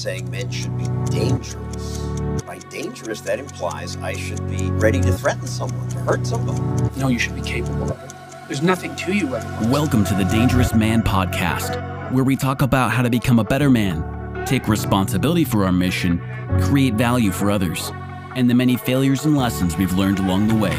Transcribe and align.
saying 0.00 0.30
men 0.30 0.50
should 0.50 0.76
be 0.78 0.86
dangerous. 1.10 1.98
By 2.46 2.56
dangerous, 2.70 3.20
that 3.20 3.38
implies 3.38 3.98
I 3.98 4.14
should 4.14 4.48
be 4.48 4.70
ready 4.70 4.98
to 5.02 5.12
threaten 5.12 5.46
someone, 5.46 5.86
to 5.90 5.98
hurt 5.98 6.26
somebody. 6.26 6.58
No, 6.98 7.08
you 7.08 7.18
should 7.18 7.34
be 7.34 7.42
capable 7.42 7.92
of 7.92 8.02
it. 8.02 8.14
There's 8.48 8.62
nothing 8.62 8.96
to 8.96 9.12
you 9.12 9.34
otherwise. 9.34 9.66
Welcome 9.66 10.04
to 10.06 10.14
the 10.14 10.24
Dangerous 10.24 10.74
Man 10.74 11.02
Podcast, 11.02 12.12
where 12.12 12.24
we 12.24 12.34
talk 12.34 12.62
about 12.62 12.90
how 12.90 13.02
to 13.02 13.10
become 13.10 13.38
a 13.40 13.44
better 13.44 13.68
man, 13.68 14.46
take 14.46 14.68
responsibility 14.68 15.44
for 15.44 15.66
our 15.66 15.72
mission, 15.72 16.18
create 16.62 16.94
value 16.94 17.30
for 17.30 17.50
others, 17.50 17.92
and 18.36 18.48
the 18.48 18.54
many 18.54 18.78
failures 18.78 19.26
and 19.26 19.36
lessons 19.36 19.76
we've 19.76 19.92
learned 19.92 20.18
along 20.18 20.48
the 20.48 20.54
way. 20.54 20.76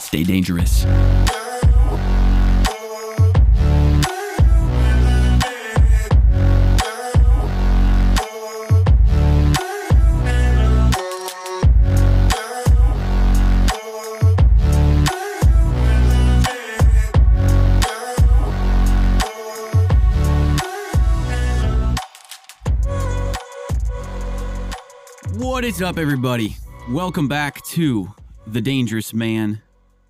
Stay 0.00 0.24
dangerous. 0.24 0.86
Is 25.70 25.80
up, 25.80 25.98
everybody? 25.98 26.56
Welcome 26.88 27.28
back 27.28 27.62
to 27.66 28.12
The 28.44 28.60
Dangerous 28.60 29.14
Man. 29.14 29.62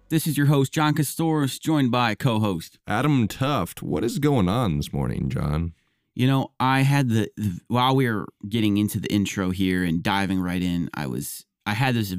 This 0.08 0.26
is 0.26 0.38
your 0.38 0.46
host, 0.46 0.72
John 0.72 0.94
Kostohris, 0.94 1.60
joined 1.60 1.90
by 1.90 2.14
co 2.14 2.40
host. 2.40 2.78
Adam 2.86 3.28
Thooft, 3.28 3.82
what 3.82 4.02
is 4.02 4.18
going 4.18 4.48
on 4.48 4.78
this 4.78 4.90
morning, 4.90 5.28
John? 5.28 5.74
You 6.14 6.26
know, 6.28 6.52
I 6.58 6.80
had 6.80 7.10
the, 7.10 7.30
the 7.36 7.60
while 7.68 7.94
we 7.94 8.08
were 8.08 8.26
getting 8.48 8.78
into 8.78 8.98
the 9.00 9.12
intro 9.12 9.50
here 9.50 9.84
and 9.84 10.02
diving 10.02 10.40
right 10.40 10.62
in, 10.62 10.88
I 10.94 11.06
was 11.06 11.44
I 11.66 11.74
had 11.74 11.94
this 11.94 12.16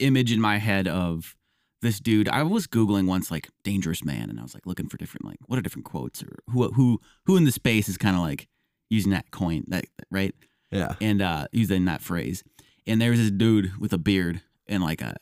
image 0.00 0.32
in 0.32 0.40
my 0.40 0.58
head 0.58 0.88
of 0.88 1.36
this 1.82 2.00
dude. 2.00 2.28
I 2.28 2.42
was 2.42 2.66
googling 2.66 3.06
once 3.06 3.30
like 3.30 3.48
dangerous 3.62 4.04
man 4.04 4.28
and 4.28 4.40
I 4.40 4.42
was 4.42 4.54
like 4.54 4.66
looking 4.66 4.88
for 4.88 4.96
different 4.96 5.24
like 5.24 5.38
what 5.46 5.56
are 5.56 5.62
different 5.62 5.84
quotes 5.84 6.20
or 6.20 6.40
who 6.48 6.72
who 6.72 7.00
who 7.26 7.36
in 7.36 7.44
the 7.44 7.52
space 7.52 7.88
is 7.88 7.96
kind 7.96 8.16
of 8.16 8.22
like 8.22 8.48
using 8.88 9.12
that 9.12 9.30
coin 9.30 9.62
that 9.68 9.84
right? 10.10 10.34
Yeah. 10.70 10.94
and 11.00 11.20
uh 11.20 11.46
using 11.52 11.84
that 11.86 12.00
phrase. 12.02 12.42
And 12.86 13.00
there 13.00 13.10
was 13.10 13.20
this 13.20 13.30
dude 13.30 13.78
with 13.78 13.92
a 13.92 13.98
beard 13.98 14.40
and 14.66 14.82
like 14.82 15.00
a 15.02 15.16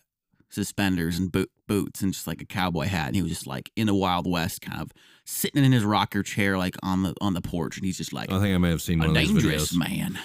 suspenders 0.50 1.18
and 1.18 1.30
boot, 1.30 1.50
boots 1.66 2.00
and 2.00 2.12
just 2.12 2.27
like 2.27 2.40
a 2.40 2.46
cowboy 2.46 2.86
hat, 2.86 3.08
and 3.08 3.16
he 3.16 3.22
was 3.22 3.30
just 3.30 3.46
like 3.46 3.70
in 3.77 3.86
the 3.86 3.94
Wild 3.94 4.30
West, 4.30 4.60
kind 4.62 4.80
of 4.80 4.90
sitting 5.24 5.62
in 5.64 5.72
his 5.72 5.84
rocker 5.84 6.22
chair, 6.22 6.56
like 6.58 6.77
on 6.82 7.02
the 7.02 7.14
on 7.20 7.34
the 7.34 7.40
porch, 7.42 7.77
and 7.77 7.84
he's 7.84 7.98
just 7.98 8.12
like 8.12 8.30
I 8.32 8.40
think 8.40 8.55
I 8.55 8.58
may 8.58 8.70
have 8.70 8.82
seen 8.82 9.00
a 9.00 9.06
one 9.06 9.08
of 9.10 9.14
those 9.14 9.28
dangerous 9.32 9.74
man, 9.77 10.18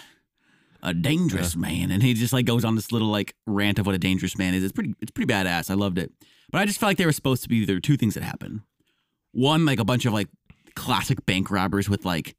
a 0.81 0.93
dangerous 0.93 1.55
man, 1.55 1.91
and 1.91 2.01
he 2.03 2.13
just 2.13 2.33
like 2.33 2.45
goes 2.45 2.63
on 2.65 2.75
this 2.75 2.91
little 2.91 3.09
like 3.09 3.33
rant 3.45 3.79
of 3.79 3.85
what 3.85 3.95
a 3.95 3.99
dangerous 3.99 4.37
man 4.37 4.53
is. 4.53 4.63
It's 4.63 4.71
pretty, 4.73 4.93
it's 5.01 5.11
pretty 5.11 5.31
badass. 5.31 5.69
I 5.69 5.73
loved 5.75 5.97
it, 5.97 6.11
but 6.51 6.61
I 6.61 6.65
just 6.65 6.79
felt 6.79 6.89
like 6.91 6.97
there 6.97 7.07
was 7.07 7.15
supposed 7.15 7.43
to 7.43 7.49
be 7.49 7.65
there 7.65 7.75
were 7.75 7.81
two 7.81 7.97
things 7.97 8.13
that 8.13 8.23
happened. 8.23 8.61
One, 9.31 9.65
like 9.65 9.79
a 9.79 9.85
bunch 9.85 10.05
of 10.05 10.13
like 10.13 10.27
classic 10.75 11.25
bank 11.25 11.51
robbers 11.51 11.89
with 11.89 12.05
like 12.05 12.35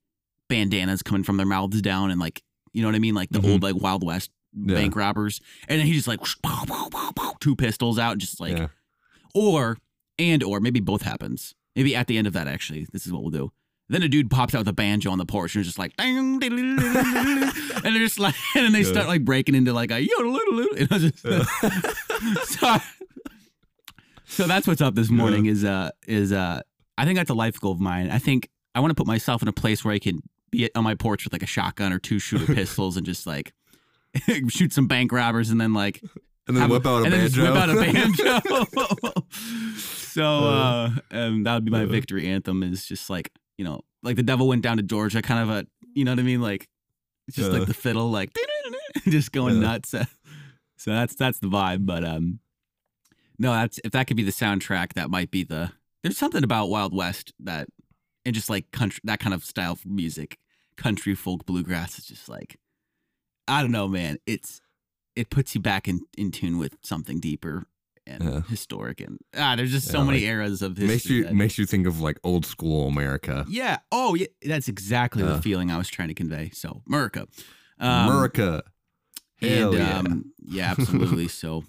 bandanas 0.49 1.03
coming 1.03 1.23
from 1.25 1.37
their 1.37 1.47
mouths 1.47 1.83
down 1.83 2.11
and 2.11 2.21
like 2.21 2.43
you 2.75 2.83
know 2.83 2.89
what 2.89 2.95
I 2.95 2.99
mean, 2.99 3.15
like 3.15 3.31
the 3.31 3.39
Mhm. 3.41 3.51
old 3.53 3.63
like 3.63 3.77
Wild 3.77 4.05
West 4.05 4.31
Yeah. 4.55 4.75
bank 4.75 4.95
robbers, 4.97 5.41
and 5.69 5.79
then 5.81 5.87
he 5.87 5.95
just 5.95 6.07
like 6.09 6.21
pow, 6.43 6.65
pow, 6.67 6.89
pow, 6.91 7.13
pow, 7.17 7.35
two 7.41 7.57
pistols 7.57 7.99
out, 7.99 8.19
just 8.19 8.39
like 8.41 8.59
yeah. 8.59 8.67
or 9.35 9.79
and 10.19 10.43
or 10.43 10.61
maybe 10.61 10.81
both 10.81 11.03
happens. 11.03 11.55
Maybe 11.75 11.97
at 11.97 12.07
the 12.07 12.19
end 12.19 12.27
of 12.27 12.33
that, 12.35 12.47
actually, 12.47 12.87
this 12.93 13.07
is 13.07 13.13
what 13.13 13.23
we'll 13.23 13.31
do. 13.33 13.51
Then 13.89 14.03
a 14.03 14.09
dude 14.09 14.31
pops 14.31 14.55
out 14.55 14.59
with 14.61 14.69
a 14.69 14.73
banjo 14.73 15.11
on 15.11 15.19
the 15.19 15.27
porch 15.27 15.55
and 15.55 15.61
is 15.61 15.67
just 15.67 15.79
like, 15.79 15.93
and 15.99 16.41
they're 16.41 17.93
just 17.99 18.19
like, 18.19 18.35
and 18.55 18.65
then 18.65 18.73
they 18.73 18.81
Yeah. 18.83 18.93
start 18.93 19.09
like 19.09 19.25
breaking 19.25 19.55
into 19.55 19.73
like 19.73 19.91
a 19.91 20.01
yodel, 20.01 20.39
and 20.79 20.89
I 20.91 20.99
just, 20.99 21.19
so, 22.61 22.77
so 24.27 24.47
that's 24.47 24.67
what's 24.67 24.81
up 24.81 24.95
this 24.95 25.11
morning 25.11 25.47
is 25.47 25.65
uh 25.65 25.91
is 26.07 26.33
uh 26.33 26.61
I 26.97 27.05
think 27.05 27.19
that's 27.19 27.31
a 27.31 27.35
life 27.35 27.61
goal 27.61 27.73
of 27.73 27.81
mine. 27.81 28.11
I 28.11 28.19
think 28.19 28.49
I 28.75 28.81
want 28.81 28.91
to 28.91 28.95
put 28.95 29.07
myself 29.07 29.43
in 29.43 29.49
a 29.49 29.53
place 29.53 29.85
where 29.85 29.93
I 29.95 29.99
can 29.99 30.23
be 30.57 30.71
on 30.75 30.85
my 30.85 30.95
porch 30.95 31.25
with 31.25 31.33
like 31.33 31.43
a 31.43 31.47
shotgun 31.47 31.93
or 31.93 31.99
two 31.99 32.19
shooter 32.19 32.53
pistols 32.55 32.97
and 32.97 33.05
just 33.07 33.27
like 33.27 33.53
shoot 34.49 34.73
some 34.73 34.87
bank 34.87 35.13
robbers 35.13 35.51
and 35.51 35.61
then 35.61 35.73
like 35.75 36.03
And 36.47 36.57
then 36.57 36.69
whip 36.69 36.87
out 36.87 37.03
a 37.03 37.05
and 37.05 37.13
banjo. 37.13 37.43
whip 37.43 37.57
out 37.57 37.71
a 37.71 37.75
banjo. 37.75 39.23
so 39.77 40.25
uh, 40.25 40.91
um, 41.11 41.43
that 41.45 41.55
would 41.55 41.65
be 41.65 41.71
my 41.71 41.83
Uh. 41.85 41.87
victory 41.87 42.27
anthem. 42.29 42.63
Is 42.63 42.87
just 42.87 43.11
like 43.11 43.31
you 43.59 43.65
know, 43.65 43.81
like 44.03 44.17
the 44.17 44.23
devil 44.23 44.49
went 44.49 44.63
down 44.63 44.77
to 44.79 44.83
Georgia, 44.83 45.23
kind 45.23 45.41
of 45.41 45.51
a 45.51 45.67
you 45.95 46.05
know 46.05 46.13
what 46.13 46.19
I 46.19 46.23
mean, 46.23 46.41
like 46.43 46.69
it's 47.29 47.37
just 47.37 47.51
Yeah. 47.53 47.59
like 47.59 47.69
the 47.69 47.75
fiddle, 47.75 48.11
like 48.11 48.31
just 49.09 49.33
going 49.33 49.57
Yeah. 49.57 49.69
nuts. 49.69 49.91
So 50.77 50.91
that's 50.91 51.15
that's 51.15 51.39
the 51.39 51.49
vibe. 51.49 51.87
But 51.87 52.05
um, 52.05 52.41
no, 53.39 53.53
that's 53.53 53.79
if 53.85 53.93
that 53.93 54.07
could 54.07 54.17
be 54.17 54.23
the 54.25 54.33
soundtrack, 54.33 54.93
that 54.95 55.11
might 55.11 55.31
be 55.31 55.45
the. 55.45 55.73
There's 56.03 56.19
something 56.19 56.45
about 56.45 56.69
Wild 56.69 56.95
West 56.95 57.33
that, 57.41 57.67
and 58.27 58.35
just 58.35 58.51
like 58.51 58.71
country, 58.71 59.01
that 59.05 59.21
kind 59.21 59.33
of 59.33 59.43
style 59.43 59.73
of 59.73 59.87
music, 59.87 60.39
country 60.77 61.15
folk 61.15 61.47
bluegrass 61.47 61.99
is 61.99 62.07
just 62.07 62.29
like, 62.29 62.59
I 63.49 63.63
don't 63.63 63.73
know, 63.73 63.89
man. 63.89 64.19
It's 64.27 64.61
it 65.17 65.31
puts 65.31 65.55
you 65.55 65.61
back 65.61 65.87
in 65.89 66.01
in 66.19 66.31
tune 66.31 66.59
with 66.59 66.77
something 66.83 67.21
deeper 67.21 67.67
and 68.07 68.23
Yeah. 68.23 68.41
historic, 68.43 69.01
and 69.01 69.19
ah, 69.37 69.57
there's 69.57 69.71
just 69.71 69.89
so 69.89 69.99
Yeah, 70.01 70.05
many 70.05 70.19
like, 70.19 70.27
eras 70.29 70.61
of 70.63 70.77
history. 70.77 70.87
makes 70.95 71.07
you 71.11 71.25
that- 71.25 71.35
makes 71.35 71.59
you 71.59 71.67
think 71.67 71.87
of 71.87 72.01
like 72.01 72.19
old 72.25 72.45
school 72.45 72.89
America. 72.89 73.45
yeah. 73.49 73.79
Oh, 73.93 74.15
yeah. 74.15 74.27
That's 74.43 74.69
exactly 74.69 75.23
the 75.23 75.41
feeling 75.41 75.71
I 75.71 75.79
was 75.79 75.89
trying 75.89 76.09
to 76.09 76.15
convey. 76.15 76.51
So, 76.53 76.83
America. 76.87 77.27
Um, 77.79 78.09
America. 78.09 78.63
Hell 79.41 79.75
and 79.75 79.79
yeah. 79.79 79.99
um, 79.99 80.25
yeah, 80.45 80.71
absolutely. 80.71 81.29
so, 81.29 81.65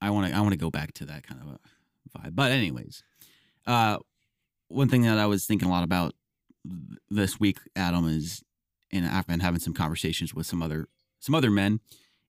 I 0.00 0.10
want 0.10 0.28
to 0.30 0.36
I 0.36 0.40
want 0.40 0.52
to 0.52 0.58
go 0.58 0.70
back 0.70 0.92
to 0.94 1.06
that 1.06 1.26
kind 1.26 1.40
of 1.40 1.48
a 1.48 2.18
vibe. 2.18 2.34
But 2.34 2.52
anyways, 2.52 3.02
uh, 3.66 3.98
one 4.68 4.88
thing 4.88 5.02
that 5.02 5.18
I 5.18 5.26
was 5.26 5.44
thinking 5.46 5.68
a 5.68 5.70
lot 5.70 5.84
about 5.84 6.14
this 7.10 7.40
week, 7.40 7.58
Adam, 7.76 8.06
is, 8.08 8.42
and 8.92 9.06
I've 9.06 9.26
been 9.26 9.40
having 9.40 9.60
some 9.60 9.74
conversations 9.74 10.34
with 10.34 10.46
some 10.46 10.62
other 10.62 10.88
some 11.20 11.34
other 11.34 11.50
men 11.50 11.80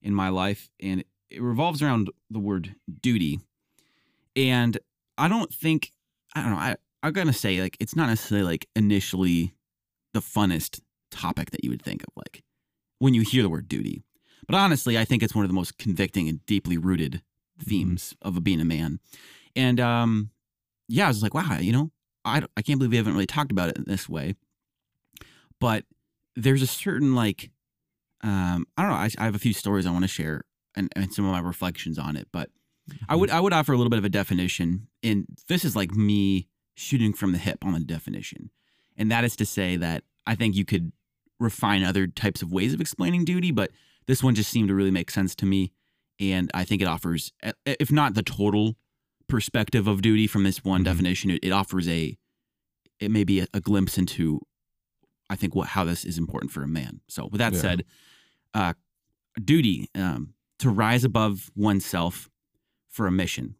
in 0.02 0.14
my 0.14 0.28
life, 0.28 0.68
and 0.80 1.02
it 1.30 1.42
revolves 1.42 1.82
around 1.82 2.10
the 2.30 2.38
word 2.38 2.76
duty. 3.00 3.40
And 4.36 4.78
I 5.18 5.28
don't 5.28 5.52
think 5.52 5.92
I 6.34 6.42
don't 6.42 6.50
know. 6.50 6.56
I 6.58 6.76
I'm 7.02 7.12
gonna 7.12 7.32
say 7.32 7.60
like 7.60 7.76
it's 7.80 7.96
not 7.96 8.08
necessarily 8.08 8.46
like 8.46 8.68
initially 8.74 9.54
the 10.12 10.20
funnest 10.20 10.80
topic 11.10 11.50
that 11.50 11.62
you 11.64 11.70
would 11.70 11.82
think 11.82 12.02
of 12.02 12.08
like 12.16 12.42
when 12.98 13.14
you 13.14 13.22
hear 13.22 13.42
the 13.42 13.50
word 13.50 13.68
duty. 13.68 14.02
But 14.46 14.56
honestly, 14.56 14.98
I 14.98 15.04
think 15.04 15.22
it's 15.22 15.34
one 15.34 15.44
of 15.44 15.48
the 15.48 15.54
most 15.54 15.78
convicting 15.78 16.28
and 16.28 16.44
deeply 16.46 16.76
rooted 16.76 17.22
themes 17.58 18.14
of 18.22 18.42
being 18.44 18.60
a 18.60 18.64
man. 18.64 19.00
And 19.56 19.80
um, 19.80 20.30
yeah, 20.88 21.06
I 21.06 21.08
was 21.08 21.22
like, 21.22 21.34
wow, 21.34 21.58
you 21.60 21.72
know, 21.72 21.90
I, 22.24 22.42
I 22.56 22.62
can't 22.62 22.78
believe 22.78 22.92
we 22.92 22.96
haven't 22.96 23.14
really 23.14 23.26
talked 23.26 23.52
about 23.52 23.68
it 23.68 23.76
in 23.76 23.84
this 23.86 24.08
way. 24.08 24.34
But 25.60 25.84
there's 26.36 26.62
a 26.62 26.66
certain 26.66 27.14
like, 27.14 27.50
um, 28.22 28.66
I 28.76 28.82
don't 28.82 28.90
know. 28.90 28.96
I, 28.96 29.10
I 29.18 29.24
have 29.24 29.34
a 29.34 29.38
few 29.38 29.52
stories 29.52 29.86
I 29.86 29.90
want 29.90 30.04
to 30.04 30.08
share 30.08 30.44
and, 30.74 30.90
and 30.96 31.12
some 31.12 31.24
of 31.24 31.32
my 31.32 31.40
reflections 31.40 31.98
on 31.98 32.16
it. 32.16 32.28
But 32.32 32.50
I 33.08 33.16
would 33.16 33.30
I 33.30 33.40
would 33.40 33.52
offer 33.52 33.72
a 33.72 33.76
little 33.76 33.90
bit 33.90 33.98
of 33.98 34.04
a 34.04 34.10
definition, 34.10 34.88
and 35.02 35.26
this 35.48 35.64
is 35.64 35.74
like 35.74 35.92
me 35.92 36.48
shooting 36.74 37.12
from 37.12 37.32
the 37.32 37.38
hip 37.38 37.64
on 37.64 37.72
the 37.72 37.80
definition, 37.80 38.50
and 38.96 39.10
that 39.10 39.24
is 39.24 39.36
to 39.36 39.46
say 39.46 39.76
that 39.76 40.04
I 40.26 40.34
think 40.34 40.54
you 40.54 40.64
could 40.64 40.92
refine 41.40 41.82
other 41.82 42.06
types 42.06 42.42
of 42.42 42.52
ways 42.52 42.74
of 42.74 42.80
explaining 42.80 43.24
duty, 43.24 43.50
but 43.52 43.70
this 44.06 44.22
one 44.22 44.34
just 44.34 44.50
seemed 44.50 44.68
to 44.68 44.74
really 44.74 44.90
make 44.90 45.10
sense 45.10 45.34
to 45.36 45.46
me, 45.46 45.72
and 46.20 46.50
I 46.52 46.64
think 46.64 46.82
it 46.82 46.86
offers, 46.86 47.32
if 47.64 47.90
not 47.90 48.14
the 48.14 48.22
total 48.22 48.76
perspective 49.28 49.86
of 49.86 50.02
duty 50.02 50.26
from 50.26 50.44
this 50.44 50.62
one 50.64 50.82
Mhm. 50.82 50.84
definition, 50.84 51.30
it, 51.30 51.40
it 51.42 51.50
offers 51.50 51.88
a, 51.88 52.16
it 53.00 53.10
may 53.10 53.24
be 53.24 53.40
a, 53.40 53.46
a 53.54 53.60
glimpse 53.60 53.98
into, 53.98 54.40
I 55.30 55.36
think 55.36 55.54
what 55.54 55.68
how 55.68 55.84
this 55.84 56.04
is 56.04 56.18
important 56.18 56.52
for 56.52 56.62
a 56.62 56.68
man. 56.68 57.00
So 57.08 57.26
with 57.26 57.38
that 57.38 57.52
Yeah. 57.54 57.60
said, 57.60 57.84
uh, 58.52 58.74
duty 59.42 59.88
um, 59.94 60.34
to 60.60 60.70
rise 60.70 61.04
above 61.04 61.50
oneself 61.56 62.30
for 62.88 63.06
a 63.06 63.12
mission, 63.12 63.56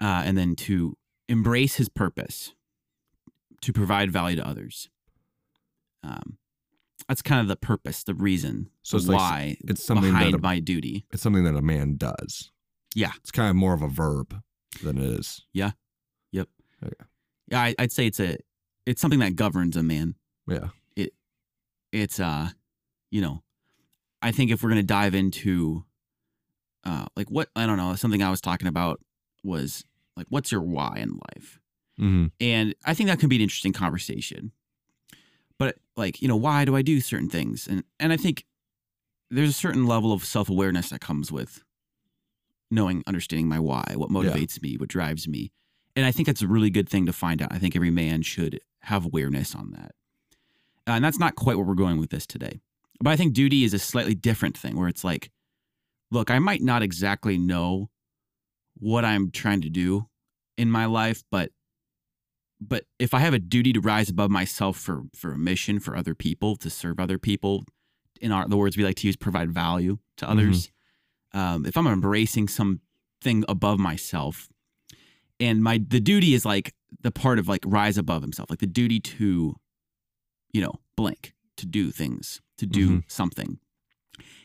uh, 0.00 0.22
and 0.24 0.36
then 0.36 0.54
to 0.56 0.96
embrace 1.28 1.76
his 1.76 1.88
purpose, 1.88 2.54
to 3.62 3.72
provide 3.72 4.10
value 4.12 4.36
to 4.36 4.46
others. 4.46 4.88
Um, 6.02 6.38
that's 7.08 7.22
kind 7.22 7.40
of 7.40 7.48
the 7.48 7.56
purpose, 7.56 8.04
the 8.04 8.14
reason, 8.14 8.70
So 8.82 8.96
it's 8.98 9.06
like- 9.06 9.16
why 9.18 9.56
it's 9.66 9.82
something 9.84 10.12
that 10.12 10.34
a- 10.34 10.38
my 10.38 10.60
duty. 10.60 11.06
It's 11.10 11.22
something 11.22 11.44
that 11.44 11.56
a 11.56 11.62
man 11.62 11.96
does. 11.96 12.50
Yeah. 12.94 13.12
It's 13.18 13.30
kind 13.30 13.50
of 13.50 13.56
more 13.56 13.74
of 13.74 13.82
a 13.82 13.88
verb 13.88 14.34
than 14.82 14.98
it 14.98 15.04
is. 15.18 15.44
Yeah. 15.52 15.72
Yep. 16.32 16.48
Okay. 16.84 16.94
Yeah, 17.50 17.60
I, 17.60 17.74
I'd 17.78 17.92
say 17.92 18.06
it's 18.06 18.20
a 18.20 18.36
it's 18.86 19.00
something 19.00 19.20
that 19.20 19.36
governs 19.36 19.76
a 19.76 19.82
man. 19.82 20.14
Yeah. 20.46 20.68
It 20.96 21.12
it's 21.92 22.18
uh, 22.20 22.50
you 23.10 23.20
know, 23.20 23.42
I 24.22 24.32
think 24.32 24.50
if 24.50 24.62
we're 24.62 24.68
gonna 24.70 24.82
dive 24.82 25.14
into, 25.14 25.84
uh, 26.84 27.06
like 27.16 27.30
what 27.30 27.48
I 27.56 27.66
don't 27.66 27.76
know, 27.76 27.94
something 27.94 28.22
I 28.22 28.30
was 28.30 28.40
talking 28.40 28.68
about 28.68 29.00
was 29.44 29.84
like, 30.16 30.26
what's 30.28 30.50
your 30.52 30.62
why 30.62 30.96
in 30.98 31.18
life? 31.34 31.60
hmm 31.98 32.26
And 32.40 32.74
I 32.84 32.94
think 32.94 33.08
that 33.08 33.18
could 33.18 33.28
be 33.30 33.36
an 33.36 33.42
interesting 33.42 33.72
conversation. 33.72 34.52
but 35.58 35.76
like 35.96 36.22
you 36.22 36.28
know 36.28 36.36
why 36.36 36.64
do 36.64 36.76
i 36.76 36.82
do 36.82 37.00
certain 37.00 37.28
things 37.28 37.66
and 37.66 37.82
and 37.98 38.12
i 38.12 38.16
think 38.16 38.44
there's 39.32 39.50
a 39.50 39.52
certain 39.52 39.84
level 39.84 40.12
of 40.12 40.24
self-awareness 40.24 40.90
that 40.90 41.00
comes 41.00 41.32
with 41.32 41.64
knowing 42.70 43.02
understanding 43.06 43.48
my 43.48 43.58
why 43.58 43.94
what 43.96 44.10
motivates 44.10 44.60
me 44.62 44.76
what 44.76 44.88
drives 44.88 45.26
me. 45.28 45.52
And 45.96 46.06
i 46.06 46.12
think 46.12 46.26
that's 46.26 46.42
a 46.42 46.48
really 46.48 46.70
good 46.70 46.88
thing 46.88 47.06
to 47.06 47.12
find 47.12 47.42
out. 47.42 47.52
I 47.52 47.58
think 47.58 47.74
every 47.74 47.90
man 47.90 48.22
should 48.22 48.60
have 48.82 49.04
awareness 49.04 49.54
on 49.54 49.72
that. 49.72 49.92
Uh, 50.86 50.92
and 50.92 51.04
that's 51.04 51.18
not 51.18 51.34
quite 51.34 51.56
where 51.56 51.66
we're 51.66 51.74
going 51.74 51.98
with 51.98 52.10
this 52.10 52.26
today. 52.26 52.60
But 53.00 53.10
i 53.10 53.16
think 53.16 53.32
duty 53.32 53.64
is 53.64 53.74
a 53.74 53.78
slightly 53.78 54.14
different 54.14 54.56
thing 54.56 54.76
where 54.76 54.88
it's 54.88 55.04
like 55.04 55.30
look 56.10 56.30
i 56.30 56.38
might 56.38 56.62
not 56.62 56.82
exactly 56.82 57.38
know 57.38 57.90
what 58.78 59.04
i'm 59.04 59.30
trying 59.30 59.60
to 59.60 59.68
do 59.68 60.08
in 60.56 60.70
my 60.70 60.84
life 60.84 61.22
but 61.30 61.50
but 62.60 62.84
if 62.98 63.14
I 63.14 63.20
have 63.20 63.34
a 63.34 63.38
duty 63.38 63.72
to 63.72 63.80
rise 63.80 64.10
above 64.10 64.30
myself 64.30 64.76
for 64.76 65.02
for 65.14 65.32
a 65.32 65.38
mission 65.38 65.78
for 65.78 65.96
other 65.96 66.14
people 66.14 66.56
to 66.56 66.70
serve 66.70 66.98
other 66.98 67.18
people, 67.18 67.64
in 68.20 68.32
our 68.32 68.48
the 68.48 68.56
words 68.56 68.76
we 68.76 68.84
like 68.84 68.96
to 68.96 69.06
use, 69.06 69.16
provide 69.16 69.52
value 69.52 69.98
to 70.16 70.28
others. 70.28 70.70
Um, 71.32 71.66
if 71.66 71.76
I'm 71.76 71.86
embracing 71.86 72.48
something 72.48 73.44
above 73.48 73.78
myself, 73.78 74.48
and 75.40 75.62
my 75.62 75.78
the 75.78 76.00
duty 76.00 76.34
is 76.34 76.44
like 76.44 76.74
the 77.02 77.10
part 77.10 77.38
of 77.38 77.48
like 77.48 77.62
rise 77.66 77.98
above 77.98 78.22
himself, 78.22 78.50
like 78.50 78.60
the 78.60 78.66
duty 78.66 78.98
to, 79.00 79.54
you 80.52 80.60
know, 80.62 80.74
blank 80.96 81.34
to 81.58 81.66
do 81.66 81.90
things 81.90 82.40
to 82.56 82.66
do 82.66 82.88
Mhm. 82.88 83.04
something. 83.10 83.58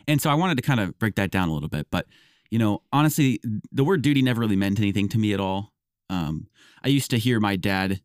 And 0.07 0.21
so 0.21 0.29
I 0.29 0.33
wanted 0.35 0.55
to 0.57 0.61
kind 0.61 0.79
of 0.79 0.97
break 0.99 1.15
that 1.15 1.31
down 1.31 1.49
a 1.49 1.53
little 1.53 1.69
bit, 1.69 1.87
but 1.89 2.07
you 2.51 2.59
know, 2.59 2.83
honestly, 2.91 3.39
the 3.71 3.83
word 3.83 4.03
duty 4.03 4.21
never 4.21 4.41
really 4.41 4.55
meant 4.55 4.77
anything 4.79 5.09
to 5.09 5.17
me 5.17 5.33
at 5.33 5.39
all. 5.39 5.73
Um, 6.11 6.47
I 6.83 6.89
used 6.89 7.09
to 7.09 7.17
hear 7.17 7.39
my 7.39 7.55
dad. 7.55 8.01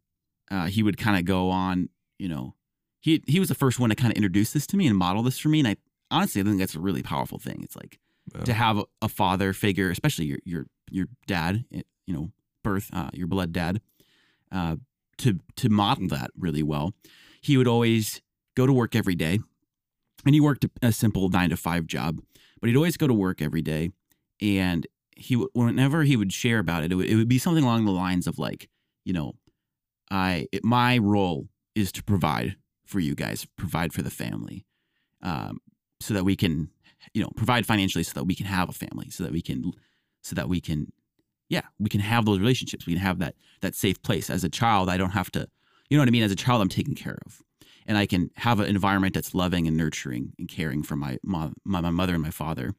Uh, 0.50 0.66
he 0.68 0.82
would 0.82 0.96
kind 0.96 1.18
of 1.18 1.26
go 1.26 1.50
on, 1.50 1.90
you 2.18 2.28
know, 2.28 2.54
he 3.00 3.22
he 3.26 3.38
was 3.40 3.48
the 3.50 3.54
first 3.54 3.78
one 3.78 3.90
to 3.90 3.96
kind 3.96 4.10
of 4.12 4.16
introduce 4.16 4.52
this 4.52 4.66
to 4.68 4.76
me 4.78 4.86
and 4.86 4.96
model 4.96 5.22
this 5.22 5.38
for 5.38 5.48
me. 5.50 5.58
And 5.58 5.68
I 5.68 5.76
honestly 6.10 6.40
I 6.40 6.44
think 6.44 6.58
that's 6.58 6.74
a 6.74 6.80
really 6.80 7.02
powerful 7.02 7.38
thing. 7.38 7.60
It's 7.62 7.76
like 7.76 7.98
To 8.44 8.52
have 8.52 8.82
a, 9.02 9.08
father 9.08 9.52
figure, 9.52 9.90
especially 9.90 10.26
your 10.26 10.38
your 10.44 10.66
your 10.90 11.06
dad, 11.26 11.64
eh, 11.72 11.82
you 12.06 12.14
know, 12.14 12.30
birth, 12.62 12.90
uh, 12.92 13.10
your 13.12 13.26
blood 13.26 13.52
dad, 13.52 13.80
uh, 14.52 14.76
to 15.18 15.38
to 15.56 15.68
model 15.68 16.08
that 16.08 16.30
really 16.38 16.62
well. 16.62 16.94
He 17.40 17.56
would 17.56 17.68
always 17.68 18.20
go 18.56 18.66
to 18.66 18.72
work 18.72 18.96
every 18.96 19.14
day, 19.14 19.38
and 20.24 20.34
he 20.34 20.40
worked 20.40 20.64
a, 20.64 20.70
a 20.82 20.92
simple 20.92 21.28
nine 21.28 21.50
to 21.50 21.56
five 21.56 21.86
job, 21.86 22.20
but 22.60 22.68
he'd 22.68 22.76
always 22.76 22.96
go 22.96 23.06
to 23.06 23.14
work 23.14 23.40
every 23.40 23.62
day, 23.62 23.90
and 24.40 24.86
he 25.16 25.34
whenever 25.34 26.04
he 26.04 26.16
would 26.16 26.32
share 26.32 26.58
about 26.58 26.84
it, 26.84 26.92
it 26.92 26.94
would, 26.94 27.06
it 27.06 27.16
would 27.16 27.28
be 27.28 27.38
something 27.38 27.64
along 27.64 27.84
the 27.84 27.90
lines 27.90 28.26
of 28.26 28.38
like, 28.38 28.68
you 29.04 29.12
know, 29.12 29.34
I 30.10 30.46
it, 30.52 30.64
my 30.64 30.98
role 30.98 31.48
is 31.74 31.92
to 31.92 32.02
provide 32.02 32.56
for 32.86 33.00
you 33.00 33.14
guys, 33.14 33.46
provide 33.56 33.92
for 33.92 34.02
the 34.02 34.10
family, 34.10 34.64
um, 35.22 35.58
so 36.00 36.14
that 36.14 36.24
we 36.24 36.36
can, 36.36 36.70
you 37.14 37.22
know, 37.22 37.30
provide 37.36 37.66
financially, 37.66 38.04
so 38.04 38.12
that 38.14 38.24
we 38.24 38.34
can 38.34 38.46
have 38.46 38.68
a 38.68 38.72
family, 38.72 39.10
so 39.10 39.24
that 39.24 39.32
we 39.32 39.42
can, 39.42 39.72
so 40.22 40.34
that 40.34 40.48
we 40.48 40.60
can, 40.60 40.92
yeah, 41.48 41.62
we 41.78 41.88
can 41.88 42.00
have 42.00 42.24
those 42.24 42.38
relationships. 42.38 42.86
We 42.86 42.94
can 42.94 43.02
have 43.02 43.18
that 43.18 43.34
that 43.60 43.74
safe 43.74 44.02
place. 44.02 44.30
As 44.30 44.44
a 44.44 44.48
child, 44.48 44.88
I 44.88 44.96
don't 44.96 45.10
have 45.10 45.30
to, 45.32 45.48
you 45.88 45.96
know 45.96 46.02
what 46.02 46.08
I 46.08 46.12
mean. 46.12 46.22
As 46.22 46.32
a 46.32 46.36
child, 46.36 46.60
I'm 46.60 46.68
taken 46.68 46.94
care 46.94 47.18
of, 47.24 47.42
and 47.86 47.96
I 47.96 48.06
can 48.06 48.30
have 48.36 48.60
an 48.60 48.66
environment 48.66 49.14
that's 49.14 49.34
loving 49.34 49.66
and 49.66 49.76
nurturing 49.76 50.32
and 50.38 50.48
caring 50.48 50.82
for 50.82 50.96
my 50.96 51.18
my, 51.22 51.50
my 51.64 51.80
mother 51.90 52.14
and 52.14 52.22
my 52.22 52.30
father, 52.30 52.74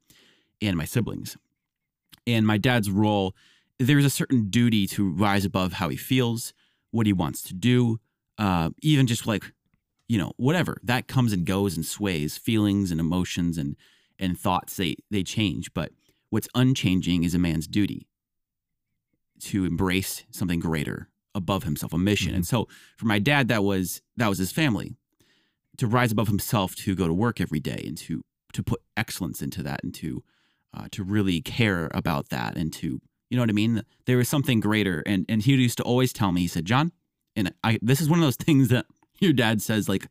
and 0.62 0.78
my 0.78 0.86
siblings. 0.86 1.38
And 2.28 2.46
my 2.46 2.58
dad's 2.58 2.92
role, 2.92 3.34
there's 3.80 4.06
a 4.06 4.10
certain 4.10 4.50
duty 4.50 4.86
to 4.88 5.10
rise 5.10 5.46
above 5.46 5.74
how 5.74 5.90
he 5.90 5.98
feels, 5.98 6.54
what 6.92 7.08
he 7.08 7.14
wants 7.14 7.42
to 7.44 7.54
do, 7.56 8.00
uh, 8.38 8.70
even 8.84 9.08
just 9.08 9.26
like, 9.26 9.52
you 10.08 10.18
know, 10.18 10.34
whatever 10.38 10.78
that 10.84 11.08
comes 11.08 11.34
and 11.34 11.46
goes 11.46 11.76
and 11.76 11.86
sways. 11.86 12.38
Feelings 12.38 12.92
and 12.92 13.00
emotions 13.00 13.58
and 13.58 13.76
and 14.20 14.40
thoughts 14.40 14.76
they 14.76 14.96
they 15.10 15.24
change, 15.24 15.74
but 15.74 15.92
what's 16.30 16.48
unchanging 16.56 17.24
is 17.24 17.34
a 17.34 17.40
man's 17.40 17.68
duty 17.68 18.08
to 19.40 19.66
embrace 19.66 20.24
something 20.32 20.60
greater 20.60 21.10
above 21.34 21.64
himself, 21.64 21.94
a 21.94 21.98
mission. 21.98 22.34
And 22.34 22.46
so 22.46 22.68
for 22.98 23.06
my 23.06 23.20
dad, 23.20 23.48
that 23.48 23.64
was 23.64 24.02
that 24.18 24.28
was 24.28 24.38
his 24.38 24.52
family 24.52 24.96
to 25.78 25.88
rise 25.88 26.12
above 26.12 26.28
himself, 26.28 26.76
to 26.76 26.96
go 26.96 27.08
to 27.08 27.14
work 27.14 27.40
every 27.40 27.60
day, 27.60 27.84
and 27.86 27.98
to 28.00 28.22
to 28.54 28.64
put 28.64 28.82
excellence 28.98 29.42
into 29.42 29.64
that, 29.64 29.84
and 29.84 29.94
to 29.96 30.24
uh, 30.74 30.88
to 30.92 31.04
really 31.04 31.42
care 31.42 31.90
about 31.94 32.30
that, 32.30 32.56
and 32.58 32.74
to 32.74 33.02
you 33.30 33.38
know 33.38 33.42
what 33.42 33.50
I 33.50 33.54
mean. 33.54 33.84
There 34.06 34.18
was 34.18 34.30
something 34.30 34.60
greater, 34.60 35.04
and 35.06 35.26
and 35.30 35.42
he 35.42 35.54
used 35.56 35.78
to 35.78 35.84
always 35.84 36.14
tell 36.14 36.32
me, 36.32 36.42
he 36.42 36.48
said, 36.48 36.66
John, 36.66 36.92
and 37.36 37.54
I 37.64 37.80
this 37.82 38.02
is 38.02 38.10
one 38.10 38.20
of 38.20 38.26
those 38.26 38.36
things 38.48 38.70
that 38.70 38.86
your 39.20 39.34
dad 39.34 39.62
says, 39.62 39.90
like, 39.90 40.08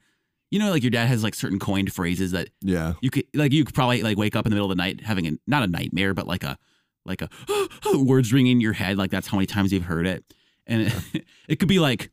you 0.51 0.59
know, 0.59 0.71
like 0.71 0.83
your 0.83 0.91
dad 0.91 1.07
has 1.07 1.23
like 1.23 1.35
certain 1.35 1.59
coined 1.59 1.93
phrases 1.93 2.33
that 2.33 2.49
Yeah. 2.63 2.95
you 3.03 3.11
could 3.11 3.25
like 3.35 3.53
you 3.53 3.65
could 3.65 3.75
probably 3.75 4.03
like 4.03 4.17
wake 4.17 4.35
up 4.37 4.47
in 4.47 4.51
the 4.51 4.55
middle 4.57 4.71
of 4.71 4.77
the 4.77 4.83
night 4.83 5.03
having 5.03 5.27
a 5.27 5.33
not 5.47 5.63
a 5.63 5.67
nightmare, 5.67 6.15
but 6.15 6.27
like 6.27 6.43
a 6.45 6.57
like 7.05 7.23
a 7.23 7.29
words 7.99 8.33
ringing 8.33 8.53
in 8.53 8.61
your 8.61 8.73
head. 8.75 8.97
Like 8.99 9.11
that's 9.11 9.27
how 9.29 9.37
many 9.37 9.47
times 9.47 9.73
you've 9.73 9.85
heard 9.85 10.07
it, 10.07 10.25
and 10.67 10.83
it, 11.15 11.25
it 11.49 11.57
could 11.59 11.69
be 11.69 11.79
like, 11.79 12.11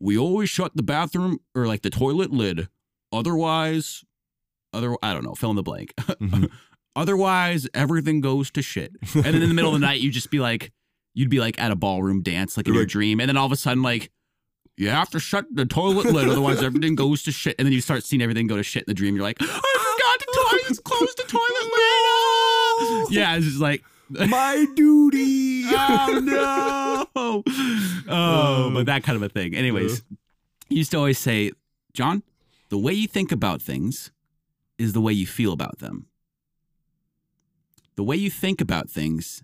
we 0.00 0.16
always 0.18 0.48
shut 0.50 0.72
the 0.76 0.82
bathroom 0.82 1.38
or 1.54 1.66
like 1.66 1.82
the 1.82 1.90
toilet 1.90 2.30
lid. 2.32 2.68
Otherwise, 3.12 4.04
other 4.72 4.96
I 5.02 5.12
don't 5.12 5.24
know, 5.24 5.34
fill 5.34 5.50
in 5.50 5.56
the 5.56 5.62
blank. 5.62 5.94
Mhm. 5.96 6.50
Otherwise, 6.96 7.66
everything 7.72 8.20
goes 8.20 8.50
to 8.50 8.60
shit. 8.60 8.92
And 9.14 9.24
then 9.24 9.36
in 9.42 9.48
the 9.48 9.54
middle 9.54 9.74
of 9.74 9.80
the 9.80 9.86
night, 9.86 10.00
you 10.00 10.10
just 10.10 10.30
be 10.30 10.40
like, 10.40 10.72
you'd 11.14 11.30
be 11.30 11.40
like 11.40 11.58
at 11.60 11.70
a 11.70 11.76
ballroom 11.76 12.22
dance, 12.22 12.56
like 12.56 12.68
in 12.68 12.74
your 12.74 12.84
dream, 12.84 13.18
and 13.20 13.28
then 13.30 13.36
all 13.36 13.46
of 13.46 13.52
a 13.52 13.56
sudden, 13.56 13.82
like. 13.82 14.10
You 14.76 14.88
have 14.88 15.10
to 15.10 15.20
shut 15.20 15.46
the 15.52 15.66
toilet 15.66 16.06
lid, 16.06 16.28
otherwise 16.28 16.62
everything 16.62 16.94
goes 16.94 17.22
to 17.24 17.32
shit. 17.32 17.54
And 17.58 17.66
then 17.66 17.72
you 17.72 17.80
start 17.80 18.04
seeing 18.04 18.22
everything 18.22 18.46
go 18.46 18.56
to 18.56 18.62
shit 18.62 18.84
in 18.84 18.90
the 18.90 18.94
dream. 18.94 19.14
You're 19.14 19.22
like, 19.22 19.36
I 19.40 19.44
forgot 19.46 20.20
to 20.20 20.66
twice 20.66 20.78
close 20.84 21.14
the 21.14 21.24
toilet 21.24 23.02
lid. 23.08 23.12
Yeah, 23.12 23.36
it's 23.36 23.46
just 23.46 23.60
like, 23.60 23.84
My 24.08 24.66
duty. 24.74 25.64
oh 25.66 26.20
no. 26.22 27.06
Oh, 27.14 27.42
oh, 28.08 28.70
but 28.74 28.86
that 28.86 29.02
kind 29.04 29.16
of 29.16 29.22
a 29.22 29.28
thing. 29.28 29.54
Anyways, 29.54 30.02
he 30.68 30.76
used 30.76 30.90
to 30.90 30.98
always 30.98 31.18
say, 31.18 31.52
John, 31.94 32.22
the 32.68 32.78
way 32.78 32.92
you 32.92 33.06
think 33.08 33.32
about 33.32 33.62
things 33.62 34.10
is 34.78 34.92
the 34.92 35.00
way 35.00 35.12
you 35.12 35.26
feel 35.26 35.52
about 35.52 35.78
them. 35.78 36.06
The 37.96 38.02
way 38.02 38.16
you 38.16 38.30
think 38.30 38.60
about 38.60 38.90
things 38.90 39.42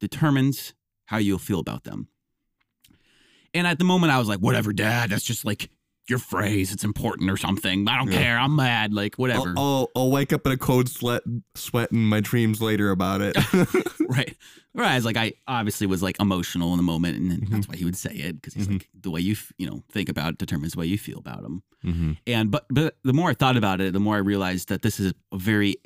determines 0.00 0.74
how 1.06 1.18
you'll 1.18 1.38
feel 1.38 1.60
about 1.60 1.84
them. 1.84 2.08
And 3.54 3.66
at 3.66 3.78
the 3.78 3.84
moment, 3.84 4.12
I 4.12 4.18
was 4.18 4.28
like, 4.28 4.38
whatever, 4.40 4.72
dad, 4.72 5.10
that's 5.10 5.24
just 5.24 5.44
like 5.44 5.68
your 6.08 6.18
phrase. 6.18 6.72
It's 6.72 6.84
important 6.84 7.30
or 7.30 7.36
something. 7.36 7.86
I 7.88 7.98
don't 7.98 8.10
Yeah. 8.10 8.18
care. 8.22 8.38
I'm 8.38 8.56
mad. 8.56 8.92
Like, 8.92 9.16
whatever. 9.16 9.54
I'll, 9.56 9.58
I'll, 9.58 9.90
I'll 9.94 10.10
wake 10.10 10.32
up 10.32 10.44
in 10.46 10.52
a 10.52 10.56
cold 10.56 10.88
sweat, 10.88 11.22
sweat 11.54 11.92
in 11.92 12.04
my 12.06 12.20
dreams 12.20 12.60
later 12.60 12.90
about 12.90 13.20
it. 13.20 13.36
right. 14.08 14.36
Whereas, 14.72 15.04
like, 15.04 15.16
I 15.18 15.34
obviously 15.46 15.86
was 15.86 16.02
like 16.02 16.18
emotional 16.18 16.70
in 16.72 16.78
the 16.78 16.82
moment, 16.82 17.18
and 17.18 17.30
Mm-hmm. 17.32 17.54
that's 17.54 17.68
why 17.68 17.76
he 17.76 17.84
would 17.84 17.96
say 17.96 18.12
it 18.14 18.34
because 18.40 18.54
he's 18.54 18.68
like, 18.68 18.88
the 18.98 19.10
way 19.10 19.20
you, 19.20 19.32
f- 19.32 19.52
you 19.58 19.66
know, 19.68 19.82
think 19.92 20.08
about 20.08 20.30
it 20.32 20.38
determines 20.38 20.72
the 20.72 20.78
way 20.80 20.86
you 20.86 20.96
feel 20.98 21.18
about 21.18 21.44
him. 21.44 21.62
hmm 21.82 22.12
And 22.26 22.50
but 22.50 22.64
but 22.70 22.96
the 23.04 23.12
more 23.12 23.28
I 23.30 23.34
thought 23.34 23.56
about 23.58 23.80
it, 23.82 23.92
the 23.92 24.00
more 24.00 24.14
I 24.16 24.18
realized 24.20 24.68
that 24.70 24.80
this 24.82 24.98
is 24.98 25.12
a 25.30 25.36
very, 25.38 25.76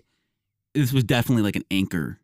this 0.74 0.92
was 0.92 1.02
definitely 1.04 1.42
like 1.42 1.56
an 1.56 1.64
anchor 1.70 2.20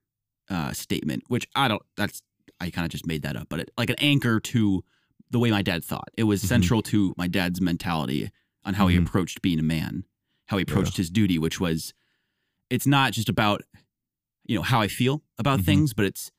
uh, 0.48 0.72
statement, 0.72 1.24
which 1.28 1.48
I 1.56 1.66
don't. 1.68 1.82
That's 1.96 2.22
I 2.60 2.70
kind 2.70 2.84
of 2.84 2.92
just 2.92 3.06
made 3.06 3.22
that 3.22 3.36
up, 3.36 3.48
but 3.48 3.58
it, 3.60 3.70
like 3.76 3.90
an 3.90 3.96
anchor 3.98 4.38
to 4.38 4.84
the 5.32 5.38
way 5.38 5.50
my 5.50 5.62
dad 5.62 5.84
thought. 5.84 6.08
It 6.16 6.24
was 6.24 6.42
Mhm. 6.42 6.46
central 6.48 6.82
to 6.84 7.14
my 7.18 7.26
dad's 7.26 7.60
mentality 7.60 8.30
on 8.64 8.74
how 8.74 8.86
he 8.88 8.96
Mhm. 8.96 9.06
approached 9.06 9.42
being 9.42 9.58
a 9.58 9.62
man, 9.62 10.04
how 10.46 10.58
he 10.58 10.64
Yeah. 10.66 10.70
approached 10.72 10.96
his 10.96 11.10
duty, 11.10 11.38
which 11.38 11.58
was, 11.58 11.92
it's 12.70 12.86
not 12.86 13.12
just 13.12 13.28
about, 13.28 13.62
you 14.46 14.54
know, 14.56 14.62
how 14.62 14.80
I 14.80 14.88
feel 14.88 15.22
about 15.38 15.60
Mhm. 15.60 15.64
things, 15.64 15.94
but 15.94 16.04
it's, 16.04 16.30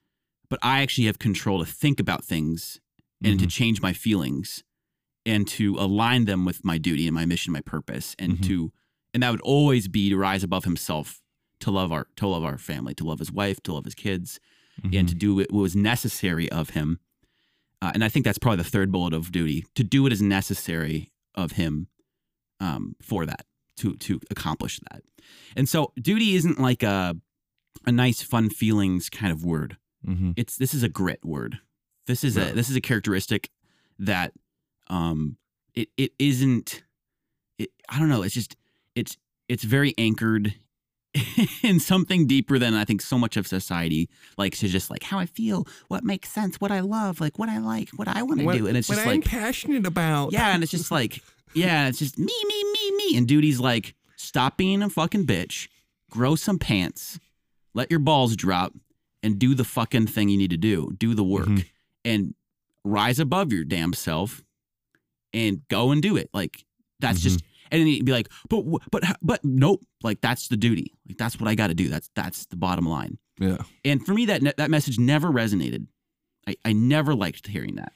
but 0.49 0.59
I 0.63 0.81
actually 0.81 1.05
have 1.07 1.19
control 1.19 1.59
to 1.59 1.65
think 1.69 1.99
about 1.99 2.23
things 2.23 2.79
and 3.23 3.39
to 3.39 3.47
change 3.47 3.81
my 3.81 3.93
feelings 3.93 4.63
and 5.25 5.47
to 5.47 5.75
align 5.79 6.25
them 6.25 6.43
with 6.45 6.65
my 6.65 6.77
duty 6.77 7.07
and 7.07 7.15
my 7.15 7.25
mission, 7.25 7.53
my 7.53 7.61
purpose, 7.61 8.15
and 8.19 8.37
Mhm. 8.37 8.43
to 8.47 8.73
and 9.15 9.21
that 9.21 9.29
would 9.29 9.41
always 9.41 9.87
be 9.87 10.09
to 10.09 10.17
rise 10.17 10.43
above 10.43 10.63
himself, 10.63 11.21
to 11.59 11.69
love 11.69 11.91
our 11.91 12.07
to 12.15 12.27
love 12.27 12.43
our 12.43 12.57
family, 12.57 12.93
to 12.95 13.03
love 13.03 13.19
his 13.19 13.31
wife, 13.31 13.61
to 13.63 13.71
love 13.73 13.85
his 13.85 13.93
kids, 13.95 14.39
and 14.91 15.07
to 15.07 15.13
do 15.15 15.35
what 15.35 15.51
was 15.51 15.75
necessary 15.75 16.49
of 16.51 16.71
him. 16.71 16.99
Uh, 17.83 17.91
and 17.93 18.03
I 18.03 18.09
think 18.09 18.23
that's 18.23 18.37
probably 18.37 18.63
the 18.63 18.69
third 18.69 18.91
bullet 18.91 19.13
of 19.13 19.31
duty: 19.31 19.65
to 19.75 19.83
do 19.83 20.03
what 20.03 20.13
is 20.13 20.21
necessary 20.21 21.11
of 21.35 21.53
him 21.53 21.87
um, 22.61 22.95
for 23.01 23.25
that, 23.25 23.45
to 23.77 23.95
to 23.95 24.19
accomplish 24.31 24.79
that. 24.89 25.01
And 25.55 25.67
so, 25.67 25.91
duty 25.99 26.35
isn't 26.35 26.59
like 26.59 26.81
a 26.83 27.15
a 27.85 27.91
nice, 27.91 28.21
fun 28.21 28.49
feelings 28.49 29.09
kind 29.09 29.31
of 29.33 29.43
word 29.43 29.77
hmm 30.05 30.31
it's 30.35 30.57
this 30.57 30.73
is 30.73 30.83
a 30.83 30.89
grit 30.89 31.23
word. 31.25 31.59
This 32.07 32.23
is 32.23 32.37
a 32.37 32.51
this 32.53 32.69
is 32.69 32.75
a 32.75 32.81
characteristic 32.81 33.49
that 33.99 34.33
um 34.87 35.37
it 35.73 35.89
it 35.97 36.11
isn't 36.19 36.83
it, 37.57 37.69
I 37.89 37.99
don't 37.99 38.09
know, 38.09 38.21
it's 38.23 38.33
just 38.33 38.55
it's 38.95 39.17
it's 39.49 39.63
very 39.63 39.93
anchored 39.97 40.53
in 41.63 41.79
something 41.79 42.25
deeper 42.27 42.57
than 42.57 42.73
I 42.73 42.85
think 42.85 43.01
so 43.01 43.17
much 43.19 43.37
of 43.37 43.45
society 43.47 44.09
likes 44.37 44.59
to 44.61 44.67
just 44.67 44.89
like 44.89 45.03
how 45.03 45.19
I 45.19 45.25
feel, 45.27 45.67
what 45.87 46.03
makes 46.03 46.29
sense, 46.29 46.59
what 46.59 46.71
I 46.71 46.79
love, 46.79 47.21
like 47.21 47.37
what 47.37 47.49
I 47.49 47.59
like, 47.59 47.89
what 47.91 48.07
I 48.07 48.23
want 48.23 48.39
to 48.41 48.51
do. 48.57 48.67
And 48.67 48.75
it's 48.77 48.89
what 48.89 48.95
just 48.95 49.07
I'm 49.07 49.19
like 49.21 49.25
passionate 49.25 49.85
about. 49.85 50.31
yeah, 50.33 50.53
and 50.53 50.63
it's 50.63 50.71
just 50.71 50.89
like 50.91 51.21
Yeah, 51.53 51.87
it's 51.87 51.99
just 51.99 52.17
me, 52.17 52.33
me, 52.47 52.63
me, 52.71 52.91
me. 52.97 53.17
And 53.17 53.27
duty's 53.27 53.59
like, 53.59 53.93
stop 54.15 54.57
being 54.57 54.81
a 54.81 54.89
fucking 54.89 55.25
bitch, 55.27 55.67
grow 56.09 56.35
some 56.35 56.57
pants, 56.57 57.19
let 57.75 57.91
your 57.91 57.99
balls 57.99 58.35
drop, 58.35 58.73
and 59.21 59.37
do 59.37 59.53
the 59.53 59.63
fucking 59.63 60.07
thing 60.07 60.29
you 60.29 60.37
need 60.37 60.49
to 60.49 60.57
do. 60.57 60.95
Do 60.97 61.13
the 61.13 61.23
work 61.23 61.47
Mhm. 61.47 61.65
and 62.03 62.33
rise 62.83 63.19
above 63.19 63.53
your 63.53 63.63
damn 63.63 63.93
self 63.93 64.43
and 65.33 65.61
go 65.69 65.91
and 65.91 66.01
do 66.01 66.17
it. 66.17 66.29
Like 66.33 66.65
that's 66.99 67.21
just 67.21 67.43
and 67.73 67.81
then 67.81 67.87
you'd 67.87 68.05
be 68.05 68.11
like, 68.13 68.29
but 68.49 68.63
but 68.91 69.03
but 69.21 69.41
nope. 69.43 69.81
Like 70.01 70.21
that's 70.21 70.47
the 70.47 70.55
duty. 70.57 70.93
Like 71.07 71.17
that's 71.17 71.37
what 71.39 71.49
I 71.49 71.55
got 71.55 71.67
to 71.67 71.73
do. 71.73 71.89
That's 71.89 72.09
that's 72.15 72.45
the 72.45 72.55
bottom 72.55 72.85
line. 72.85 73.17
Yeah. 73.39 73.57
And 73.83 74.05
for 74.05 74.13
me, 74.13 74.25
that 74.27 74.41
ne- 74.41 74.53
that 74.57 74.69
message 74.71 74.97
never 74.99 75.29
resonated. 75.29 75.87
I, 76.47 76.55
I 76.63 76.71
never 76.73 77.13
liked 77.15 77.47
hearing 77.47 77.75
that. 77.75 77.91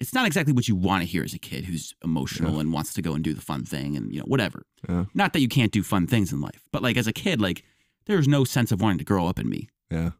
It's 0.00 0.12
not 0.12 0.26
exactly 0.26 0.52
what 0.52 0.66
you 0.68 0.74
want 0.74 1.02
to 1.02 1.08
hear 1.08 1.22
as 1.22 1.32
a 1.34 1.38
kid 1.38 1.64
who's 1.66 1.94
emotional 2.04 2.54
Yeah. 2.54 2.60
and 2.60 2.72
wants 2.72 2.92
to 2.94 3.02
go 3.02 3.14
and 3.14 3.22
do 3.22 3.32
the 3.32 3.40
fun 3.40 3.64
thing 3.64 3.96
and 3.96 4.12
you 4.12 4.18
know 4.20 4.26
whatever. 4.26 4.66
Yeah. 4.88 5.04
Not 5.14 5.32
that 5.32 5.40
you 5.40 5.48
can't 5.48 5.70
do 5.72 5.82
fun 5.82 6.06
things 6.06 6.32
in 6.32 6.40
life, 6.40 6.64
but 6.72 6.82
like 6.82 6.96
as 6.96 7.06
a 7.06 7.12
kid, 7.12 7.40
like 7.40 7.62
there's 8.06 8.26
no 8.28 8.44
sense 8.44 8.72
of 8.72 8.80
wanting 8.82 8.98
to 8.98 9.04
grow 9.04 9.26
up 9.28 9.38
in 9.38 9.48
me. 9.48 9.68
Yeah. 9.90 10.10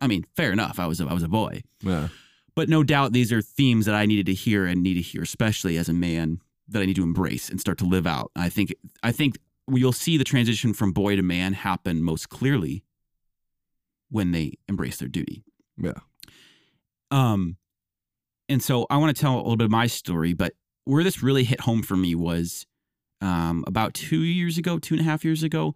I 0.00 0.06
mean, 0.08 0.24
fair 0.34 0.50
enough. 0.50 0.78
I 0.80 0.86
was 0.86 1.00
a, 1.00 1.06
I 1.06 1.12
was 1.14 1.22
a 1.22 1.28
boy, 1.28 1.62
Yeah. 1.82 2.08
but 2.56 2.68
no 2.68 2.82
doubt 2.82 3.12
these 3.12 3.30
are 3.32 3.40
themes 3.42 3.86
that 3.86 3.94
I 3.94 4.06
needed 4.06 4.26
to 4.26 4.34
hear 4.34 4.66
and 4.66 4.82
need 4.82 4.94
to 4.94 5.02
hear, 5.02 5.22
especially 5.22 5.76
as 5.76 5.88
a 5.88 5.94
man 5.94 6.40
that 6.70 6.82
I 6.82 6.86
need 6.86 6.96
to 6.96 7.02
embrace 7.02 7.48
and 7.48 7.60
start 7.60 7.78
to 7.78 7.84
live 7.84 8.06
out. 8.06 8.30
I 8.36 8.48
think 8.48 8.74
I 9.02 9.12
think 9.12 9.38
you'll 9.68 9.92
see 9.92 10.16
the 10.16 10.24
transition 10.24 10.72
from 10.72 10.92
boy 10.92 11.16
to 11.16 11.22
man 11.22 11.52
happen 11.52 12.02
most 12.02 12.28
clearly 12.28 12.84
when 14.10 14.32
they 14.32 14.54
embrace 14.68 14.98
their 14.98 15.08
duty. 15.08 15.44
Yeah. 15.76 15.92
Um, 17.10 17.56
and 18.48 18.62
so 18.62 18.86
I 18.90 18.96
want 18.96 19.14
to 19.14 19.20
tell 19.20 19.36
a 19.36 19.38
little 19.38 19.56
bit 19.56 19.66
of 19.66 19.70
my 19.70 19.86
story, 19.86 20.32
but 20.32 20.54
where 20.84 21.04
this 21.04 21.22
really 21.22 21.44
hit 21.44 21.60
home 21.60 21.82
for 21.82 21.96
me 21.96 22.14
was 22.14 22.66
um, 23.20 23.64
about 23.66 23.94
two 23.94 24.22
years 24.22 24.58
ago, 24.58 24.78
two 24.78 24.94
and 24.94 25.00
a 25.00 25.04
half 25.04 25.24
years 25.24 25.42
ago. 25.42 25.74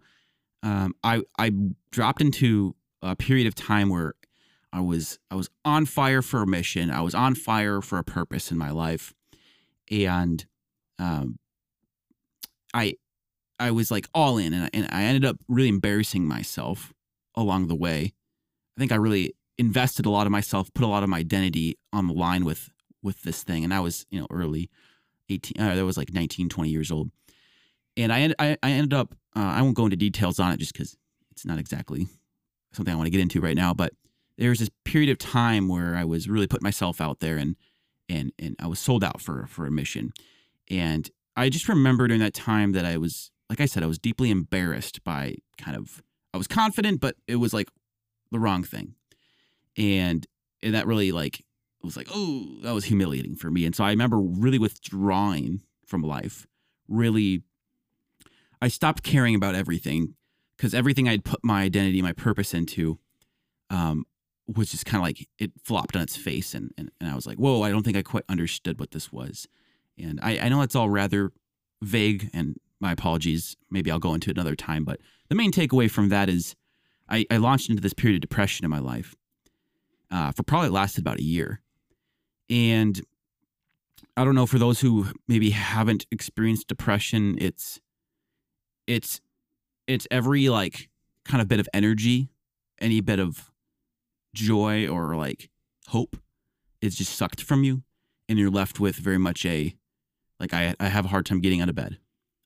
Um, 0.63 0.95
I 1.03 1.21
I 1.37 1.51
dropped 1.91 2.21
into 2.21 2.75
a 3.01 3.15
period 3.15 3.47
of 3.47 3.55
time 3.55 3.89
where 3.89 4.15
I 4.73 4.81
was 4.81 5.19
I 5.29 5.35
was 5.35 5.49
on 5.63 5.85
fire 5.85 6.21
for 6.21 6.41
a 6.41 6.47
mission. 6.47 6.89
I 6.89 7.01
was 7.01 7.15
on 7.15 7.35
fire 7.35 7.81
for 7.81 7.97
a 7.97 8.03
purpose 8.03 8.51
in 8.51 8.57
my 8.57 8.71
life, 8.71 9.13
and 9.89 10.45
um, 10.99 11.37
I 12.73 12.95
I 13.59 13.71
was 13.71 13.91
like 13.91 14.07
all 14.13 14.37
in, 14.37 14.53
and 14.53 14.65
I, 14.65 14.69
and 14.73 14.87
I 14.91 15.03
ended 15.03 15.25
up 15.25 15.37
really 15.47 15.69
embarrassing 15.69 16.27
myself 16.27 16.93
along 17.35 17.67
the 17.67 17.75
way. 17.75 18.13
I 18.77 18.79
think 18.79 18.91
I 18.91 18.95
really 18.95 19.33
invested 19.57 20.05
a 20.05 20.09
lot 20.09 20.27
of 20.27 20.31
myself, 20.31 20.73
put 20.73 20.83
a 20.83 20.87
lot 20.87 21.03
of 21.03 21.09
my 21.09 21.19
identity 21.19 21.77
on 21.93 22.07
the 22.07 22.13
line 22.13 22.45
with 22.45 22.69
with 23.01 23.21
this 23.21 23.43
thing, 23.43 23.63
and 23.63 23.73
I 23.73 23.79
was 23.79 24.05
you 24.09 24.19
know 24.19 24.27
early, 24.29 24.69
eighteen. 25.29 25.61
Uh, 25.61 25.75
that 25.75 25.85
was 25.85 25.97
like 25.97 26.13
19, 26.13 26.49
20 26.49 26.69
years 26.69 26.91
old, 26.91 27.11
and 27.95 28.11
I 28.11 28.33
I, 28.39 28.57
I 28.61 28.71
ended 28.71 28.93
up. 28.93 29.15
Uh, 29.35 29.39
I 29.39 29.61
won't 29.61 29.75
go 29.75 29.85
into 29.85 29.97
details 29.97 30.39
on 30.39 30.53
it 30.53 30.59
just 30.59 30.73
because 30.73 30.97
it's 31.31 31.45
not 31.45 31.59
exactly 31.59 32.07
something 32.73 32.93
I 32.93 32.97
want 32.97 33.07
to 33.07 33.11
get 33.11 33.21
into 33.21 33.41
right 33.41 33.55
now. 33.55 33.73
But 33.73 33.93
there 34.37 34.49
was 34.49 34.59
this 34.59 34.69
period 34.83 35.09
of 35.09 35.17
time 35.17 35.67
where 35.67 35.95
I 35.95 36.03
was 36.03 36.29
really 36.29 36.47
putting 36.47 36.65
myself 36.65 36.99
out 36.99 37.19
there, 37.19 37.37
and 37.37 37.55
and 38.09 38.31
and 38.37 38.55
I 38.59 38.67
was 38.67 38.79
sold 38.79 39.03
out 39.03 39.21
for 39.21 39.47
for 39.47 39.65
a 39.65 39.71
mission, 39.71 40.11
and 40.69 41.09
I 41.35 41.49
just 41.49 41.67
remember 41.69 42.07
during 42.07 42.21
that 42.21 42.33
time 42.33 42.71
that 42.73 42.85
I 42.85 42.97
was 42.97 43.31
like 43.49 43.61
I 43.61 43.65
said, 43.65 43.83
I 43.83 43.87
was 43.87 43.99
deeply 43.99 44.31
embarrassed 44.31 45.03
by 45.03 45.35
kind 45.57 45.77
of. 45.77 46.01
I 46.33 46.37
was 46.37 46.47
confident, 46.47 46.99
but 46.99 47.15
it 47.27 47.37
was 47.37 47.53
like 47.53 47.69
the 48.31 48.39
wrong 48.39 48.63
thing 48.63 48.95
and, 49.77 50.25
and 50.61 50.73
that 50.73 50.87
really 50.87 51.11
like 51.11 51.43
was 51.81 51.95
like 51.95 52.07
oh 52.11 52.47
that 52.63 52.73
was 52.73 52.85
humiliating 52.85 53.35
for 53.35 53.51
me 53.51 53.63
and 53.65 53.75
so 53.75 53.83
i 53.83 53.91
remember 53.91 54.19
really 54.19 54.57
withdrawing 54.57 55.61
from 55.85 56.01
life 56.01 56.47
really 56.87 57.43
i 58.61 58.67
stopped 58.67 59.03
caring 59.03 59.35
about 59.35 59.53
everything 59.53 60.15
because 60.57 60.73
everything 60.73 61.07
i'd 61.07 61.23
put 61.23 61.39
my 61.43 61.61
identity 61.61 62.01
my 62.01 62.11
purpose 62.11 62.53
into 62.53 62.97
um 63.69 64.03
was 64.47 64.71
just 64.71 64.85
kind 64.85 64.99
of 64.99 65.03
like 65.03 65.27
it 65.37 65.51
flopped 65.63 65.95
on 65.95 66.01
its 66.01 66.17
face 66.17 66.55
and, 66.55 66.71
and 66.75 66.89
and 66.99 67.09
i 67.09 67.13
was 67.13 67.27
like 67.27 67.37
whoa 67.37 67.61
i 67.61 67.69
don't 67.69 67.83
think 67.83 67.97
i 67.97 68.01
quite 68.01 68.25
understood 68.27 68.79
what 68.79 68.89
this 68.89 69.11
was 69.11 69.47
and 69.97 70.19
i 70.21 70.37
i 70.39 70.49
know 70.49 70.61
it's 70.61 70.75
all 70.75 70.89
rather 70.89 71.31
vague 71.81 72.29
and 72.33 72.57
my 72.79 72.91
apologies 72.91 73.55
maybe 73.69 73.91
i'll 73.91 73.99
go 73.99 74.13
into 74.13 74.29
it 74.29 74.37
another 74.37 74.55
time 74.55 74.83
but 74.83 74.99
the 75.29 75.35
main 75.35 75.51
takeaway 75.51 75.89
from 75.89 76.09
that 76.09 76.29
is 76.29 76.55
I, 77.09 77.25
I 77.29 77.37
launched 77.37 77.69
into 77.69 77.81
this 77.81 77.93
period 77.93 78.17
of 78.17 78.21
depression 78.21 78.65
in 78.65 78.71
my 78.71 78.79
life 78.79 79.15
uh, 80.11 80.31
for 80.31 80.43
probably 80.43 80.69
lasted 80.69 81.01
about 81.01 81.19
a 81.19 81.23
year. 81.23 81.61
And 82.49 83.01
I 84.17 84.23
don't 84.23 84.35
know 84.35 84.45
for 84.45 84.59
those 84.59 84.79
who 84.79 85.07
maybe 85.27 85.51
haven't 85.51 86.05
experienced 86.11 86.67
depression, 86.67 87.37
it's 87.39 87.79
it's 88.87 89.19
it's 89.87 90.07
every 90.11 90.49
like 90.49 90.89
kind 91.25 91.41
of 91.41 91.47
bit 91.47 91.59
of 91.59 91.67
energy, 91.73 92.29
any 92.79 93.01
bit 93.01 93.19
of 93.19 93.51
joy 94.33 94.87
or 94.87 95.15
like 95.15 95.49
hope 95.87 96.17
is 96.81 96.95
just 96.95 97.15
sucked 97.15 97.41
from 97.41 97.63
you, 97.63 97.83
and 98.29 98.37
you're 98.37 98.51
left 98.51 98.79
with 98.79 98.95
very 98.95 99.17
much 99.17 99.45
a 99.45 99.75
like 100.39 100.53
I 100.53 100.75
I 100.79 100.87
have 100.87 101.05
a 101.05 101.09
hard 101.09 101.25
time 101.25 101.41
getting 101.41 101.61
out 101.61 101.69
of 101.69 101.75
bed. 101.75 101.97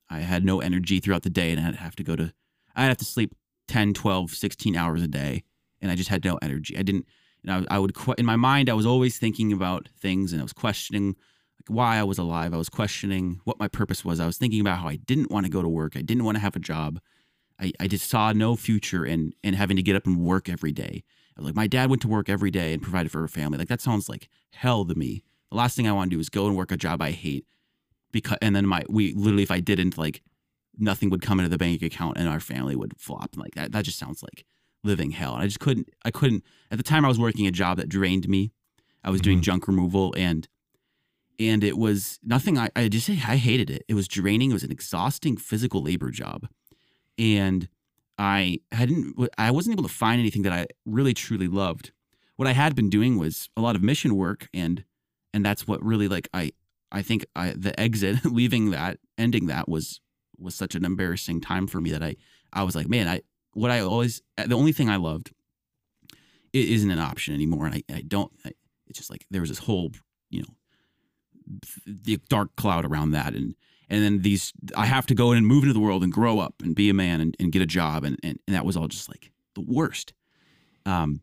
I 0.08 0.20
had 0.20 0.44
no 0.44 0.60
energy 0.60 1.00
throughout 1.00 1.22
the 1.22 1.30
day, 1.30 1.52
and 1.52 1.60
I'd 1.60 1.76
have 1.76 1.96
to 1.96 2.04
go 2.04 2.16
to 2.16 2.32
I'd 2.74 2.88
have 2.88 2.96
to 2.98 3.04
sleep 3.04 3.34
10, 3.68 3.94
12, 3.94 4.30
16 4.30 4.76
hours 4.76 5.02
a 5.02 5.08
day, 5.08 5.44
and 5.80 5.90
I 5.90 5.94
just 5.94 6.08
had 6.08 6.24
no 6.24 6.38
energy. 6.42 6.76
I 6.76 6.82
didn't 6.82 7.06
and 7.44 7.66
I, 7.68 7.76
I 7.76 7.78
would 7.78 7.96
in 8.18 8.26
my 8.26 8.36
mind 8.36 8.68
I 8.68 8.74
was 8.74 8.86
always 8.86 9.18
thinking 9.18 9.52
about 9.52 9.88
things 9.98 10.32
and 10.32 10.40
I 10.40 10.44
was 10.44 10.52
questioning 10.52 11.16
like 11.58 11.68
why 11.68 11.98
I 11.98 12.02
was 12.02 12.18
alive. 12.18 12.52
I 12.54 12.58
was 12.58 12.68
questioning 12.68 13.40
what 13.44 13.58
my 13.58 13.68
purpose 13.68 14.04
was. 14.04 14.20
I 14.20 14.26
was 14.26 14.38
thinking 14.38 14.60
about 14.60 14.78
how 14.78 14.88
I 14.88 14.96
didn't 14.96 15.30
want 15.30 15.46
to 15.46 15.52
go 15.52 15.62
to 15.62 15.68
work. 15.68 15.96
I 15.96 16.02
didn't 16.02 16.24
want 16.24 16.36
to 16.36 16.40
have 16.40 16.56
a 16.56 16.60
job. 16.60 17.00
I, 17.60 17.72
I 17.78 17.86
just 17.86 18.08
saw 18.08 18.32
no 18.32 18.56
future 18.56 19.04
in 19.04 19.32
in 19.42 19.54
having 19.54 19.76
to 19.76 19.82
get 19.82 19.96
up 19.96 20.06
and 20.06 20.18
work 20.18 20.48
every 20.48 20.72
day. 20.72 21.04
I 21.36 21.40
was 21.40 21.46
like 21.46 21.56
my 21.56 21.66
dad 21.66 21.90
went 21.90 22.02
to 22.02 22.08
work 22.08 22.28
every 22.28 22.50
day 22.50 22.72
and 22.72 22.82
provided 22.82 23.12
for 23.12 23.24
a 23.24 23.28
family. 23.28 23.58
Like 23.58 23.68
that 23.68 23.80
sounds 23.80 24.08
like 24.08 24.28
hell 24.52 24.84
to 24.84 24.94
me. 24.94 25.22
The 25.50 25.56
last 25.56 25.76
thing 25.76 25.88
I 25.88 25.92
want 25.92 26.10
to 26.10 26.16
do 26.16 26.20
is 26.20 26.28
go 26.28 26.46
and 26.46 26.56
work 26.56 26.70
a 26.70 26.76
job 26.76 27.02
I 27.02 27.10
hate 27.10 27.44
because 28.12 28.38
and 28.42 28.54
then 28.56 28.66
my 28.66 28.82
we 28.88 29.12
literally 29.14 29.42
if 29.42 29.50
I 29.50 29.60
didn't 29.60 29.96
like 29.98 30.22
nothing 30.78 31.10
would 31.10 31.20
come 31.22 31.38
into 31.40 31.50
the 31.50 31.58
bank 31.58 31.82
account 31.82 32.16
and 32.16 32.28
our 32.28 32.40
family 32.40 32.74
would 32.76 32.94
flop. 32.98 33.36
Like 33.36 33.54
that 33.54 33.72
that 33.72 33.84
just 33.84 33.98
sounds 33.98 34.22
like 34.22 34.44
living 34.82 35.10
hell. 35.10 35.34
And 35.34 35.42
I 35.42 35.46
just 35.46 35.60
couldn't 35.60 35.88
I 36.04 36.10
couldn't 36.10 36.44
at 36.70 36.78
the 36.78 36.84
time 36.84 37.04
I 37.04 37.08
was 37.08 37.18
working 37.18 37.46
a 37.46 37.50
job 37.50 37.76
that 37.78 37.88
drained 37.88 38.28
me. 38.28 38.52
I 39.04 39.10
was 39.10 39.20
doing 39.20 39.38
Mhm. 39.38 39.42
junk 39.42 39.68
removal 39.68 40.14
and 40.16 40.48
and 41.38 41.64
it 41.64 41.78
was 41.78 42.18
nothing 42.22 42.58
I, 42.58 42.68
I 42.76 42.88
just 42.88 43.06
say 43.06 43.14
I 43.26 43.36
hated 43.36 43.70
it. 43.70 43.84
It 43.88 43.94
was 43.94 44.06
draining. 44.08 44.50
It 44.50 44.54
was 44.54 44.64
an 44.64 44.72
exhausting 44.72 45.36
physical 45.36 45.82
labor 45.82 46.10
job. 46.10 46.46
And 47.18 47.68
I 48.18 48.60
hadn't 48.72 49.14
I 49.38 49.50
wasn't 49.50 49.74
able 49.74 49.88
to 49.88 49.94
find 49.94 50.20
anything 50.20 50.42
that 50.42 50.52
I 50.52 50.66
really 50.84 51.14
truly 51.14 51.48
loved. 51.48 51.92
What 52.36 52.48
I 52.48 52.52
had 52.52 52.74
been 52.74 52.90
doing 52.90 53.18
was 53.18 53.48
a 53.56 53.60
lot 53.60 53.76
of 53.76 53.82
mission 53.82 54.16
work 54.16 54.48
and 54.54 54.84
and 55.32 55.44
that's 55.44 55.66
what 55.66 55.82
really 55.84 56.08
like 56.08 56.28
I 56.34 56.52
I 56.92 57.02
think 57.02 57.26
I 57.36 57.52
the 57.56 57.78
exit 57.78 58.24
leaving 58.24 58.70
that 58.70 58.98
ending 59.18 59.46
that 59.46 59.68
was 59.68 60.00
was 60.38 60.54
such 60.54 60.74
an 60.74 60.84
embarrassing 60.84 61.40
time 61.40 61.66
for 61.66 61.80
me 61.80 61.90
that 61.92 62.02
I 62.02 62.16
I 62.52 62.62
was 62.62 62.74
like, 62.74 62.88
man, 62.88 63.08
I 63.08 63.22
what 63.52 63.70
I 63.70 63.80
always 63.80 64.22
the 64.36 64.56
only 64.56 64.72
thing 64.72 64.88
I 64.88 64.96
loved 64.96 65.32
it 66.52 66.68
isn't 66.68 66.90
an 66.90 66.98
option 66.98 67.34
anymore, 67.34 67.66
and 67.66 67.76
I, 67.76 67.94
I 67.94 68.02
don't. 68.02 68.32
I, 68.44 68.52
it's 68.86 68.98
just 68.98 69.10
like 69.10 69.26
there 69.30 69.40
was 69.40 69.50
this 69.50 69.60
whole 69.60 69.92
you 70.30 70.42
know 70.42 70.54
the 71.86 72.18
dark 72.28 72.54
cloud 72.56 72.84
around 72.84 73.12
that, 73.12 73.34
and 73.34 73.54
and 73.88 74.02
then 74.02 74.22
these 74.22 74.52
I 74.76 74.86
have 74.86 75.06
to 75.06 75.14
go 75.14 75.32
in 75.32 75.38
and 75.38 75.46
move 75.46 75.62
into 75.64 75.74
the 75.74 75.80
world 75.80 76.02
and 76.02 76.12
grow 76.12 76.38
up 76.38 76.54
and 76.62 76.74
be 76.74 76.90
a 76.90 76.94
man 76.94 77.20
and, 77.20 77.36
and 77.38 77.52
get 77.52 77.62
a 77.62 77.66
job, 77.66 78.04
and, 78.04 78.18
and 78.22 78.38
and 78.46 78.54
that 78.56 78.64
was 78.64 78.76
all 78.76 78.88
just 78.88 79.08
like 79.08 79.32
the 79.54 79.62
worst. 79.62 80.12
Um, 80.86 81.20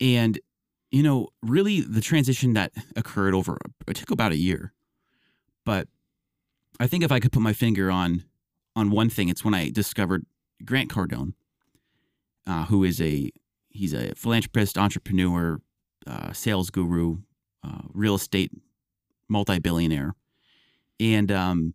and 0.00 0.38
you 0.90 1.02
know, 1.02 1.28
really, 1.42 1.80
the 1.80 2.00
transition 2.00 2.54
that 2.54 2.72
occurred 2.96 3.34
over 3.34 3.58
it 3.86 3.96
took 3.96 4.10
about 4.10 4.32
a 4.32 4.36
year, 4.36 4.72
but 5.64 5.88
I 6.80 6.86
think 6.86 7.04
if 7.04 7.12
I 7.12 7.20
could 7.20 7.32
put 7.32 7.42
my 7.42 7.52
finger 7.52 7.90
on 7.90 8.24
on 8.74 8.90
one 8.90 9.10
thing, 9.10 9.28
it's 9.28 9.44
when 9.44 9.54
I 9.54 9.70
discovered 9.70 10.24
Grant 10.64 10.90
Cardone, 10.90 11.34
uh, 12.46 12.66
who 12.66 12.84
is 12.84 13.00
a 13.00 13.30
he's 13.68 13.92
a 13.92 14.14
philanthropist, 14.14 14.78
entrepreneur, 14.78 15.60
uh, 16.06 16.32
sales 16.32 16.70
guru, 16.70 17.18
uh, 17.62 17.82
real 17.92 18.14
estate 18.14 18.52
multi-billionaire, 19.28 20.14
and 20.98 21.30
um, 21.30 21.74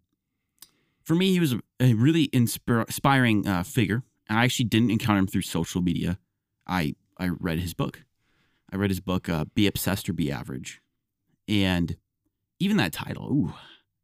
for 1.03 1.15
me, 1.15 1.31
he 1.31 1.39
was 1.39 1.55
a, 1.79 1.93
really 1.93 2.29
inspir- 2.29 2.85
inspiring 2.87 3.47
uh, 3.47 3.63
figure. 3.63 4.03
I 4.29 4.45
actually 4.45 4.65
didn't 4.65 4.89
encounter 4.89 5.19
him 5.19 5.27
through 5.27 5.41
social 5.41 5.81
media. 5.81 6.17
I 6.65 6.95
I 7.17 7.29
read 7.29 7.59
his 7.59 7.73
book. 7.73 8.03
I 8.73 8.77
read 8.77 8.89
his 8.89 8.99
book, 8.99 9.29
uh, 9.29 9.45
"Be 9.53 9.67
Obsessed 9.67 10.09
or 10.09 10.13
Be 10.13 10.31
Average," 10.31 10.81
and 11.47 11.95
even 12.59 12.77
that 12.77 12.91
title, 12.91 13.31
ooh, 13.31 13.53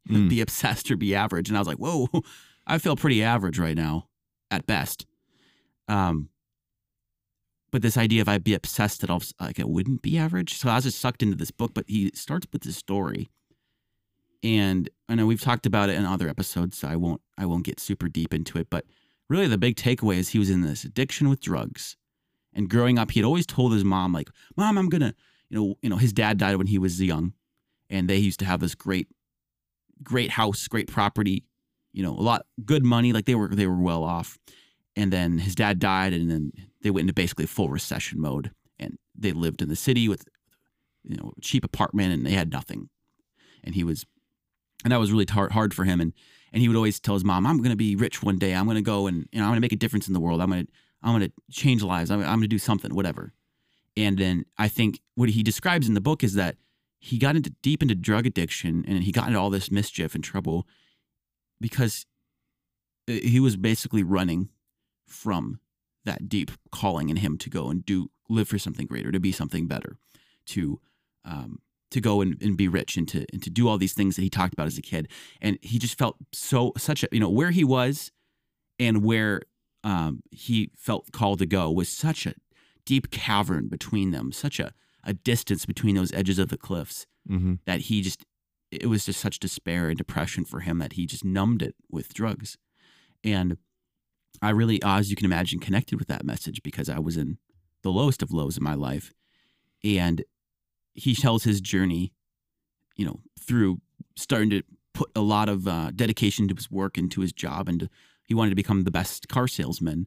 Hmm. 0.06 0.28
"Be 0.28 0.40
Obsessed 0.40 0.90
or 0.90 0.96
Be 0.96 1.14
Average," 1.14 1.48
and 1.48 1.56
I 1.58 1.60
was 1.60 1.68
like, 1.68 1.78
whoa, 1.78 2.08
I 2.66 2.78
feel 2.78 2.96
pretty 2.96 3.22
average 3.22 3.58
right 3.58 3.76
now, 3.76 4.08
at 4.50 4.66
best. 4.66 5.04
Um, 5.88 6.28
but 7.70 7.82
this 7.82 7.96
idea 7.96 8.20
of 8.22 8.28
I'd 8.28 8.44
be 8.44 8.54
obsessed 8.54 9.00
that 9.00 9.10
I'll 9.10 9.22
like 9.40 9.58
it 9.58 9.68
wouldn't 9.68 10.02
be 10.02 10.18
average. 10.18 10.54
So 10.54 10.68
I 10.68 10.76
was 10.76 10.84
just 10.84 10.98
sucked 10.98 11.22
into 11.22 11.36
this 11.36 11.50
book. 11.50 11.72
But 11.74 11.84
he 11.88 12.10
starts 12.14 12.46
with 12.52 12.62
this 12.62 12.76
story, 12.76 13.30
And 14.42 14.88
I 15.08 15.14
know 15.16 15.26
we've 15.26 15.40
talked 15.40 15.66
about 15.66 15.90
it 15.90 15.96
in 15.96 16.04
other 16.04 16.28
episodes, 16.28 16.78
so 16.78 16.88
I 16.88 16.96
won't 16.96 17.20
I 17.36 17.46
won't 17.46 17.64
get 17.64 17.78
super 17.80 18.08
deep 18.08 18.32
into 18.34 18.58
it. 18.58 18.68
But 18.70 18.86
really, 19.28 19.46
the 19.46 19.58
big 19.58 19.76
takeaway 19.76 20.16
is 20.16 20.30
he 20.30 20.38
was 20.38 20.50
in 20.50 20.62
this 20.62 20.84
addiction 20.84 21.28
with 21.28 21.40
drugs. 21.40 21.96
And 22.52 22.68
growing 22.68 22.98
up, 22.98 23.10
he 23.12 23.20
had 23.20 23.26
always 23.26 23.46
told 23.46 23.72
his 23.72 23.84
mom, 23.84 24.12
like, 24.12 24.28
"Mom, 24.56 24.76
I'm 24.76 24.88
gonna," 24.88 25.14
you 25.48 25.56
know, 25.58 25.74
you 25.82 25.88
know, 25.88 25.96
his 25.96 26.12
dad 26.12 26.38
died 26.38 26.56
when 26.56 26.66
he 26.66 26.78
was 26.78 27.00
young, 27.00 27.32
and 27.88 28.08
they 28.08 28.18
used 28.18 28.40
to 28.40 28.46
have 28.46 28.60
this 28.60 28.74
great, 28.74 29.08
great 30.02 30.30
house, 30.30 30.66
great 30.68 30.88
property, 30.88 31.44
you 31.92 32.02
know, 32.02 32.12
a 32.12 32.22
lot 32.22 32.46
good 32.64 32.84
money. 32.84 33.12
Like 33.12 33.26
they 33.26 33.34
were 33.34 33.48
they 33.48 33.66
were 33.66 33.80
well 33.80 34.04
off. 34.04 34.38
And 34.96 35.12
then 35.12 35.38
his 35.38 35.54
dad 35.54 35.78
died, 35.78 36.12
and 36.12 36.30
then 36.30 36.52
they 36.82 36.90
went 36.90 37.04
into 37.04 37.14
basically 37.14 37.46
full 37.46 37.68
recession 37.68 38.20
mode. 38.20 38.50
And 38.78 38.98
they 39.14 39.32
lived 39.32 39.62
in 39.62 39.68
the 39.68 39.76
city 39.76 40.08
with, 40.08 40.26
you 41.04 41.16
know, 41.16 41.32
cheap 41.40 41.64
apartment, 41.64 42.12
and 42.12 42.26
they 42.26 42.32
had 42.32 42.50
nothing. 42.50 42.88
And 43.62 43.74
he 43.74 43.84
was, 43.84 44.04
and 44.84 44.92
that 44.92 44.98
was 44.98 45.12
really 45.12 45.26
tar- 45.26 45.50
hard 45.50 45.74
for 45.74 45.84
him. 45.84 46.00
And 46.00 46.12
and 46.52 46.60
he 46.60 46.68
would 46.68 46.76
always 46.76 46.98
tell 46.98 47.14
his 47.14 47.24
mom, 47.24 47.46
"I'm 47.46 47.62
to 47.62 47.76
be 47.76 47.94
rich 47.94 48.22
one 48.22 48.38
day. 48.38 48.54
I'm 48.54 48.68
to 48.68 48.82
go 48.82 49.06
and 49.06 49.28
you 49.32 49.40
know 49.40 49.46
I'm 49.46 49.54
to 49.54 49.60
make 49.60 49.72
a 49.72 49.76
difference 49.76 50.08
in 50.08 50.14
the 50.14 50.20
world. 50.20 50.40
I'm 50.40 50.50
to 50.50 50.66
I'm 51.02 51.18
going 51.18 51.30
to 51.30 51.32
change 51.50 51.82
lives. 51.82 52.10
I'm, 52.10 52.20
I'm 52.20 52.26
going 52.26 52.42
to 52.42 52.48
do 52.48 52.58
something, 52.58 52.94
whatever." 52.94 53.32
And 53.96 54.18
then 54.18 54.44
I 54.56 54.68
think 54.68 55.00
what 55.14 55.30
he 55.30 55.42
describes 55.42 55.88
in 55.88 55.94
the 55.94 56.00
book 56.00 56.22
is 56.22 56.34
that 56.34 56.56
he 56.98 57.18
got 57.18 57.36
into 57.36 57.50
deep 57.62 57.82
into 57.82 57.94
drug 57.94 58.26
addiction 58.26 58.84
and 58.86 59.02
he 59.02 59.12
got 59.12 59.26
into 59.26 59.38
all 59.38 59.50
this 59.50 59.70
mischief 59.70 60.14
and 60.14 60.22
trouble 60.22 60.66
because 61.60 62.06
uh, 63.08 63.12
he 63.12 63.40
was 63.40 63.56
basically 63.56 64.02
running 64.02 64.50
from 65.06 65.60
that 66.04 66.28
deep 66.28 66.50
calling 66.70 67.08
in 67.08 67.16
him 67.16 67.36
to 67.38 67.50
go 67.50 67.68
and 67.68 67.84
do 67.84 68.10
live 68.28 68.48
for 68.48 68.58
something 68.58 68.86
greater, 68.86 69.10
to 69.10 69.20
be 69.20 69.32
something 69.32 69.66
better, 69.66 69.98
to 70.46 70.80
um, 71.24 71.58
to 71.90 72.00
go 72.00 72.20
and, 72.20 72.40
and 72.40 72.56
be 72.56 72.68
rich 72.68 72.96
and 72.96 73.08
to 73.08 73.26
and 73.32 73.42
to 73.42 73.50
do 73.50 73.68
all 73.68 73.78
these 73.78 73.94
things 73.94 74.16
that 74.16 74.22
he 74.22 74.30
talked 74.30 74.52
about 74.52 74.66
as 74.66 74.78
a 74.78 74.82
kid. 74.82 75.08
And 75.40 75.58
he 75.62 75.78
just 75.78 75.98
felt 75.98 76.16
so 76.32 76.72
such 76.76 77.02
a 77.02 77.08
you 77.12 77.20
know 77.20 77.30
where 77.30 77.50
he 77.50 77.64
was 77.64 78.12
and 78.78 79.04
where 79.04 79.42
um, 79.84 80.22
he 80.30 80.70
felt 80.76 81.12
called 81.12 81.38
to 81.40 81.46
go 81.46 81.70
was 81.70 81.88
such 81.88 82.26
a 82.26 82.34
deep 82.84 83.10
cavern 83.10 83.68
between 83.68 84.10
them, 84.10 84.32
such 84.32 84.58
a 84.60 84.72
a 85.02 85.14
distance 85.14 85.64
between 85.64 85.94
those 85.94 86.12
edges 86.12 86.38
of 86.38 86.48
the 86.50 86.58
cliffs 86.58 87.06
Mm-hmm. 87.28 87.54
that 87.66 87.82
he 87.82 88.00
just 88.00 88.24
it 88.70 88.86
was 88.86 89.04
just 89.04 89.20
such 89.20 89.38
despair 89.38 89.88
and 89.88 89.98
depression 89.98 90.44
for 90.44 90.60
him 90.60 90.78
that 90.78 90.94
he 90.94 91.04
just 91.04 91.22
numbed 91.24 91.60
it 91.60 91.74
with 91.90 92.14
drugs 92.14 92.56
and 93.22 93.58
i 94.40 94.48
really 94.48 94.80
as 94.82 95.10
you 95.10 95.16
can 95.16 95.26
imagine 95.26 95.60
connected 95.60 95.98
with 95.98 96.08
that 96.08 96.24
message 96.24 96.62
because 96.62 96.88
i 96.88 96.98
was 96.98 97.18
in 97.18 97.36
the 97.82 97.90
lowest 97.90 98.22
of 98.22 98.32
lows 98.32 98.56
in 98.56 98.64
my 98.64 98.72
life 98.74 99.12
and 99.84 100.24
he 100.94 101.14
tells 101.14 101.44
his 101.44 101.60
journey 101.60 102.12
you 102.96 103.04
know 103.04 103.20
through 103.38 103.80
starting 104.16 104.48
to 104.50 104.62
put 104.94 105.10
a 105.14 105.20
lot 105.20 105.48
of 105.50 105.68
uh, 105.68 105.90
dedication 105.94 106.48
to 106.48 106.54
his 106.54 106.70
work 106.70 106.96
and 106.96 107.10
to 107.12 107.20
his 107.20 107.32
job 107.34 107.68
and 107.68 107.80
to, 107.80 107.88
he 108.30 108.34
wanted 108.34 108.50
to 108.50 108.56
become 108.56 108.84
the 108.84 108.90
best 108.90 109.28
car 109.28 109.46
salesman 109.46 110.06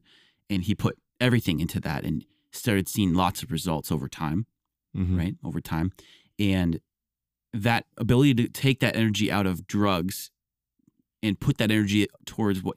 and 0.50 0.64
he 0.64 0.74
put 0.74 0.98
everything 1.20 1.60
into 1.60 1.78
that 1.78 2.02
and 2.04 2.24
started 2.50 2.88
seeing 2.88 3.14
lots 3.14 3.42
of 3.44 3.52
results 3.52 3.92
over 3.92 4.08
time 4.08 4.46
Mm-hmm. 4.96 5.18
right 5.18 5.34
over 5.42 5.60
time 5.60 5.90
and 6.38 6.78
that 7.52 7.84
ability 7.98 8.32
to 8.34 8.46
take 8.46 8.78
that 8.78 8.94
energy 8.94 9.28
out 9.28 9.44
of 9.44 9.66
drugs 9.66 10.30
and 11.20 11.40
put 11.40 11.58
that 11.58 11.72
energy 11.72 12.06
towards 12.24 12.62
what 12.62 12.76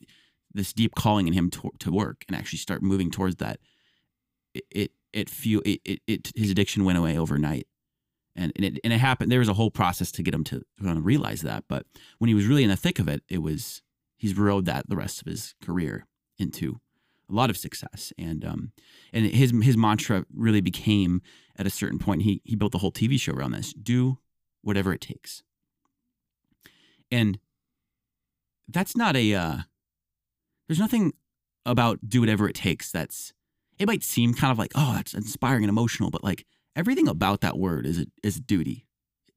this 0.51 0.73
deep 0.73 0.95
calling 0.95 1.27
in 1.27 1.33
him 1.33 1.51
to, 1.51 1.69
to 1.77 1.91
work 1.91 2.25
and 2.27 2.35
actually 2.35 2.57
start 2.57 2.81
moving 2.81 3.11
towards 3.11 3.35
that 3.35 3.59
it 4.55 4.63
it, 4.71 4.91
it 5.13 5.29
feel 5.29 5.61
it, 5.63 5.79
it, 5.85 5.99
it 6.07 6.31
his 6.35 6.49
addiction 6.49 6.85
went 6.85 6.97
away 6.97 7.15
overnight 7.19 7.67
and, 8.35 8.51
and 8.55 8.65
it 8.65 8.79
and 8.83 8.91
it 8.93 8.97
happened 8.99 9.31
there 9.31 9.37
was 9.37 9.47
a 9.49 9.53
whole 9.53 9.69
process 9.69 10.11
to 10.13 10.23
get 10.23 10.33
him 10.33 10.43
to, 10.43 10.63
to 10.81 10.93
realize 10.99 11.41
that 11.43 11.65
but 11.67 11.85
when 12.17 12.29
he 12.29 12.33
was 12.33 12.47
really 12.47 12.63
in 12.63 12.69
the 12.71 12.75
thick 12.75 12.97
of 12.97 13.07
it 13.07 13.21
it 13.29 13.43
was 13.43 13.83
he's 14.17 14.37
rode 14.37 14.65
that 14.65 14.89
the 14.89 14.95
rest 14.95 15.21
of 15.21 15.27
his 15.27 15.55
career 15.63 16.05
into 16.37 16.79
a 17.29 17.33
lot 17.33 17.49
of 17.49 17.57
success. 17.57 18.11
And 18.17 18.43
um 18.43 18.71
and 19.13 19.25
his 19.25 19.53
his 19.61 19.77
mantra 19.77 20.25
really 20.33 20.61
became 20.61 21.21
at 21.57 21.67
a 21.67 21.71
certain 21.71 21.99
point 21.99 22.23
he 22.23 22.41
he 22.43 22.55
built 22.55 22.71
the 22.71 22.79
whole 22.79 22.91
TV 22.91 23.19
show 23.19 23.33
around 23.33 23.51
this 23.51 23.73
do 23.73 24.17
whatever 24.61 24.93
it 24.93 25.01
takes. 25.01 25.43
And 27.11 27.39
that's 28.67 28.97
not 28.97 29.15
a 29.15 29.33
uh 29.33 29.57
there's 30.67 30.79
nothing 30.79 31.13
about 31.65 31.99
do 32.07 32.21
whatever 32.21 32.47
it 32.47 32.55
takes 32.55 32.91
that's 32.91 33.33
it 33.77 33.87
might 33.87 34.03
seem 34.03 34.33
kind 34.33 34.51
of 34.51 34.57
like 34.57 34.71
oh 34.75 34.93
that's 34.95 35.13
inspiring 35.13 35.63
and 35.63 35.69
emotional 35.69 36.09
but 36.09 36.23
like 36.23 36.45
everything 36.75 37.07
about 37.07 37.41
that 37.41 37.57
word 37.57 37.85
is 37.85 37.99
a 37.99 38.05
is 38.23 38.39
duty. 38.39 38.85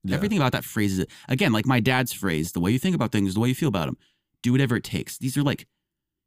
Yeah. 0.03 0.17
everything 0.17 0.39
about 0.39 0.53
that 0.53 0.65
phrase 0.65 0.99
is 0.99 1.07
again 1.29 1.53
like 1.53 1.67
my 1.67 1.79
dad's 1.79 2.13
phrase 2.13 2.53
the 2.53 2.61
way 2.61 2.71
you 2.71 2.79
think 2.79 2.95
about 2.95 3.13
things 3.13 3.35
the 3.35 3.41
way 3.41 3.49
you 3.49 3.55
feel 3.55 3.69
about 3.69 3.87
them 3.87 3.99
do 4.43 4.53
whatever 4.53 4.77
it 4.77 4.85
takes. 4.85 5.19
These 5.19 5.37
are 5.37 5.43
like 5.43 5.67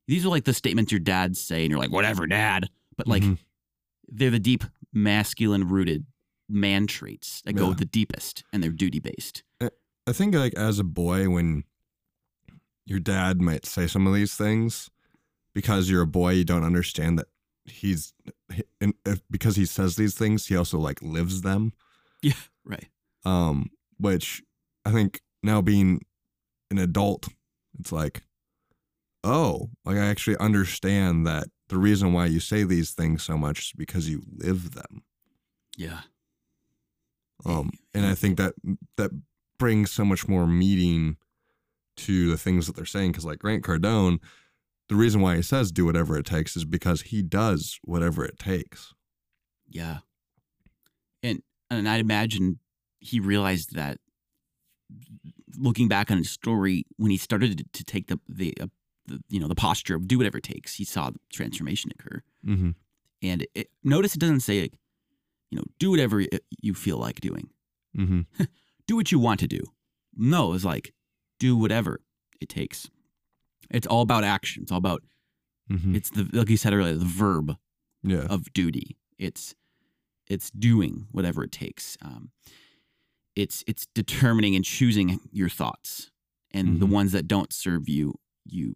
these 0.08 0.26
are 0.26 0.30
like 0.30 0.44
the 0.44 0.54
statements 0.54 0.92
your 0.92 1.00
dads 1.00 1.40
say 1.40 1.62
and 1.64 1.72
you're 1.72 1.80
like 1.80 1.92
whatever 1.92 2.28
dad. 2.28 2.70
But 2.98 3.08
like 3.08 3.24
Mhm. 3.24 3.38
they're 4.08 4.30
the 4.32 4.40
deep 4.40 4.64
masculine 4.92 5.68
rooted 5.68 6.06
man 6.50 6.88
traits 6.88 7.42
that 7.46 7.54
go 7.54 7.74
the 7.74 7.86
deepest 7.86 8.44
and 8.52 8.62
they're 8.62 8.72
duty 8.72 9.00
based. 9.00 9.44
I 9.62 10.12
think 10.12 10.36
like 10.36 10.54
as 10.56 10.78
a 10.80 10.84
boy 10.84 11.30
when 11.30 11.64
your 12.86 13.00
dad 13.00 13.42
might 13.42 13.66
say 13.66 13.88
some 13.88 14.06
of 14.06 14.14
these 14.14 14.36
things 14.36 14.90
because 15.56 15.90
you're 15.90 16.02
a 16.02 16.08
boy 16.08 16.32
you 16.34 16.44
don't 16.44 16.66
understand 16.66 17.18
that 17.18 17.28
he's 17.66 18.14
and 18.82 18.94
if, 19.06 19.22
because 19.32 19.56
he 19.56 19.66
says 19.66 19.96
these 19.96 20.14
things 20.16 20.48
he 20.48 20.56
also 20.58 20.78
like 20.78 21.02
lives 21.02 21.42
them. 21.42 21.72
Yeah 22.22 22.34
right. 22.66 22.90
Um 23.26 23.72
which 23.98 24.44
I 24.86 24.92
think 24.92 25.22
now 25.42 25.62
being 25.62 26.02
an 26.70 26.78
adult 26.78 27.30
it's 27.80 27.92
like 27.92 28.24
oh 29.24 29.70
like 29.86 29.98
I 29.98 30.06
actually 30.06 30.38
understand 30.38 31.26
that 31.28 31.48
the 31.70 31.78
reason 31.78 32.14
why 32.14 32.26
you 32.28 32.40
say 32.40 32.64
these 32.64 32.92
things 32.92 33.24
so 33.24 33.38
much 33.38 33.60
is 33.60 33.74
because 33.76 34.10
you 34.10 34.24
live 34.32 34.74
them. 34.74 35.04
Yeah. 35.78 36.02
Um 37.46 37.72
and 37.94 38.06
I 38.06 38.16
think 38.16 38.38
that 38.38 38.54
that 38.98 39.12
brings 39.58 39.92
so 39.92 40.04
much 40.06 40.28
more 40.28 40.48
meaning 40.48 41.18
to 41.96 42.30
the 42.30 42.38
things 42.38 42.68
that 42.68 42.76
they're 42.76 42.86
saying 42.86 43.12
because 43.12 43.26
like 43.26 43.40
Grant 43.40 43.64
Cardone 43.64 44.20
the 44.90 44.96
reason 44.96 45.22
why 45.22 45.36
he 45.36 45.42
says 45.42 45.72
do 45.72 45.86
whatever 45.86 46.18
it 46.18 46.26
takes 46.26 46.56
is 46.56 46.66
because 46.66 47.02
he 47.02 47.22
does 47.22 47.80
whatever 47.84 48.26
it 48.26 48.38
takes. 48.38 48.94
Yeah. 49.68 50.00
And 51.22 51.42
and 51.70 51.88
I'd 51.88 52.02
imagine 52.02 52.60
he 53.00 53.20
realized 53.20 53.76
that 53.76 53.98
looking 55.58 55.88
back 55.88 56.12
on 56.12 56.18
his 56.18 56.30
story 56.30 56.86
when 56.98 57.12
he 57.12 57.18
started 57.18 57.66
to, 57.74 57.84
take 57.84 58.08
the 58.08 58.20
the, 58.28 58.54
uh, 58.60 58.68
the 59.06 59.22
you 59.30 59.40
know 59.40 59.48
the 59.48 59.56
posture 59.56 59.96
of 59.96 60.08
do 60.08 60.18
whatever 60.18 60.38
it 60.38 60.44
takes, 60.44 60.76
he 60.76 60.86
saw 60.86 61.10
the 61.10 61.20
transformation 61.32 61.92
occur. 61.98 62.22
mm-hmm. 62.46 62.72
And 63.22 63.48
it, 63.56 63.70
notice 63.84 64.16
it 64.16 64.20
doesn't 64.20 64.42
say 64.42 64.64
like, 64.64 64.78
you 65.50 65.58
know, 65.58 65.64
do 65.80 65.92
whatever 65.92 66.22
you 66.62 66.74
feel 66.74 66.98
like 66.98 67.22
doing. 67.22 67.50
Mm-hmm. 67.98 68.22
Do 68.88 68.98
what 68.98 69.14
you 69.14 69.20
want 69.20 69.40
to 69.40 69.48
do. 69.48 69.62
No, 70.14 70.52
it's 70.54 70.66
like 70.66 70.94
do 71.40 71.56
whatever 71.56 72.02
it 72.42 72.50
takes. 72.50 72.90
It's 73.70 73.88
all 73.88 74.02
about 74.02 74.26
action. 74.26 74.64
It's 74.64 74.72
all 74.72 74.78
about 74.78 75.04
Mm-hmm. 75.72 75.96
it's 75.96 76.10
the 76.10 76.28
like 76.34 76.50
you 76.50 76.58
said 76.58 76.74
earlier, 76.74 76.94
the 76.96 77.06
verb 77.06 77.56
yeah 78.04 78.28
of 78.30 78.52
duty. 78.52 78.98
It's 79.18 79.56
it's 80.28 80.52
doing 80.52 81.08
whatever 81.12 81.42
it 81.46 81.54
takes. 81.54 81.98
Um, 82.02 82.32
it's 83.36 83.64
it's 83.68 83.88
determining 83.96 84.56
and 84.56 84.64
choosing 84.66 85.20
your 85.32 85.50
thoughts, 85.50 86.12
and 86.52 86.80
the 86.80 86.86
Mhm. 86.88 86.92
ones 86.92 87.12
that 87.14 87.28
don't 87.28 87.52
serve 87.54 87.90
you, 87.90 88.16
you 88.46 88.76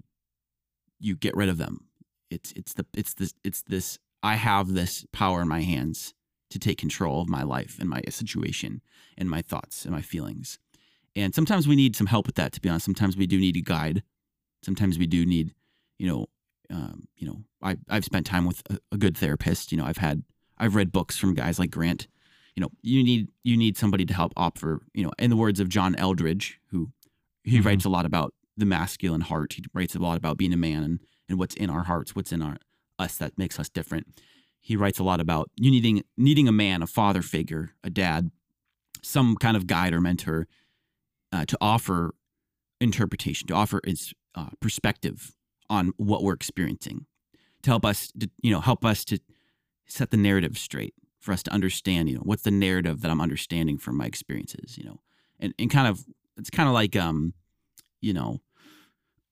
you 1.00 1.16
get 1.16 1.36
rid 1.36 1.50
of 1.50 1.58
them. 1.58 1.88
It's 2.30 2.52
it's 2.56 2.74
the 2.74 2.86
it's 2.96 3.14
this 3.14 3.34
it's 3.44 3.62
this. 3.64 4.00
I 4.24 4.36
have 4.36 4.74
this 4.74 5.06
power 5.14 5.42
in 5.42 5.48
my 5.48 5.62
hands 5.62 6.14
to 6.50 6.60
take 6.60 6.78
control 6.78 7.22
of 7.22 7.30
my 7.30 7.44
life 7.44 7.78
and 7.80 7.90
my 7.90 8.02
situation 8.10 8.82
and 9.18 9.30
my 9.30 9.42
thoughts 9.42 9.86
and 9.86 9.94
my 9.94 10.02
feelings. 10.02 10.60
And 11.16 11.36
sometimes 11.36 11.68
we 11.68 11.76
need 11.76 11.96
some 11.96 12.08
help 12.08 12.26
with 12.26 12.36
that. 12.36 12.52
To 12.54 12.62
be 12.62 12.70
honest, 12.70 12.86
sometimes 12.86 13.16
we 13.18 13.28
do 13.28 13.38
need 13.38 13.58
a 13.58 13.62
guide. 13.62 14.02
Sometimes 14.64 14.98
we 14.98 15.08
do 15.08 15.26
need, 15.26 15.54
you 16.00 16.08
know, 16.08 16.26
um, 16.70 17.08
you 17.16 17.28
know, 17.28 17.44
I 17.62 17.78
I've 17.90 18.06
spent 18.06 18.26
time 18.26 18.46
with 18.46 18.64
a, 18.70 18.80
a 18.92 18.98
good 18.98 19.18
therapist. 19.18 19.72
You 19.72 19.78
know, 19.78 19.86
I've 19.86 19.98
had 19.98 20.24
I've 20.58 20.76
read 20.76 20.92
books 20.92 21.18
from 21.18 21.34
guys 21.36 21.60
like 21.60 21.72
Grant. 21.72 22.08
You 22.58 22.62
know, 22.62 22.72
you 22.82 23.04
need 23.04 23.30
you 23.44 23.56
need 23.56 23.78
somebody 23.78 24.04
to 24.08 24.14
help 24.16 24.34
offer. 24.36 24.82
You 24.96 25.04
know, 25.04 25.12
in 25.20 25.30
the 25.30 25.36
words 25.38 25.60
of 25.60 25.70
John 25.70 25.94
Eldredge, 25.96 26.56
who 26.72 26.92
he 27.44 27.60
Mhm. 27.60 27.66
writes 27.66 27.86
a 27.86 27.90
lot 27.90 28.08
about 28.08 28.34
the 28.58 28.66
masculine 28.66 29.22
heart. 29.22 29.54
He 29.54 29.64
writes 29.76 29.94
a 29.94 30.00
lot 30.00 30.18
about 30.18 30.38
being 30.38 30.52
a 30.54 30.58
man 30.58 30.84
and 30.84 31.00
and 31.30 31.38
what's 31.38 31.54
in 31.54 31.70
our 31.70 31.84
hearts, 31.84 32.16
what's 32.16 32.32
in 32.32 32.42
our 32.42 32.58
us 32.98 33.16
that 33.18 33.38
makes 33.38 33.60
us 33.60 33.70
different. 33.70 34.20
He 34.60 34.76
writes 34.76 34.98
a 34.98 35.04
lot 35.04 35.20
about 35.20 35.52
you 35.56 35.70
needing 35.70 36.02
needing 36.18 36.48
a 36.48 36.52
man, 36.52 36.82
a 36.82 36.88
father 36.88 37.22
figure, 37.22 37.76
a 37.84 37.92
dad, 37.92 38.32
some 39.04 39.36
kind 39.36 39.56
of 39.56 39.68
guide 39.68 39.94
or 39.94 40.02
mentor 40.02 40.48
uh, 41.32 41.46
to 41.46 41.58
offer 41.62 42.16
interpretation, 42.82 43.46
to 43.50 43.54
offer 43.54 43.82
its 43.84 44.16
uh, 44.34 44.50
perspective 44.60 45.36
on 45.70 45.94
what 45.98 46.24
we're 46.24 46.34
experiencing, 46.34 47.06
to 47.62 47.70
help 47.70 47.86
us, 47.86 48.12
to, 48.20 48.32
you 48.42 48.50
know, 48.50 48.62
help 48.62 48.84
us 48.84 49.06
to 49.06 49.20
set 49.86 50.10
the 50.10 50.18
narrative 50.18 50.58
straight 50.58 50.96
for 51.28 51.34
us 51.34 51.44
to 51.44 51.52
understand, 51.52 52.08
you 52.08 52.16
know, 52.16 52.22
what's 52.24 52.44
the 52.44 52.52
narrative 52.52 53.02
that 53.02 53.12
I'm 53.12 53.20
understanding 53.20 53.78
from 53.78 53.98
my 53.98 54.06
experiences, 54.06 54.78
you 54.78 54.86
know, 54.86 55.02
and, 55.42 55.54
and 55.60 55.70
kind 55.70 55.86
of 55.86 56.06
it's 56.38 56.50
kind 56.50 56.70
of 56.70 56.74
like 56.74 56.96
um, 56.96 57.34
you 58.00 58.14
know, 58.14 58.40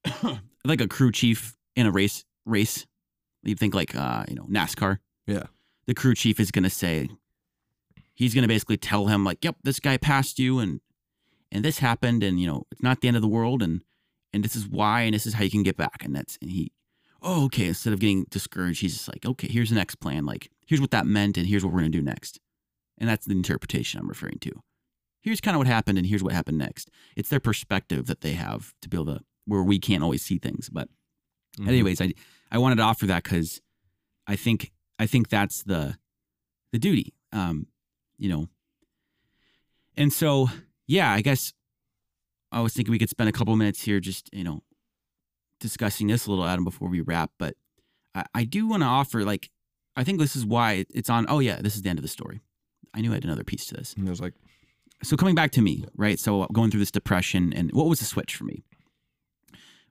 like 0.65 0.81
a 0.81 0.89
crew 0.89 1.13
chief 1.13 1.55
in 1.73 1.85
a 1.85 1.91
race 1.91 2.25
race. 2.45 2.85
You 3.43 3.55
think 3.55 3.73
like 3.73 3.95
uh, 3.95 4.25
you 4.27 4.35
know, 4.35 4.43
NASCAR. 4.43 4.97
Yeah. 5.25 5.43
The 5.87 5.93
crew 5.93 6.15
chief 6.15 6.37
is 6.37 6.51
gonna 6.51 6.69
say 6.69 7.07
he's 8.13 8.35
gonna 8.35 8.49
basically 8.49 8.75
tell 8.75 9.07
him 9.07 9.23
like, 9.23 9.41
Yep, 9.45 9.59
this 9.63 9.79
guy 9.79 9.95
passed 9.95 10.37
you 10.37 10.59
and 10.59 10.81
and 11.49 11.63
this 11.63 11.79
happened 11.79 12.23
and 12.23 12.41
you 12.41 12.47
know, 12.47 12.63
it's 12.73 12.83
not 12.83 12.99
the 12.99 13.07
end 13.07 13.15
of 13.15 13.21
the 13.21 13.29
world 13.29 13.63
and 13.63 13.83
and 14.33 14.43
this 14.43 14.57
is 14.57 14.67
why 14.67 15.03
and 15.03 15.13
this 15.13 15.25
is 15.25 15.35
how 15.35 15.45
you 15.45 15.49
can 15.49 15.63
get 15.63 15.77
back. 15.77 16.03
And 16.03 16.13
that's 16.13 16.37
and 16.41 16.51
he 16.51 16.73
oh, 17.21 17.45
okay. 17.45 17.67
Instead 17.67 17.93
of 17.93 17.99
getting 17.99 18.25
discouraged, 18.25 18.81
he's 18.81 18.95
just 18.95 19.07
like, 19.07 19.25
okay, 19.25 19.47
here's 19.47 19.69
the 19.69 19.75
next 19.75 19.95
plan. 19.95 20.25
Like, 20.25 20.49
here's 20.65 20.81
what 20.81 20.91
that 20.91 21.05
meant, 21.05 21.37
and 21.37 21.47
here's 21.47 21.63
what 21.63 21.73
we're 21.73 21.79
gonna 21.81 21.89
do 21.89 22.01
next. 22.01 22.39
And 22.97 23.09
that's 23.09 23.25
the 23.25 23.33
interpretation 23.33 23.99
I'm 23.99 24.07
referring 24.07 24.39
to. 24.39 24.51
Here's 25.21 25.41
kind 25.41 25.55
of 25.55 25.59
what 25.59 25.67
happened, 25.67 25.97
and 25.97 26.07
here's 26.07 26.23
what 26.23 26.33
happened 26.33 26.57
next. 26.57 26.89
It's 27.15 27.29
their 27.29 27.39
perspective 27.39 28.05
that 28.07 28.21
they 28.21 28.33
have 28.33 28.73
to 28.81 28.89
be 28.89 28.95
able 28.97 29.17
to 29.17 29.21
where 29.45 29.63
we 29.63 29.79
can't 29.79 30.03
always 30.03 30.21
see 30.23 30.37
things. 30.37 30.69
But 30.69 30.89
Mhm. 31.57 31.67
anyways, 31.67 32.01
I 32.01 32.13
I 32.51 32.57
wanted 32.57 32.75
to 32.75 32.83
offer 32.83 33.05
that 33.07 33.23
because 33.23 33.61
I 34.27 34.35
think 34.35 34.71
I 34.99 35.07
think 35.07 35.29
that's 35.29 35.63
the 35.63 35.97
the 36.71 36.79
duty. 36.79 37.13
Um, 37.31 37.67
you 38.17 38.29
know. 38.29 38.49
And 39.97 40.11
so 40.11 40.49
yeah, 40.87 41.11
I 41.11 41.21
guess 41.21 41.53
I 42.51 42.61
was 42.61 42.73
thinking 42.73 42.91
we 42.91 42.99
could 42.99 43.09
spend 43.09 43.27
a 43.29 43.33
couple 43.33 43.55
minutes 43.55 43.81
here 43.81 43.99
just, 43.99 44.29
you 44.33 44.43
know, 44.43 44.63
discussing 45.59 46.07
this 46.07 46.27
a 46.27 46.29
little, 46.29 46.45
Adam, 46.45 46.63
before 46.63 46.89
we 46.89 47.01
wrap. 47.01 47.31
But 47.39 47.55
I, 48.13 48.25
I 48.33 48.43
do 48.45 48.67
want 48.67 48.83
to 48.83 48.87
offer 48.87 49.23
like 49.25 49.49
I 49.95 50.03
think 50.03 50.19
this 50.19 50.35
is 50.35 50.45
why 50.45 50.85
it's 50.93 51.09
on 51.09 51.25
oh 51.29 51.39
yeah, 51.39 51.61
this 51.61 51.75
is 51.75 51.81
the 51.81 51.89
end 51.89 51.99
of 51.99 52.03
the 52.03 52.09
story. 52.09 52.41
I 52.93 53.01
knew 53.01 53.11
I 53.11 53.15
had 53.15 53.25
another 53.25 53.43
piece 53.43 53.65
to 53.67 53.75
this 53.75 53.93
And 53.93 54.07
it 54.07 54.09
was 54.09 54.21
like, 54.21 54.33
so 55.03 55.17
coming 55.17 55.35
back 55.35 55.51
to 55.51 55.61
me, 55.61 55.85
right? 55.95 56.17
So 56.17 56.47
going 56.53 56.71
through 56.71 56.79
this 56.79 56.91
depression, 56.91 57.53
and 57.53 57.71
what 57.73 57.87
was 57.87 57.99
the 57.99 58.05
switch 58.05 58.35
for 58.35 58.45
me? 58.45 58.63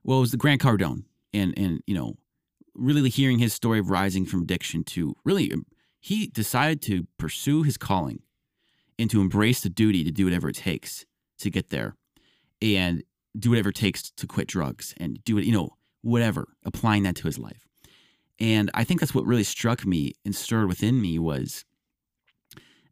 Well, 0.03 0.17
it 0.17 0.21
was 0.21 0.31
the 0.31 0.37
Grant 0.37 0.61
Cardone, 0.61 1.03
and 1.33 1.57
and 1.57 1.81
you 1.87 1.95
know, 1.95 2.15
really 2.73 3.09
hearing 3.09 3.39
his 3.39 3.53
story 3.53 3.79
of 3.79 3.89
rising 3.89 4.25
from 4.25 4.43
addiction 4.43 4.83
to 4.83 5.15
really, 5.23 5.51
um, 5.51 5.65
he 5.99 6.27
decided 6.27 6.81
to 6.83 7.07
pursue 7.17 7.63
his 7.63 7.77
calling, 7.77 8.21
and 8.99 9.09
to 9.09 9.21
embrace 9.21 9.61
the 9.61 9.69
duty 9.69 10.03
to 10.03 10.11
do 10.11 10.25
whatever 10.25 10.49
it 10.49 10.55
takes 10.55 11.05
to 11.39 11.49
get 11.49 11.69
there, 11.69 11.95
and 12.61 13.03
do 13.37 13.49
whatever 13.49 13.69
it 13.69 13.75
takes 13.75 14.11
to 14.11 14.27
quit 14.27 14.47
drugs, 14.47 14.93
and 14.97 15.23
do 15.23 15.37
it, 15.37 15.45
you 15.45 15.51
know, 15.51 15.69
whatever, 16.01 16.49
applying 16.63 17.03
that 17.03 17.15
to 17.17 17.23
his 17.23 17.37
life. 17.37 17.67
And 18.39 18.69
I 18.73 18.83
think 18.83 18.99
that's 18.99 19.15
what 19.15 19.25
really 19.25 19.43
struck 19.43 19.85
me 19.85 20.13
and 20.25 20.35
stirred 20.35 20.67
within 20.67 21.01
me 21.01 21.19
was 21.19 21.63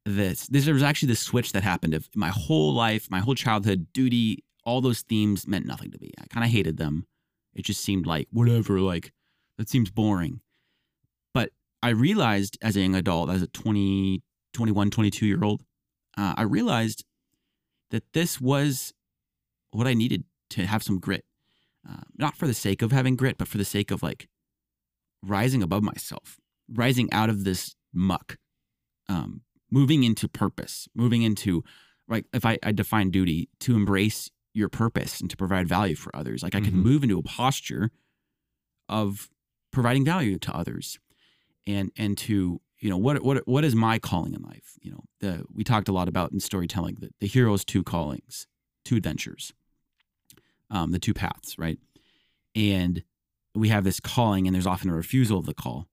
this. 0.05 0.47
This 0.47 0.65
there 0.65 0.73
was 0.73 0.83
actually 0.83 1.09
this 1.09 1.19
switch 1.19 1.51
that 1.51 1.63
happened 1.63 1.93
of 1.93 2.09
my 2.15 2.29
whole 2.29 2.73
life, 2.73 3.09
my 3.09 3.19
whole 3.19 3.35
childhood, 3.35 3.87
duty, 3.93 4.43
all 4.65 4.81
those 4.81 5.01
themes 5.01 5.47
meant 5.47 5.65
nothing 5.65 5.91
to 5.91 5.99
me. 5.99 6.11
I 6.19 6.25
kind 6.27 6.45
of 6.45 6.51
hated 6.51 6.77
them. 6.77 7.05
It 7.53 7.65
just 7.65 7.81
seemed 7.81 8.05
like 8.05 8.27
whatever, 8.31 8.79
like 8.79 9.11
that 9.57 9.69
seems 9.69 9.91
boring. 9.91 10.41
But 11.33 11.51
I 11.81 11.89
realized 11.89 12.57
as 12.61 12.75
a 12.75 12.81
young 12.81 12.95
adult, 12.95 13.29
as 13.29 13.41
a 13.41 13.47
20, 13.47 14.23
21, 14.53 14.91
22 14.91 15.25
year 15.25 15.43
old, 15.43 15.63
uh, 16.17 16.33
I 16.37 16.43
realized 16.43 17.03
that 17.91 18.03
this 18.13 18.39
was 18.39 18.93
what 19.71 19.87
I 19.87 19.93
needed 19.93 20.23
to 20.51 20.65
have 20.65 20.83
some 20.83 20.99
grit. 20.99 21.25
Uh, 21.87 22.01
not 22.17 22.37
for 22.37 22.47
the 22.47 22.53
sake 22.53 22.81
of 22.81 22.91
having 22.91 23.15
grit, 23.15 23.37
but 23.37 23.47
for 23.47 23.57
the 23.57 23.65
sake 23.65 23.91
of 23.91 24.01
like 24.01 24.29
rising 25.23 25.63
above 25.63 25.81
myself, 25.83 26.37
rising 26.69 27.11
out 27.11 27.29
of 27.29 27.43
this 27.43 27.75
muck, 27.93 28.37
um, 29.09 29.41
moving 29.71 30.03
into 30.03 30.27
purpose, 30.27 30.87
moving 30.93 31.23
into 31.23 31.63
like 32.07 32.25
if 32.33 32.45
I, 32.45 32.59
I 32.61 32.71
define 32.73 33.09
duty 33.11 33.49
to 33.61 33.75
embrace 33.75 34.29
your 34.53 34.69
purpose 34.69 35.19
and 35.21 35.29
to 35.29 35.37
provide 35.37 35.67
value 35.67 35.95
for 35.95 36.15
others. 36.15 36.43
Like 36.43 36.53
I 36.53 36.59
can 36.61 36.73
Mhm. 36.73 36.83
move 36.83 37.03
into 37.03 37.17
a 37.17 37.23
posture 37.23 37.89
of 38.89 39.29
providing 39.71 40.05
value 40.05 40.37
to 40.39 40.55
others 40.55 40.99
and 41.65 41.91
and 41.97 42.17
to 42.17 42.61
you 42.79 42.89
know 42.89 42.97
what 42.97 43.23
what 43.23 43.47
what 43.47 43.63
is 43.63 43.73
my 43.73 43.97
calling 43.97 44.33
in 44.33 44.41
life 44.41 44.73
you 44.81 44.91
know 44.91 44.99
the 45.21 45.45
we 45.53 45.63
talked 45.63 45.87
a 45.87 45.93
lot 45.93 46.07
about 46.09 46.31
in 46.33 46.39
storytelling 46.39 46.97
the, 46.99 47.09
the 47.21 47.27
hero's 47.27 47.63
two 47.65 47.81
callings 47.81 48.45
two 48.83 48.97
adventures 48.97 49.53
um 50.69 50.91
the 50.91 50.99
two 50.99 51.13
paths 51.13 51.57
right 51.57 51.79
and 52.55 53.03
we 53.55 53.69
have 53.69 53.83
this 53.83 53.99
calling 53.99 54.47
and 54.47 54.53
there's 54.55 54.67
often 54.67 54.89
a 54.89 54.95
refusal 54.95 55.37
of 55.39 55.45
the 55.45 55.53
call 55.53 55.87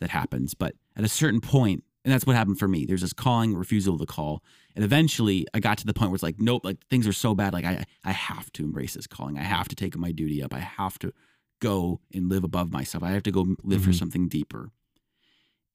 that 0.00 0.10
happens 0.10 0.54
but 0.54 0.74
at 0.96 1.04
a 1.04 1.08
certain 1.08 1.40
point 1.40 1.84
and 2.04 2.12
that's 2.12 2.26
what 2.26 2.36
happened 2.36 2.58
for 2.58 2.68
me 2.68 2.84
there's 2.84 3.00
this 3.02 3.12
calling 3.12 3.54
refusal 3.54 3.94
of 3.94 4.00
the 4.00 4.06
call 4.06 4.42
and 4.74 4.84
eventually 4.84 5.46
i 5.54 5.60
got 5.60 5.78
to 5.78 5.86
the 5.86 5.94
point 5.94 6.10
where 6.10 6.16
it's 6.16 6.22
like 6.22 6.40
nope 6.40 6.64
like 6.64 6.78
things 6.90 7.06
are 7.06 7.12
so 7.12 7.34
bad 7.34 7.52
like 7.52 7.64
i 7.64 7.84
i 8.04 8.12
have 8.12 8.52
to 8.52 8.64
embrace 8.64 8.94
this 8.94 9.06
calling. 9.06 9.38
I 9.38 9.42
have 9.42 9.68
to 9.68 9.76
take 9.76 9.96
my 9.96 10.12
duty 10.12 10.42
up. 10.42 10.52
I 10.52 10.58
have 10.58 10.98
to 11.00 11.12
go 11.60 12.00
and 12.12 12.28
live 12.28 12.44
above 12.44 12.72
myself. 12.72 13.02
I 13.04 13.10
have 13.12 13.22
to 13.22 13.30
go 13.30 13.46
live 13.62 13.82
for 13.82 13.90
Mhm. 13.90 13.98
something 13.98 14.28
deeper. 14.28 14.70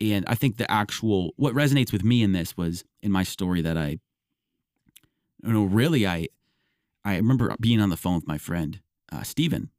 And 0.02 0.23
i 0.28 0.36
think 0.36 0.58
the 0.58 0.69
actual 0.69 1.34
what 1.38 1.54
resonates 1.56 1.91
with 1.91 2.04
me 2.04 2.21
in 2.21 2.34
this 2.34 2.56
was 2.58 2.84
in 3.02 3.12
my 3.12 3.23
story 3.23 3.62
that 3.62 3.78
i 3.78 3.97
you 5.43 5.54
know 5.54 5.63
really 5.63 6.06
i 6.06 6.28
i 7.06 7.15
remember 7.15 7.56
being 7.60 7.82
on 7.82 7.89
the 7.89 7.97
phone 7.97 8.15
with 8.15 8.28
my 8.28 8.38
friend 8.38 8.82
uh, 9.12 9.23
Steven, 9.23 9.71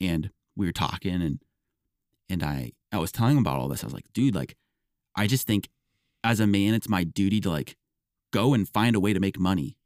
and 0.00 0.30
we 0.56 0.66
were 0.66 0.72
talking 0.72 1.22
and 1.22 1.40
and 2.28 2.42
i 2.42 2.72
i 2.92 2.98
was 2.98 3.12
telling 3.12 3.36
him 3.36 3.42
about 3.42 3.58
all 3.58 3.68
this. 3.68 3.82
I 3.82 3.86
was 3.86 3.94
like 3.94 4.12
dude 4.12 4.34
like 4.34 4.56
i 5.14 5.26
just 5.26 5.46
think 5.46 5.68
as 6.24 6.40
a 6.40 6.46
man 6.46 6.74
it's 6.74 6.88
my 6.88 7.04
duty 7.04 7.40
to 7.40 7.50
like 7.50 7.76
go 8.32 8.54
and 8.54 8.68
find 8.68 8.96
a 8.96 9.00
way 9.00 9.12
to 9.12 9.20
make 9.20 9.38
money 9.38 9.76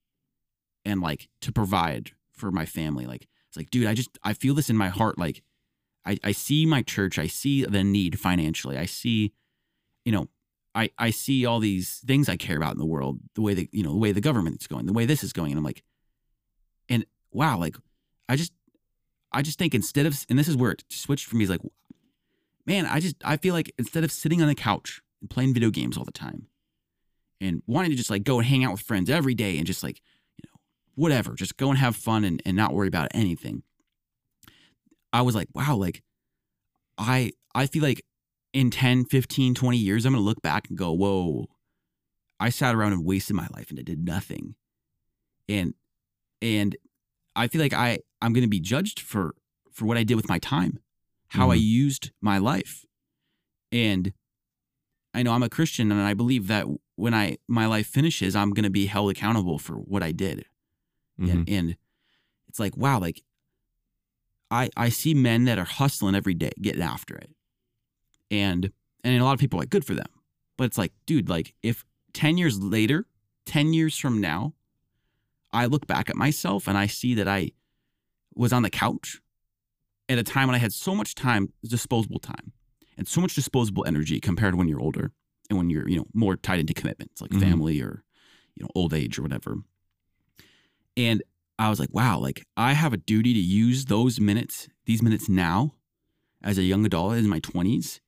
and 0.85 1.01
like 1.01 1.29
to 1.43 1.53
provide 1.53 2.13
for 2.33 2.51
my 2.51 2.65
family. 2.65 3.05
Like 3.05 3.29
it's 3.51 3.57
like 3.57 3.71
dude 3.71 3.87
i 3.87 3.95
just 3.95 4.11
i 4.23 4.33
feel 4.33 4.55
this 4.55 4.71
in 4.71 4.77
my 4.77 4.89
heart 4.89 5.19
like 5.19 5.43
i 6.07 6.17
i 6.23 6.31
see 6.31 6.65
my 6.65 6.83
church 6.83 7.19
i 7.19 7.27
see 7.27 7.65
the 7.65 7.83
need 7.83 8.19
financially 8.19 8.79
i 8.79 8.87
see 8.87 9.33
you 10.05 10.13
know 10.13 10.29
i 10.73 10.89
i 10.99 11.11
see 11.11 11.45
all 11.45 11.59
these 11.59 12.01
things 12.07 12.29
i 12.29 12.37
care 12.37 12.57
about 12.57 12.73
in 12.73 12.79
the 12.79 12.87
world 12.87 13.19
the 13.35 13.43
way 13.43 13.53
that 13.53 13.69
you 13.73 13.83
know 13.83 13.91
the 13.91 13.99
way 13.99 14.13
the 14.13 14.21
government's 14.21 14.69
going 14.69 14.87
the 14.87 14.93
way 14.93 15.05
this 15.05 15.25
is 15.25 15.33
going. 15.33 15.51
And 15.51 15.59
i'm 15.59 15.65
like 15.65 15.83
and 16.89 17.05
wow 17.33 17.59
like 17.59 17.77
i 18.29 18.37
just 18.37 18.53
i 19.33 19.43
just 19.43 19.59
think 19.59 19.75
instead 19.75 20.07
of 20.07 20.25
and 20.29 20.39
this 20.39 20.49
is 20.49 20.57
where 20.57 20.73
it 20.73 20.85
switched 20.89 21.27
for 21.27 21.37
me 21.37 21.45
is 21.45 21.51
like 21.51 21.61
man 22.67 22.87
i 22.87 23.01
just 23.01 23.17
i 23.25 23.37
feel 23.37 23.55
like 23.55 23.73
instead 23.79 24.05
of 24.05 24.13
sitting 24.13 24.41
on 24.43 24.49
the 24.49 24.55
couch 24.55 25.01
and 25.21 25.31
playing 25.31 25.55
video 25.55 25.71
games 25.71 25.97
all 25.97 26.05
the 26.05 26.13
time 26.13 26.47
and 27.41 27.63
wanting 27.67 27.91
to 27.91 27.97
just 27.97 28.11
like 28.11 28.25
go 28.25 28.39
and 28.39 28.47
hang 28.47 28.65
out 28.65 28.73
with 28.73 28.81
friends 28.81 29.09
every 29.09 29.35
day 29.35 29.57
and 29.57 29.67
just 29.67 29.83
like 29.83 30.01
you 30.37 30.49
know 30.49 30.59
whatever 30.95 31.35
just 31.35 31.57
go 31.57 31.69
and 31.69 31.79
have 31.79 31.97
fun 31.97 32.25
and, 32.25 32.43
and 32.45 32.57
not 32.57 32.75
worry 32.75 32.89
about 32.89 33.09
anything 33.13 33.63
i 35.13 35.23
was 35.23 35.35
like 35.35 35.49
wow 35.55 35.75
like 35.75 36.03
i 36.99 37.33
i 37.55 37.67
feel 37.67 37.83
like 37.83 38.05
in 38.53 38.71
10 38.71 39.05
15 39.05 39.55
20 39.55 39.79
years 39.79 40.05
i'm 40.05 40.13
gonna 40.13 40.25
look 40.25 40.43
back 40.43 40.69
and 40.69 40.79
go 40.79 40.93
whoa 40.93 41.47
i 42.39 42.51
sat 42.51 42.75
around 42.75 42.93
and 42.93 43.05
wasted 43.05 43.37
my 43.37 43.47
life 43.55 43.71
and 43.71 43.79
i 43.79 43.83
did 43.83 44.05
nothing. 44.05 44.55
And 45.49 45.75
and 46.41 46.77
i 47.35 47.49
feel 47.49 47.61
like 47.61 47.73
i 47.73 47.99
i'm 48.23 48.33
gonna 48.33 48.49
be 48.49 48.61
judged 48.61 49.01
for 49.01 49.35
for 49.73 49.85
what 49.87 49.97
i 49.97 50.05
did 50.05 50.15
with 50.17 50.29
my 50.29 50.39
time 50.39 50.79
how 51.29 51.51
i 51.51 51.57
Mhm. 51.57 51.63
used 51.63 52.11
my 52.21 52.39
life 52.39 52.85
and 53.73 54.13
i 55.15 55.23
know 55.23 55.33
i'm 55.33 55.43
a 55.43 55.49
christian 55.49 55.91
and 55.93 56.01
i 56.01 56.15
believe 56.15 56.47
that 56.49 56.67
when 56.97 57.15
i 57.15 57.37
my 57.49 57.67
life 57.67 57.87
finishes 57.87 58.35
i'm 58.37 58.51
gonna 58.51 58.71
be 58.71 58.87
held 58.87 59.11
accountable 59.11 59.59
for 59.59 59.75
what 59.75 60.03
i 60.03 60.13
did 60.13 60.45
mhm. 61.19 61.31
and, 61.31 61.49
and 61.49 61.77
it's 62.49 62.59
like 62.61 62.77
wow 62.77 62.99
like 63.01 63.23
i 64.51 64.69
i 64.77 64.89
see 64.89 65.15
men 65.15 65.45
that 65.45 65.59
are 65.59 65.65
hustling 65.65 66.15
every 66.15 66.35
day 66.35 66.51
getting 66.61 66.83
after 66.83 67.17
it 67.17 67.31
and 68.31 68.73
and 69.05 69.21
a 69.21 69.25
lot 69.25 69.33
of 69.33 69.41
people 69.41 69.59
are 69.59 69.63
like 69.63 69.71
good 69.71 69.85
for 69.85 69.95
them 69.95 70.07
but 70.57 70.65
it's 70.65 70.79
like 70.79 70.93
dude 71.07 71.29
like 71.29 71.55
if 71.63 71.85
10 72.13 72.37
years 72.39 72.61
later 72.61 73.07
10 73.47 73.73
years 73.73 73.97
from 73.97 74.21
now 74.21 74.53
i 75.53 75.65
look 75.67 75.87
back 75.87 76.11
at 76.11 76.17
myself 76.17 76.67
and 76.69 76.77
i 76.77 76.87
see 76.87 77.15
that 77.15 77.29
i 77.29 77.51
was 78.35 78.53
on 78.53 78.63
the 78.63 78.71
couch 78.71 79.21
at 80.09 80.19
a 80.19 80.23
time 80.23 80.49
when 80.49 80.55
i 80.55 80.59
had 80.59 80.73
so 80.73 80.95
much 80.95 81.15
time 81.15 81.53
disposable 81.67 82.19
time 82.19 82.53
and 82.97 83.07
so 83.09 83.21
much 83.21 83.35
disposable 83.35 83.85
energy 83.87 84.21
compared 84.21 84.53
to 84.53 84.57
when 84.57 84.69
you're 84.69 84.81
older 84.81 85.13
and 85.49 85.59
when 85.59 85.71
you're 85.71 85.89
you 85.89 85.97
know 85.97 86.07
more 86.15 86.37
tied 86.37 86.61
into 86.61 86.75
commitments 86.75 87.21
like 87.21 87.31
Mhm. 87.31 87.41
family 87.41 87.81
or 87.81 88.05
you 88.57 88.63
know 88.65 88.71
old 88.75 88.93
age 88.95 89.19
or 89.19 89.23
whatever 89.23 89.57
and 90.97 91.23
I 91.59 91.69
was 91.69 91.79
like, 91.79 91.93
wow, 91.93 92.19
like 92.19 92.47
I 92.57 92.73
have 92.73 92.93
a 92.95 92.97
duty 92.97 93.35
to 93.35 93.39
use 93.39 93.85
those 93.85 94.19
minutes, 94.19 94.67
these 94.87 95.03
minutes 95.03 95.29
now, 95.29 95.75
as 96.43 96.57
a 96.57 96.63
young 96.63 96.87
adult 96.87 97.17
in 97.17 97.29
my 97.29 97.39
20s, 97.39 98.01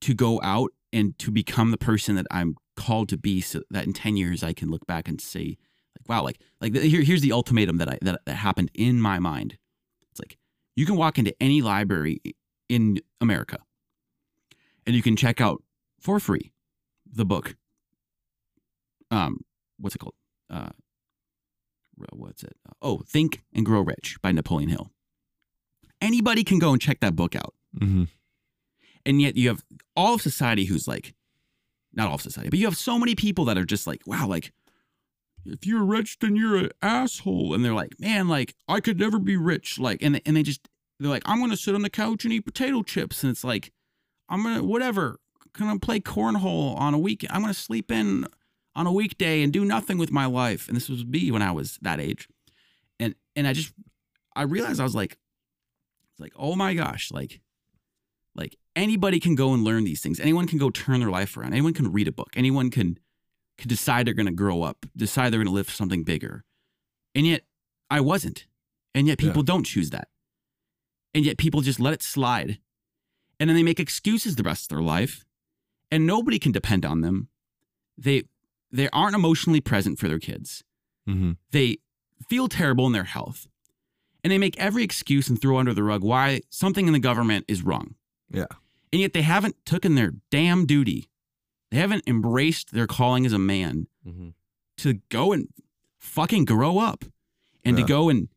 to 0.00 0.14
go 0.14 0.40
out 0.42 0.70
and 0.92 1.18
to 1.18 1.30
become 1.30 1.70
the 1.70 1.76
person 1.78 2.14
that 2.16 2.26
I'm 2.30 2.56
called 2.74 3.10
to 3.10 3.18
be 3.18 3.42
so 3.42 3.62
that 3.70 3.86
in 3.86 3.92
10 3.92 4.16
years 4.16 4.42
I 4.42 4.54
can 4.54 4.70
look 4.70 4.86
back 4.86 5.08
and 5.08 5.20
say, 5.20 5.58
wow, 6.08 6.22
like, 6.22 6.40
like 6.60 6.74
here, 6.74 7.02
here's 7.02 7.22
the 7.22 7.32
ultimatum 7.32 7.76
that 7.78 7.88
I 7.88 7.98
that, 8.02 8.20
that 8.26 8.34
happened 8.34 8.70
in 8.74 9.00
my 9.00 9.18
mind. 9.18 9.58
It's 10.10 10.20
like 10.20 10.38
you 10.76 10.86
can 10.86 10.96
walk 10.96 11.18
into 11.18 11.34
any 11.40 11.62
library 11.62 12.20
in 12.68 13.00
America 13.20 13.58
and 14.86 14.94
you 14.96 15.02
can 15.02 15.16
check 15.16 15.40
out 15.40 15.62
for 16.00 16.18
free 16.20 16.52
the 17.10 17.24
book. 17.24 17.56
Um, 19.10 19.40
what's 19.78 19.94
it 19.94 19.98
called? 19.98 20.14
Uh 20.50 20.70
what's 22.12 22.42
it? 22.42 22.56
Oh, 22.80 23.02
Think 23.06 23.42
and 23.52 23.66
Grow 23.66 23.80
Rich 23.80 24.18
by 24.22 24.32
Napoleon 24.32 24.70
Hill. 24.70 24.90
Anybody 26.00 26.44
can 26.44 26.58
go 26.58 26.72
and 26.72 26.80
check 26.80 27.00
that 27.00 27.16
book 27.16 27.34
out. 27.34 27.54
Mm-hmm. 27.76 28.04
And 29.04 29.20
yet 29.20 29.36
you 29.36 29.48
have 29.48 29.64
all 29.96 30.14
of 30.14 30.22
society 30.22 30.66
who's 30.66 30.86
like, 30.86 31.14
not 31.92 32.08
all 32.08 32.14
of 32.14 32.22
society, 32.22 32.50
but 32.50 32.58
you 32.58 32.66
have 32.66 32.76
so 32.76 32.98
many 32.98 33.14
people 33.14 33.46
that 33.46 33.58
are 33.58 33.64
just 33.64 33.86
like, 33.86 34.02
wow, 34.06 34.26
like, 34.28 34.52
if 35.44 35.66
you're 35.66 35.84
rich, 35.84 36.18
then 36.20 36.36
you're 36.36 36.56
an 36.56 36.70
asshole. 36.82 37.54
And 37.54 37.64
they're 37.64 37.74
like, 37.74 37.98
man, 38.00 38.28
like, 38.28 38.54
I 38.68 38.80
could 38.80 38.98
never 38.98 39.18
be 39.18 39.36
rich. 39.36 39.78
Like, 39.78 40.02
and, 40.02 40.20
and 40.24 40.36
they 40.36 40.42
just, 40.42 40.68
they're 40.98 41.10
like, 41.10 41.22
I'm 41.26 41.48
to 41.50 41.56
sit 41.56 41.74
on 41.74 41.82
the 41.82 41.90
couch 41.90 42.24
and 42.24 42.32
eat 42.32 42.44
potato 42.44 42.82
chips. 42.82 43.22
And 43.22 43.30
it's 43.30 43.44
like, 43.44 43.72
I'm 44.28 44.42
to, 44.44 44.64
whatever, 44.64 45.20
to 45.54 45.78
play 45.78 46.00
cornhole 46.00 46.76
on 46.78 46.94
a 46.94 46.98
week. 46.98 47.26
I'm 47.30 47.44
to 47.44 47.54
sleep 47.54 47.90
in 47.90 48.26
on 48.74 48.86
a 48.86 48.92
weekday 48.92 49.42
and 49.42 49.52
do 49.52 49.64
nothing 49.64 49.98
with 49.98 50.10
my 50.10 50.26
life. 50.26 50.68
And 50.68 50.76
this 50.76 50.88
was 50.88 51.04
me 51.04 51.30
when 51.30 51.42
I 51.42 51.52
was 51.52 51.78
that 51.82 52.00
age. 52.00 52.28
And, 53.00 53.14
and 53.34 53.46
I 53.46 53.52
just, 53.52 53.72
I 54.36 54.42
realized 54.42 54.80
I 54.80 54.84
was 54.84 54.94
like, 54.94 55.18
it's 56.12 56.20
like, 56.20 56.32
oh 56.36 56.54
my 56.54 56.74
gosh, 56.74 57.10
like, 57.10 57.40
like 58.34 58.56
anybody 58.76 59.18
can 59.18 59.34
go 59.34 59.52
and 59.52 59.64
learn 59.64 59.84
these 59.84 60.00
things. 60.00 60.20
Anyone 60.20 60.46
can 60.46 60.58
go 60.58 60.70
turn 60.70 61.00
their 61.00 61.10
life 61.10 61.36
around. 61.36 61.52
Anyone 61.52 61.74
can 61.74 61.92
read 61.92 62.06
a 62.06 62.12
book. 62.12 62.30
Anyone 62.36 62.70
can 62.70 62.98
can 63.58 63.68
decide 63.68 64.06
they're 64.06 64.14
going 64.14 64.26
to 64.26 64.32
grow 64.32 64.62
up, 64.62 64.86
decide 64.96 65.32
they're 65.32 65.38
going 65.38 65.48
to 65.48 65.52
live 65.52 65.66
for 65.66 65.72
something 65.72 66.04
bigger. 66.04 66.44
And 67.14 67.26
yet 67.26 67.42
I 67.90 68.00
wasn't. 68.00 68.46
And 68.94 69.06
yet 69.06 69.18
people 69.18 69.42
yeah. 69.42 69.46
don't 69.46 69.64
choose 69.64 69.90
that. 69.90 70.08
And 71.14 71.24
yet 71.24 71.38
people 71.38 71.60
just 71.60 71.80
let 71.80 71.94
it 71.94 72.02
slide. 72.02 72.58
And 73.40 73.48
then 73.48 73.56
they 73.56 73.62
make 73.62 73.80
excuses 73.80 74.36
the 74.36 74.42
rest 74.42 74.70
of 74.70 74.76
their 74.76 74.84
life. 74.84 75.24
And 75.90 76.06
nobody 76.06 76.38
can 76.38 76.52
depend 76.52 76.84
on 76.84 77.00
them. 77.00 77.28
They 77.96 78.24
they 78.70 78.88
aren't 78.90 79.14
emotionally 79.14 79.60
present 79.60 79.98
for 79.98 80.08
their 80.08 80.18
kids. 80.18 80.62
Mm-hmm. 81.08 81.32
They 81.50 81.78
feel 82.28 82.48
terrible 82.48 82.86
in 82.86 82.92
their 82.92 83.04
health. 83.04 83.48
And 84.22 84.32
they 84.32 84.38
make 84.38 84.58
every 84.58 84.82
excuse 84.82 85.28
and 85.28 85.40
throw 85.40 85.58
under 85.58 85.72
the 85.72 85.82
rug 85.82 86.02
why 86.02 86.42
something 86.50 86.86
in 86.86 86.92
the 86.92 86.98
government 86.98 87.46
is 87.48 87.62
wrong. 87.62 87.94
Yeah. 88.30 88.46
And 88.92 89.00
yet 89.00 89.12
they 89.12 89.22
haven't 89.22 89.56
taken 89.64 89.94
their 89.94 90.12
damn 90.30 90.66
duty. 90.66 91.08
They 91.70 91.78
haven't 91.78 92.04
embraced 92.06 92.72
their 92.72 92.86
calling 92.86 93.26
as 93.26 93.32
a 93.32 93.38
man 93.38 93.88
mm-hmm. 94.06 94.28
to 94.78 94.94
go 95.10 95.32
and 95.32 95.48
fucking 95.98 96.44
grow 96.44 96.78
up 96.78 97.04
and 97.64 97.76
yeah. 97.76 97.84
to 97.84 97.88
go 97.88 98.08
and 98.08 98.28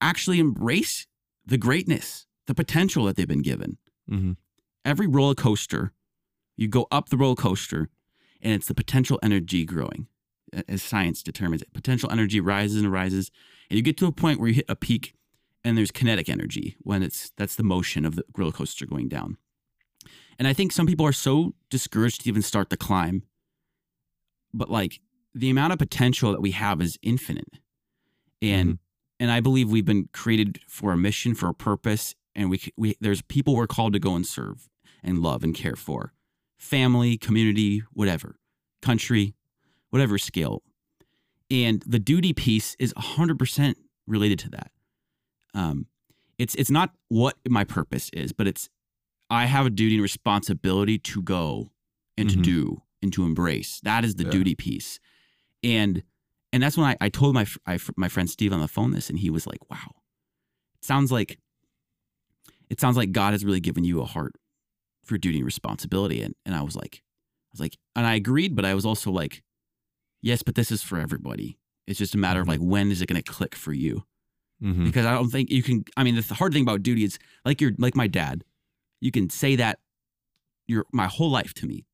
actually 0.00 0.38
embrace 0.38 1.06
the 1.44 1.58
greatness, 1.58 2.26
the 2.46 2.54
potential 2.54 3.04
that 3.06 3.16
they've 3.16 3.26
been 3.26 3.42
given. 3.42 3.78
Mm-hmm. 4.10 4.32
Every 4.84 5.06
roller 5.06 5.34
coaster, 5.34 5.92
you 6.56 6.68
go 6.68 6.86
up 6.90 7.08
the 7.08 7.16
roller 7.16 7.34
coaster 7.34 7.88
and 8.40 8.52
it's 8.52 8.66
the 8.66 8.74
potential 8.74 9.18
energy 9.22 9.64
growing 9.64 10.06
as 10.68 10.82
science 10.82 11.22
determines 11.22 11.62
it. 11.62 11.72
Potential 11.72 12.10
energy 12.10 12.40
rises 12.40 12.76
and 12.82 12.92
rises, 12.92 13.30
and 13.70 13.76
you 13.76 13.82
get 13.82 13.96
to 13.98 14.06
a 14.06 14.12
point 14.12 14.38
where 14.38 14.48
you 14.48 14.56
hit 14.56 14.66
a 14.68 14.76
peak 14.76 15.14
and 15.64 15.78
there's 15.78 15.90
kinetic 15.90 16.28
energy 16.28 16.76
when 16.80 17.02
it's 17.02 17.32
that's 17.36 17.54
the 17.54 17.62
motion 17.62 18.04
of 18.04 18.16
the 18.16 18.24
roller 18.36 18.52
coaster 18.52 18.86
going 18.86 19.08
down. 19.08 19.38
And 20.38 20.48
I 20.48 20.52
think 20.52 20.72
some 20.72 20.86
people 20.86 21.06
are 21.06 21.12
so 21.12 21.54
discouraged 21.70 22.22
to 22.22 22.28
even 22.28 22.42
start 22.42 22.70
the 22.70 22.76
climb. 22.76 23.22
But 24.52 24.70
like 24.70 25.00
the 25.34 25.50
amount 25.50 25.72
of 25.72 25.78
potential 25.78 26.32
that 26.32 26.42
we 26.42 26.52
have 26.52 26.80
is 26.80 26.98
infinite. 27.02 27.58
And 28.40 28.68
mm-hmm. 28.68 28.76
and 29.20 29.30
I 29.30 29.40
believe 29.40 29.70
we've 29.70 29.84
been 29.84 30.08
created 30.12 30.60
for 30.68 30.92
a 30.92 30.96
mission, 30.96 31.34
for 31.34 31.48
a 31.48 31.54
purpose, 31.54 32.14
and 32.34 32.50
we 32.50 32.60
we 32.76 32.96
there's 33.00 33.22
people 33.22 33.54
we're 33.54 33.66
called 33.66 33.92
to 33.92 33.98
go 33.98 34.14
and 34.14 34.26
serve 34.26 34.68
and 35.02 35.18
love 35.18 35.42
and 35.42 35.54
care 35.54 35.76
for. 35.76 36.12
Family, 36.58 37.16
community, 37.16 37.82
whatever. 37.92 38.36
Country, 38.80 39.34
whatever 39.90 40.18
scale. 40.18 40.62
And 41.50 41.82
the 41.86 41.98
duty 41.98 42.32
piece 42.32 42.76
is 42.78 42.94
100% 42.94 43.74
related 44.06 44.38
to 44.40 44.50
that. 44.50 44.70
Um, 45.54 45.86
it's 46.38 46.54
it's 46.54 46.70
not 46.70 46.90
what 47.08 47.36
my 47.48 47.64
purpose 47.64 48.10
is, 48.12 48.32
but 48.32 48.46
it's 48.46 48.68
I 49.32 49.46
have 49.46 49.64
a 49.64 49.70
duty 49.70 49.94
and 49.94 50.02
responsibility 50.02 50.98
to 50.98 51.22
go 51.22 51.70
and 52.18 52.28
mm-hmm. 52.28 52.42
to 52.42 52.44
do 52.44 52.82
and 53.00 53.10
to 53.14 53.24
embrace. 53.24 53.80
That 53.82 54.04
is 54.04 54.16
the 54.16 54.24
yeah. 54.24 54.30
duty 54.30 54.54
piece, 54.54 55.00
and 55.64 56.02
and 56.52 56.62
that's 56.62 56.76
when 56.76 56.86
I, 56.86 56.96
I 57.00 57.08
told 57.08 57.34
my 57.34 57.46
I, 57.66 57.78
my 57.96 58.08
friend 58.08 58.28
Steve 58.28 58.52
on 58.52 58.60
the 58.60 58.68
phone 58.68 58.90
this, 58.90 59.08
and 59.08 59.18
he 59.18 59.30
was 59.30 59.46
like, 59.46 59.70
"Wow, 59.70 60.02
it 60.74 60.84
sounds 60.84 61.10
like 61.10 61.38
it 62.68 62.78
sounds 62.78 62.98
like 62.98 63.12
God 63.12 63.32
has 63.32 63.42
really 63.42 63.60
given 63.60 63.84
you 63.84 64.02
a 64.02 64.04
heart 64.04 64.34
for 65.02 65.16
duty 65.16 65.38
and 65.38 65.46
responsibility." 65.46 66.20
And 66.20 66.34
and 66.44 66.54
I 66.54 66.60
was 66.60 66.76
like, 66.76 67.02
I 67.02 67.50
was 67.52 67.60
like, 67.60 67.78
and 67.96 68.06
I 68.06 68.16
agreed, 68.16 68.54
but 68.54 68.66
I 68.66 68.74
was 68.74 68.84
also 68.84 69.10
like, 69.10 69.42
yes, 70.20 70.42
but 70.42 70.56
this 70.56 70.70
is 70.70 70.82
for 70.82 70.98
everybody. 70.98 71.58
It's 71.86 71.98
just 71.98 72.14
a 72.14 72.18
matter 72.18 72.40
of 72.40 72.48
mm-hmm. 72.48 72.62
like 72.62 72.70
when 72.70 72.90
is 72.90 73.00
it 73.00 73.06
going 73.06 73.20
to 73.20 73.32
click 73.32 73.54
for 73.54 73.72
you? 73.72 74.04
mm-hmm. 74.62 74.84
because 74.84 75.06
I 75.06 75.12
don't 75.12 75.30
think 75.30 75.50
you 75.50 75.62
can. 75.62 75.84
I 75.96 76.04
mean, 76.04 76.16
the 76.16 76.34
hard 76.34 76.52
thing 76.52 76.62
about 76.62 76.82
duty 76.82 77.04
is 77.04 77.18
like 77.44 77.60
you're 77.60 77.72
like 77.78 77.96
my 77.96 78.06
dad. 78.06 78.44
You 79.02 79.10
can 79.10 79.28
say 79.28 79.56
that 79.56 79.80
your 80.66 80.86
my 80.92 81.06
whole 81.06 81.30
life 81.30 81.52
to 81.54 81.66
me, 81.66 81.84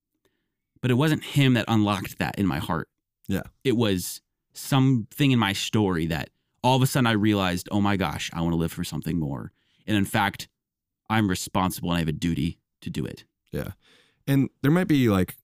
but 0.82 0.90
it 0.90 0.94
wasn't 0.94 1.24
him 1.24 1.54
that 1.54 1.64
unlocked 1.66 2.18
that 2.18 2.38
in 2.38 2.46
my 2.46 2.58
heart. 2.58 2.88
Yeah, 3.26 3.42
it 3.64 3.76
was 3.76 4.20
something 4.52 5.30
in 5.32 5.38
my 5.38 5.54
story 5.54 6.06
that 6.06 6.30
all 6.62 6.76
of 6.76 6.82
a 6.82 6.86
sudden 6.86 7.06
I 7.06 7.12
realized, 7.12 7.68
oh 7.72 7.80
my 7.80 7.96
gosh, 7.96 8.30
I 8.34 8.40
want 8.42 8.52
to 8.52 8.58
live 8.58 8.72
for 8.72 8.84
something 8.84 9.18
more. 9.18 9.52
And 9.86 9.96
in 9.96 10.04
fact, 10.04 10.48
I'm 11.08 11.28
responsible 11.28 11.90
and 11.90 11.96
I 11.96 12.00
have 12.00 12.08
a 12.08 12.12
duty 12.12 12.58
to 12.82 12.90
do 12.90 13.06
it. 13.06 13.24
Yeah. 13.52 13.70
And 14.26 14.50
there 14.62 14.70
might 14.70 14.88
be 14.88 15.08
like 15.08 15.36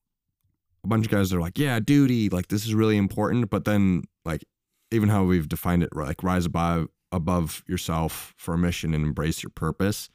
a 0.85 0.89
bunch 0.89 1.07
of 1.07 1.13
guys 1.13 1.31
that 1.31 1.37
are 1.37 1.41
like, 1.41 1.59
yeah, 1.59 1.81
duty, 1.81 2.29
like 2.29 2.49
this 2.49 2.67
is 2.67 2.75
really 2.75 2.99
important. 2.99 3.49
But 3.49 3.65
then, 3.65 4.03
like, 4.25 4.45
even 4.91 5.09
how 5.09 5.25
we've 5.25 5.49
defined 5.49 5.83
it, 5.83 5.97
like 5.97 6.23
rise 6.23 6.45
above 6.45 6.89
above 7.11 7.63
yourself 7.67 8.35
for 8.37 8.55
a 8.55 8.59
mission 8.59 8.93
and 8.93 9.05
embrace 9.05 9.43
your 9.43 9.51
purpose. 9.51 10.11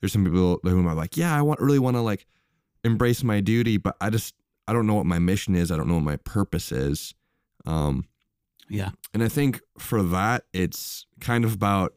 There's 0.00 0.12
some 0.12 0.24
people 0.24 0.60
whom 0.62 0.86
I'm 0.86 0.96
like, 0.96 1.16
yeah, 1.16 1.36
I 1.36 1.42
want 1.42 1.60
really 1.60 1.78
want 1.78 1.96
to 1.96 2.00
like 2.00 2.26
embrace 2.84 3.22
my 3.22 3.40
duty, 3.40 3.76
but 3.76 3.96
I 4.00 4.10
just 4.10 4.34
I 4.66 4.72
don't 4.72 4.86
know 4.86 4.94
what 4.94 5.06
my 5.06 5.18
mission 5.18 5.54
is. 5.54 5.70
I 5.70 5.76
don't 5.76 5.88
know 5.88 5.94
what 5.94 6.04
my 6.04 6.16
purpose 6.16 6.72
is. 6.72 7.14
Um, 7.66 8.04
yeah, 8.68 8.90
and 9.12 9.22
I 9.22 9.28
think 9.28 9.60
for 9.78 10.02
that, 10.02 10.44
it's 10.52 11.06
kind 11.20 11.44
of 11.44 11.54
about 11.54 11.94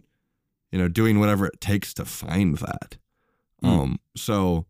you 0.71 0.79
know 0.79 0.87
doing 0.87 1.19
whatever 1.19 1.45
it 1.45 1.61
takes 1.61 1.93
to 1.95 2.05
find 2.05 2.57
that. 2.57 2.97
Mm. 3.63 3.69
Um, 3.69 3.99
so 4.17 4.65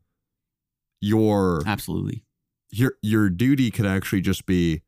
your 0.99 1.63
absolutely 1.65 2.23
your 2.69 2.93
your 3.01 3.29
duty 3.29 3.71
could 3.71 3.85
actually 3.85 4.21
just 4.21 4.45
be 4.45 4.81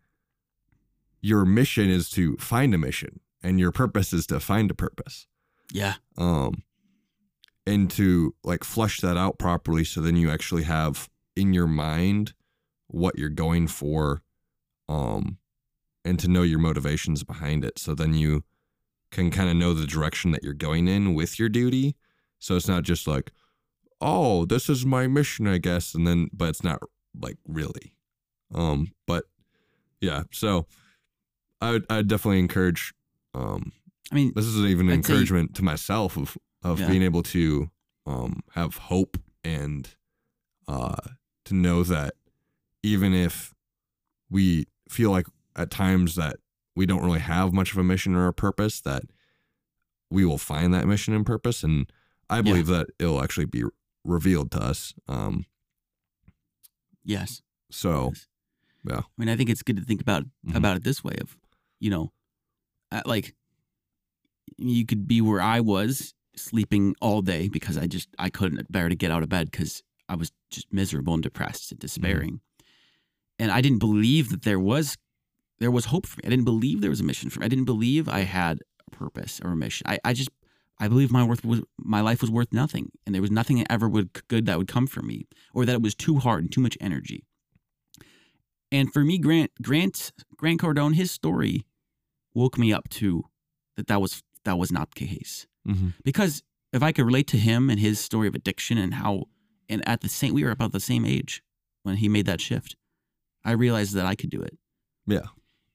your 1.21 1.45
mission 1.45 1.89
is 1.89 2.09
to 2.09 2.37
find 2.37 2.73
a 2.73 2.77
mission 2.77 3.19
and 3.41 3.59
your 3.59 3.71
purpose 3.71 4.13
is 4.13 4.27
to 4.27 4.39
find 4.39 4.69
a 4.71 4.73
purpose. 4.73 5.27
Yeah. 5.71 5.95
Um 6.17 6.63
and 7.65 7.89
to 7.91 8.35
like 8.43 8.63
flush 8.63 9.01
that 9.01 9.17
out 9.17 9.39
properly 9.39 9.83
so 9.83 10.01
then 10.01 10.15
you 10.15 10.29
actually 10.29 10.63
have 10.63 11.09
in 11.35 11.53
your 11.53 11.67
mind 11.67 12.33
what 12.87 13.17
you're 13.17 13.29
going 13.29 13.67
for 13.67 14.21
um 14.87 15.37
and 16.05 16.19
to 16.19 16.27
know 16.27 16.43
your 16.43 16.59
motivations 16.59 17.23
behind 17.23 17.65
it. 17.65 17.79
So 17.79 17.95
then 17.95 18.13
you 18.13 18.43
can 19.11 19.31
kind 19.31 19.49
of 19.49 19.55
know 19.55 19.73
the 19.73 19.87
direction 19.87 20.31
that 20.31 20.43
you're 20.43 20.53
going 20.53 20.87
in 20.87 21.15
with 21.15 21.39
your 21.39 21.49
duty. 21.49 21.95
So 22.37 22.55
it's 22.55 22.67
not 22.67 22.83
just 22.83 23.07
like 23.07 23.31
oh 24.01 24.45
this 24.45 24.69
is 24.69 24.85
my 24.85 25.07
mission 25.07 25.47
i 25.47 25.57
guess 25.57 25.95
and 25.95 26.05
then 26.05 26.27
but 26.33 26.49
it's 26.49 26.63
not 26.63 26.79
like 27.19 27.37
really. 27.47 27.95
Um 28.53 28.91
but 29.07 29.25
yeah 29.99 30.23
so 30.31 30.67
i 31.61 31.71
would 31.71 31.85
i 31.89 32.01
definitely 32.01 32.39
encourage 32.39 32.93
um, 33.33 33.73
I 34.11 34.15
mean, 34.15 34.31
this 34.33 34.45
is 34.45 34.63
even 34.65 34.87
an 34.87 34.93
encouragement 34.93 35.55
to 35.55 35.63
myself 35.63 36.15
of 36.15 36.37
of 36.65 36.79
yeah. 36.79 36.87
being 36.87 37.03
able 37.03 37.21
to 37.21 37.69
um, 38.07 38.41
have 38.55 38.75
hope 38.75 39.17
and 39.43 39.87
uh, 40.67 40.95
to 41.45 41.53
know 41.53 41.83
that 41.83 42.15
even 42.81 43.13
if 43.13 43.53
we 44.31 44.65
feel 44.89 45.11
like 45.11 45.27
at 45.55 45.69
times 45.69 46.15
that 46.15 46.37
we 46.75 46.87
don't 46.87 47.03
really 47.03 47.19
have 47.19 47.53
much 47.53 47.71
of 47.71 47.77
a 47.77 47.83
mission 47.83 48.15
or 48.15 48.27
a 48.27 48.33
purpose, 48.33 48.81
that 48.81 49.03
we 50.09 50.25
will 50.25 50.39
find 50.39 50.73
that 50.73 50.87
mission 50.87 51.13
and 51.13 51.23
purpose, 51.23 51.63
and 51.63 51.91
I 52.31 52.41
believe 52.41 52.67
yeah. 52.67 52.79
that 52.79 52.87
it'll 52.97 53.21
actually 53.21 53.45
be 53.45 53.63
revealed 54.03 54.51
to 54.51 54.59
us. 54.61 54.95
Um, 55.07 55.45
yes. 57.03 57.43
So, 57.69 58.11
yes. 58.13 58.27
yeah. 58.89 58.99
I 58.99 59.03
mean, 59.17 59.29
I 59.29 59.35
think 59.35 59.51
it's 59.51 59.61
good 59.61 59.77
to 59.77 59.83
think 59.83 60.01
about 60.01 60.23
mm-hmm. 60.23 60.57
about 60.57 60.77
it 60.77 60.83
this 60.83 61.03
way: 61.03 61.15
of 61.21 61.37
you 61.79 61.91
know, 61.91 62.11
like 63.05 63.35
you 64.57 64.85
could 64.85 65.07
be 65.07 65.21
where 65.21 65.41
I 65.41 65.59
was 65.59 66.15
sleeping 66.37 66.95
all 67.01 67.21
day 67.21 67.47
because 67.47 67.77
I 67.77 67.87
just 67.87 68.09
I 68.19 68.29
couldn't 68.29 68.71
bear 68.71 68.89
to 68.89 68.95
get 68.95 69.11
out 69.11 69.23
of 69.23 69.29
bed 69.29 69.51
because 69.51 69.83
I 70.07 70.15
was 70.15 70.31
just 70.49 70.71
miserable 70.71 71.13
and 71.13 71.23
depressed 71.23 71.71
and 71.71 71.79
mm-hmm. 71.79 71.85
despairing. 71.85 72.29
Mm-hmm. 72.29 72.65
And 73.39 73.51
I 73.51 73.61
didn't 73.61 73.79
believe 73.79 74.29
that 74.29 74.43
there 74.43 74.59
was 74.59 74.97
there 75.59 75.71
was 75.71 75.85
hope 75.85 76.05
for 76.05 76.17
me. 76.17 76.23
I 76.25 76.29
didn't 76.29 76.45
believe 76.45 76.81
there 76.81 76.89
was 76.89 77.01
a 77.01 77.05
mission 77.05 77.29
for 77.29 77.39
me. 77.39 77.45
I 77.45 77.49
didn't 77.49 77.65
believe 77.65 78.07
I 78.07 78.21
had 78.21 78.59
a 78.87 78.95
purpose 78.95 79.41
or 79.43 79.51
a 79.51 79.55
mission. 79.55 79.87
I, 79.87 79.97
I 80.03 80.13
just 80.13 80.29
I 80.79 80.87
believe 80.87 81.11
my 81.11 81.23
worth 81.23 81.45
was 81.45 81.61
my 81.77 82.01
life 82.01 82.21
was 82.21 82.31
worth 82.31 82.51
nothing, 82.51 82.91
and 83.05 83.15
there 83.15 83.21
was 83.21 83.31
nothing 83.31 83.57
that 83.57 83.71
ever 83.71 83.87
would 83.87 84.27
good 84.27 84.45
that 84.45 84.57
would 84.57 84.67
come 84.67 84.87
from 84.87 85.07
me, 85.07 85.27
or 85.53 85.65
that 85.65 85.75
it 85.75 85.81
was 85.81 85.95
too 85.95 86.19
hard 86.19 86.43
and 86.43 86.51
too 86.51 86.61
much 86.61 86.77
energy. 86.81 87.23
And 88.71 88.91
for 88.91 89.03
me, 89.03 89.17
Grant 89.17 89.51
Grant 89.61 90.11
Grant 90.35 90.61
Cardone, 90.61 90.95
his 90.95 91.11
story 91.11 91.65
woke 92.33 92.57
me 92.57 92.73
up 92.73 92.89
to 92.89 93.23
that 93.77 93.87
that 93.87 94.01
was 94.01 94.21
that 94.43 94.57
was 94.57 94.71
not 94.71 94.93
the 94.93 95.07
case 95.07 95.47
hmm 95.65 95.89
because 96.03 96.43
if 96.73 96.83
I 96.83 96.91
could 96.91 97.05
relate 97.05 97.27
to 97.27 97.37
him 97.37 97.69
and 97.69 97.79
his 97.79 97.99
story 97.99 98.27
of 98.27 98.35
addiction 98.35 98.77
and 98.77 98.95
how 98.95 99.25
and 99.69 99.87
at 99.87 100.01
the 100.01 100.09
same 100.09 100.33
we 100.33 100.43
were 100.43 100.51
about 100.51 100.73
the 100.73 100.79
same 100.79 101.05
age 101.05 101.41
when 101.83 101.97
he 101.97 102.09
made 102.09 102.25
that 102.25 102.41
shift, 102.41 102.75
I 103.43 103.51
realized 103.51 103.93
that 103.93 104.05
I 104.05 104.15
could 104.15 104.29
do 104.29 104.41
it. 104.41 104.57
Yeah. 105.07 105.27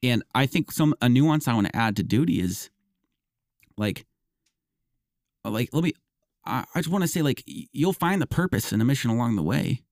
And 0.02 0.22
I 0.34 0.46
think 0.46 0.72
some 0.72 0.94
a 1.00 1.08
nuance 1.08 1.48
I 1.48 1.54
want 1.54 1.68
to 1.68 1.76
add 1.76 1.96
to 1.96 2.02
duty 2.02 2.40
is 2.40 2.70
like 3.76 4.06
like 5.44 5.70
let 5.72 5.84
me 5.84 5.92
I, 6.44 6.64
I 6.74 6.80
just 6.80 6.90
want 6.90 7.02
to 7.02 7.08
say 7.08 7.22
like 7.22 7.42
you'll 7.46 7.92
find 7.92 8.20
the 8.20 8.26
purpose 8.26 8.72
and 8.72 8.80
the 8.80 8.84
mission 8.84 9.10
along 9.10 9.36
the 9.36 9.42
way. 9.42 9.82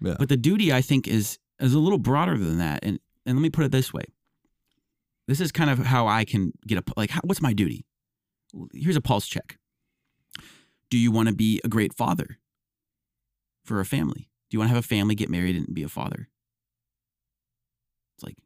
Yeah. 0.00 0.16
But 0.18 0.28
the 0.28 0.36
duty 0.36 0.72
I 0.72 0.80
think 0.80 1.08
is 1.08 1.38
is 1.60 1.74
a 1.74 1.78
little 1.78 1.98
broader 1.98 2.38
than 2.38 2.58
that. 2.58 2.80
And 2.82 3.00
and 3.26 3.36
let 3.36 3.42
me 3.42 3.50
put 3.50 3.64
it 3.64 3.72
this 3.72 3.92
way. 3.92 4.04
This 5.26 5.40
is 5.40 5.52
kind 5.52 5.68
of 5.68 5.80
how 5.80 6.06
I 6.06 6.24
can 6.24 6.52
get 6.66 6.78
a 6.78 6.84
like 6.96 7.10
how, 7.10 7.20
what's 7.24 7.42
my 7.42 7.52
duty? 7.52 7.84
Here's 8.72 8.96
a 8.96 9.00
pulse 9.00 9.26
check. 9.26 9.58
Do 10.90 10.98
you 10.98 11.10
want 11.12 11.28
to 11.28 11.34
be 11.34 11.60
a 11.64 11.68
great 11.68 11.94
father 11.94 12.38
for 13.64 13.80
a 13.80 13.84
family? 13.84 14.28
Do 14.50 14.54
you 14.54 14.58
want 14.58 14.70
to 14.70 14.74
have 14.74 14.84
a 14.84 14.86
family, 14.88 15.14
get 15.14 15.28
married, 15.28 15.56
and 15.56 15.72
be 15.74 15.82
a 15.82 15.88
father? 15.88 16.28
It's 18.16 18.24
like, 18.24 18.36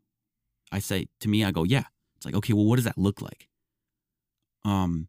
I 0.73 0.81
say 0.81 1.07
to 1.21 1.29
me, 1.29 1.45
I 1.45 1.51
go, 1.53 1.63
yeah. 1.65 1.85
It's 2.17 2.27
like, 2.27 2.35
okay, 2.35 2.53
well, 2.53 2.65
what 2.65 2.77
does 2.77 2.85
that 2.85 2.99
look 2.99 3.21
like? 3.23 3.49
Um, 4.65 5.09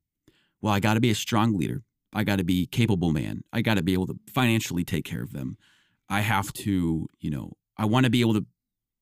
well, 0.62 0.74
I 0.74 0.80
got 0.80 0.94
to 0.96 1.00
be 1.00 1.12
a 1.12 1.16
strong 1.16 1.56
leader. 1.58 1.84
I 2.13 2.24
got 2.24 2.38
to 2.38 2.44
be 2.44 2.68
capable 2.68 3.12
man. 3.12 3.44
I 3.52 3.62
got 3.62 3.76
to 3.76 3.82
be 3.84 3.94
able 3.94 4.08
to 4.08 4.20
financially 4.32 4.84
take 4.84 5.06
care 5.06 5.24
of 5.24 5.34
them. 5.34 5.58
I 6.10 6.22
have 6.22 6.54
to, 6.54 7.08
you 7.20 7.30
know, 7.32 7.54
I 7.78 7.86
want 7.86 8.04
to 8.06 8.10
be 8.12 8.22
able 8.22 8.36
to 8.36 8.46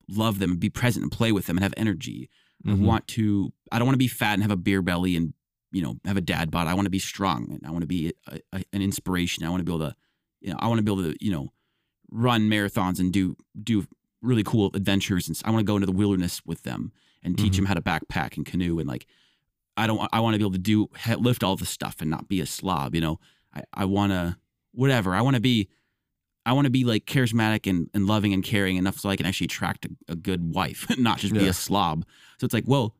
love 0.07 0.39
them 0.39 0.51
and 0.51 0.59
be 0.59 0.69
present 0.69 1.03
and 1.03 1.11
play 1.11 1.31
with 1.31 1.45
them 1.45 1.57
and 1.57 1.63
have 1.63 1.73
energy. 1.75 2.29
I 2.65 2.69
Mhm. 2.71 2.79
want 2.81 3.07
to. 3.09 3.51
I 3.71 3.79
don't 3.79 3.87
want 3.87 3.95
to 3.95 3.99
be 3.99 4.07
fat 4.07 4.33
and 4.35 4.43
have 4.43 4.51
a 4.51 4.55
beer 4.57 4.81
belly 4.81 5.15
and 5.15 5.33
you 5.71 5.81
know 5.81 5.95
have 6.05 6.17
a 6.17 6.21
dad 6.21 6.51
bod. 6.51 6.67
I 6.67 6.73
want 6.73 6.85
to 6.85 6.89
be 6.91 6.99
strong 6.99 7.49
and 7.51 7.61
I 7.65 7.71
want 7.71 7.81
to 7.81 7.87
be 7.87 8.13
a, 8.27 8.39
a, 8.53 8.63
an 8.73 8.81
inspiration. 8.81 9.43
I 9.43 9.49
want 9.49 9.59
to 9.61 9.63
be 9.65 9.71
able 9.75 9.89
to, 9.89 9.95
you 10.41 10.51
know, 10.51 10.57
I 10.59 10.67
want 10.67 10.79
to 10.79 10.83
be 10.83 10.91
able 10.91 11.03
to, 11.11 11.15
you 11.25 11.31
know, 11.31 11.51
run 12.11 12.49
marathons 12.49 12.99
and 12.99 13.11
do 13.11 13.35
do 13.61 13.85
really 14.21 14.43
cool 14.43 14.69
adventures. 14.73 15.27
And 15.27 15.39
I 15.45 15.51
want 15.51 15.61
to 15.61 15.65
go 15.71 15.75
into 15.75 15.85
the 15.87 15.91
wilderness 15.91 16.41
with 16.45 16.63
them 16.63 16.91
and 17.23 17.37
teach 17.37 17.53
Mhm. 17.53 17.57
them 17.57 17.65
how 17.65 17.73
to 17.75 17.81
backpack 17.81 18.37
and 18.37 18.45
canoe 18.45 18.79
and 18.79 18.87
like. 18.87 19.05
I 19.77 19.87
don't. 19.87 20.07
I 20.11 20.19
want 20.19 20.33
to 20.33 20.37
be 20.37 20.43
able 20.43 20.51
to 20.51 20.57
do 20.59 20.89
lift 21.17 21.43
all 21.43 21.55
the 21.55 21.65
stuff 21.65 22.01
and 22.01 22.09
not 22.11 22.27
be 22.27 22.41
a 22.41 22.45
slob. 22.45 22.93
You 22.93 23.01
know. 23.01 23.19
I 23.55 23.61
I 23.73 23.85
want 23.85 24.11
to 24.11 24.37
whatever. 24.73 25.15
I 25.15 25.21
want 25.21 25.35
to 25.35 25.41
be. 25.41 25.69
I 26.45 26.51
want 26.53 26.65
to 26.65 26.69
be 26.71 26.83
like 26.83 27.05
charismatic 27.05 27.69
and, 27.69 27.89
and 27.93 28.05
loving 28.05 28.33
and 28.33 28.43
caring 28.43 28.75
enough 28.75 28.99
so 28.99 29.09
I 29.09 29.15
can 29.15 29.25
actually 29.25 29.45
attract 29.45 29.85
a, 29.85 29.89
a 30.09 30.15
good 30.15 30.53
wife, 30.53 30.87
and 30.89 30.99
not 31.03 31.19
just 31.19 31.33
be 31.33 31.39
Yeah. 31.41 31.49
a 31.49 31.53
slob. 31.53 32.03
So 32.37 32.45
it's 32.45 32.53
like, 32.53 32.65
well, 32.67 32.95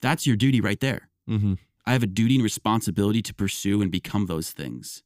that's 0.00 0.26
your 0.26 0.36
duty 0.36 0.60
right 0.62 0.80
there. 0.80 1.10
Mhm. 1.28 1.58
I 1.86 1.92
have 1.92 2.02
a 2.02 2.06
duty 2.08 2.34
and 2.34 2.44
responsibility 2.44 3.22
to 3.22 3.34
pursue 3.34 3.80
and 3.82 3.90
become 3.90 4.26
those 4.26 4.50
things. 4.50 5.02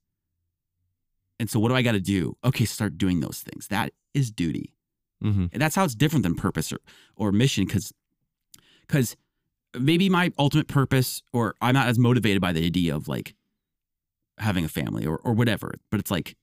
And 1.39 1.49
so, 1.51 1.59
what 1.61 1.69
do 1.69 1.75
I 1.75 1.83
got 1.83 1.93
to 1.93 2.01
do? 2.01 2.37
Okay, 2.45 2.65
start 2.65 2.99
doing 2.99 3.21
those 3.21 3.41
things. 3.41 3.69
That 3.69 3.93
is 4.15 4.31
duty. 4.31 4.75
Mhm. 5.23 5.51
And 5.53 5.61
that's 5.61 5.75
how 5.77 5.85
it's 5.85 5.95
different 5.95 6.23
than 6.23 6.35
purpose 6.35 6.73
or, 6.73 6.79
or 7.17 7.33
mission 7.33 7.67
because 7.67 7.93
because 8.87 9.17
maybe 9.79 10.09
my 10.09 10.33
ultimate 10.39 10.67
purpose 10.69 11.23
or 11.33 11.55
I'm 11.61 11.75
not 11.75 11.89
as 11.89 11.99
motivated 11.99 12.41
by 12.41 12.53
the 12.53 12.65
idea 12.65 12.95
of 12.97 13.07
like 13.09 13.35
having 14.39 14.65
a 14.65 14.69
family 14.69 15.07
or, 15.07 15.19
or 15.19 15.33
whatever. 15.35 15.75
But 15.91 16.01
it's 16.01 16.11
like, 16.11 16.37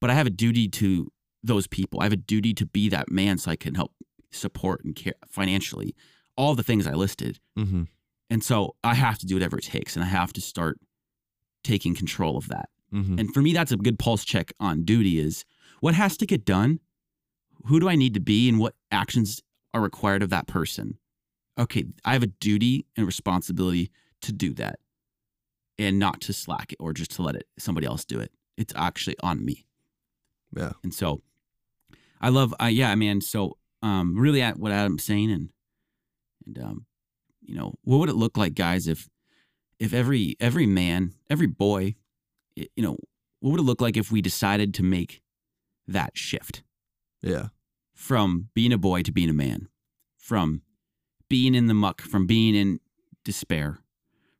but 0.00 0.10
I 0.10 0.14
have 0.14 0.26
a 0.26 0.30
duty 0.30 0.68
to 0.68 1.10
those 1.42 1.66
people. 1.66 2.00
I 2.00 2.04
have 2.04 2.12
a 2.12 2.16
duty 2.16 2.52
to 2.54 2.66
be 2.66 2.88
that 2.90 3.10
man 3.10 3.38
so 3.38 3.50
I 3.50 3.56
can 3.56 3.74
help 3.74 3.92
support 4.30 4.84
and 4.84 4.94
care 4.94 5.14
financially 5.26 5.94
all 6.36 6.54
the 6.54 6.62
things 6.62 6.86
I 6.86 6.92
listed. 6.92 7.40
Mhm. 7.58 7.88
And 8.30 8.42
so 8.44 8.76
I 8.84 8.94
have 8.94 9.18
to 9.18 9.26
do 9.26 9.34
whatever 9.36 9.58
it 9.58 9.64
takes 9.64 9.96
and 9.96 10.04
I 10.04 10.08
have 10.08 10.32
to 10.34 10.40
start 10.40 10.78
taking 11.64 11.94
control 11.94 12.36
of 12.36 12.48
that. 12.48 12.68
Mhm. 12.92 13.18
And 13.18 13.32
for 13.34 13.42
me, 13.42 13.52
that's 13.52 13.72
a 13.72 13.76
good 13.76 13.98
pulse 13.98 14.24
check 14.24 14.52
on 14.60 14.84
duty 14.84 15.18
is 15.18 15.44
what 15.80 15.94
has 15.94 16.16
to 16.18 16.26
get 16.26 16.44
done? 16.44 16.80
Who 17.66 17.80
do 17.80 17.88
I 17.88 17.96
need 17.96 18.14
to 18.14 18.20
be 18.20 18.48
and 18.48 18.58
what 18.58 18.74
actions 18.90 19.42
are 19.74 19.80
required 19.80 20.22
of 20.22 20.30
that 20.30 20.46
person? 20.46 20.98
Okay, 21.58 21.84
I 22.04 22.12
have 22.12 22.22
a 22.22 22.28
duty 22.28 22.86
and 22.96 23.04
responsibility 23.06 23.90
to 24.22 24.32
do 24.32 24.54
that 24.54 24.78
and 25.78 25.98
not 25.98 26.20
to 26.22 26.32
slack 26.32 26.72
it 26.72 26.76
or 26.80 26.92
just 26.92 27.10
to 27.12 27.22
let 27.22 27.34
it 27.34 27.48
somebody 27.58 27.86
else 27.86 28.04
do 28.04 28.20
it. 28.20 28.32
It's 28.56 28.72
actually 28.76 29.16
on 29.22 29.44
me. 29.44 29.66
Yeah. 30.56 30.72
And 30.82 30.94
so 30.94 31.22
I 32.20 32.28
love, 32.30 32.54
uh, 32.60 32.66
yeah, 32.66 32.94
man. 32.94 33.20
So 33.20 33.58
um, 33.82 34.16
really 34.18 34.40
at 34.42 34.58
what 34.58 34.72
Adam's 34.72 35.04
saying 35.04 35.30
and, 35.30 35.52
and, 36.46 36.58
um, 36.58 36.86
you 37.48 37.54
know, 37.54 37.74
what 37.82 37.98
would 37.98 38.08
it 38.10 38.14
look 38.16 38.36
like 38.36 38.54
guys 38.54 38.86
if, 38.86 39.08
if 39.78 39.94
every, 39.94 40.36
every 40.38 40.66
man, 40.66 41.14
every 41.30 41.46
boy, 41.46 41.94
you 42.54 42.68
know, 42.82 42.96
what 43.40 43.52
would 43.52 43.60
it 43.60 43.64
look 43.64 43.80
like 43.80 43.96
if 43.96 44.12
we 44.12 44.20
decided 44.20 44.74
to 44.74 44.82
make 44.82 45.22
that 45.86 46.16
shift 46.16 46.62
Yeah. 47.22 47.48
from 47.94 48.50
being 48.54 48.72
a 48.72 48.78
boy 48.78 49.02
to 49.02 49.12
being 49.12 49.30
a 49.30 49.34
man, 49.34 49.68
from 50.16 50.62
being 51.28 51.54
in 51.54 51.66
the 51.66 51.74
muck, 51.74 52.02
from 52.02 52.26
being 52.26 52.54
in 52.54 52.80
despair, 53.24 53.78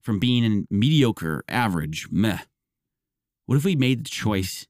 from 0.01 0.19
being 0.19 0.45
in 0.45 0.67
mediocre, 0.71 1.45
average, 1.49 2.09
meh. 2.11 2.41
What 3.47 3.57
if 3.57 3.65
we 3.65 3.77
made 3.77 4.05
the 4.05 4.11
choice 4.11 4.67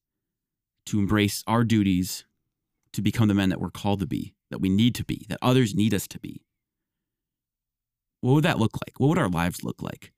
to 0.86 0.98
embrace 1.00 1.42
our 1.46 1.64
duties 1.64 2.24
to 2.92 3.02
become 3.02 3.28
the 3.28 3.34
men 3.34 3.48
that 3.48 3.60
we're 3.60 3.70
called 3.70 4.00
to 4.00 4.06
be, 4.06 4.34
that 4.50 4.60
we 4.60 4.68
need 4.68 4.94
to 4.96 5.04
be, 5.04 5.26
that 5.28 5.38
others 5.42 5.74
need 5.74 5.92
us 5.94 6.06
to 6.08 6.20
be? 6.20 6.44
What 8.20 8.34
would 8.34 8.44
that 8.44 8.58
look 8.58 8.76
like? 8.84 8.98
What 8.98 9.08
would 9.08 9.18
our 9.18 9.28
lives 9.28 9.62
look 9.62 9.82
like? 9.82 10.12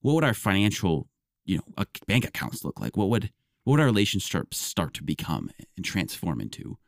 What 0.00 0.14
would 0.14 0.24
our 0.24 0.34
financial, 0.34 1.08
you 1.44 1.58
know, 1.58 1.84
bank 2.06 2.26
accounts 2.26 2.64
look 2.64 2.80
like? 2.80 2.96
What 2.96 3.08
would 3.08 3.30
what 3.64 3.72
would 3.72 3.80
our 3.80 3.86
relationships 3.86 4.58
start 4.58 4.92
to 4.94 5.04
become 5.04 5.50
and 5.76 5.84
transform 5.84 6.40
into? 6.40 6.78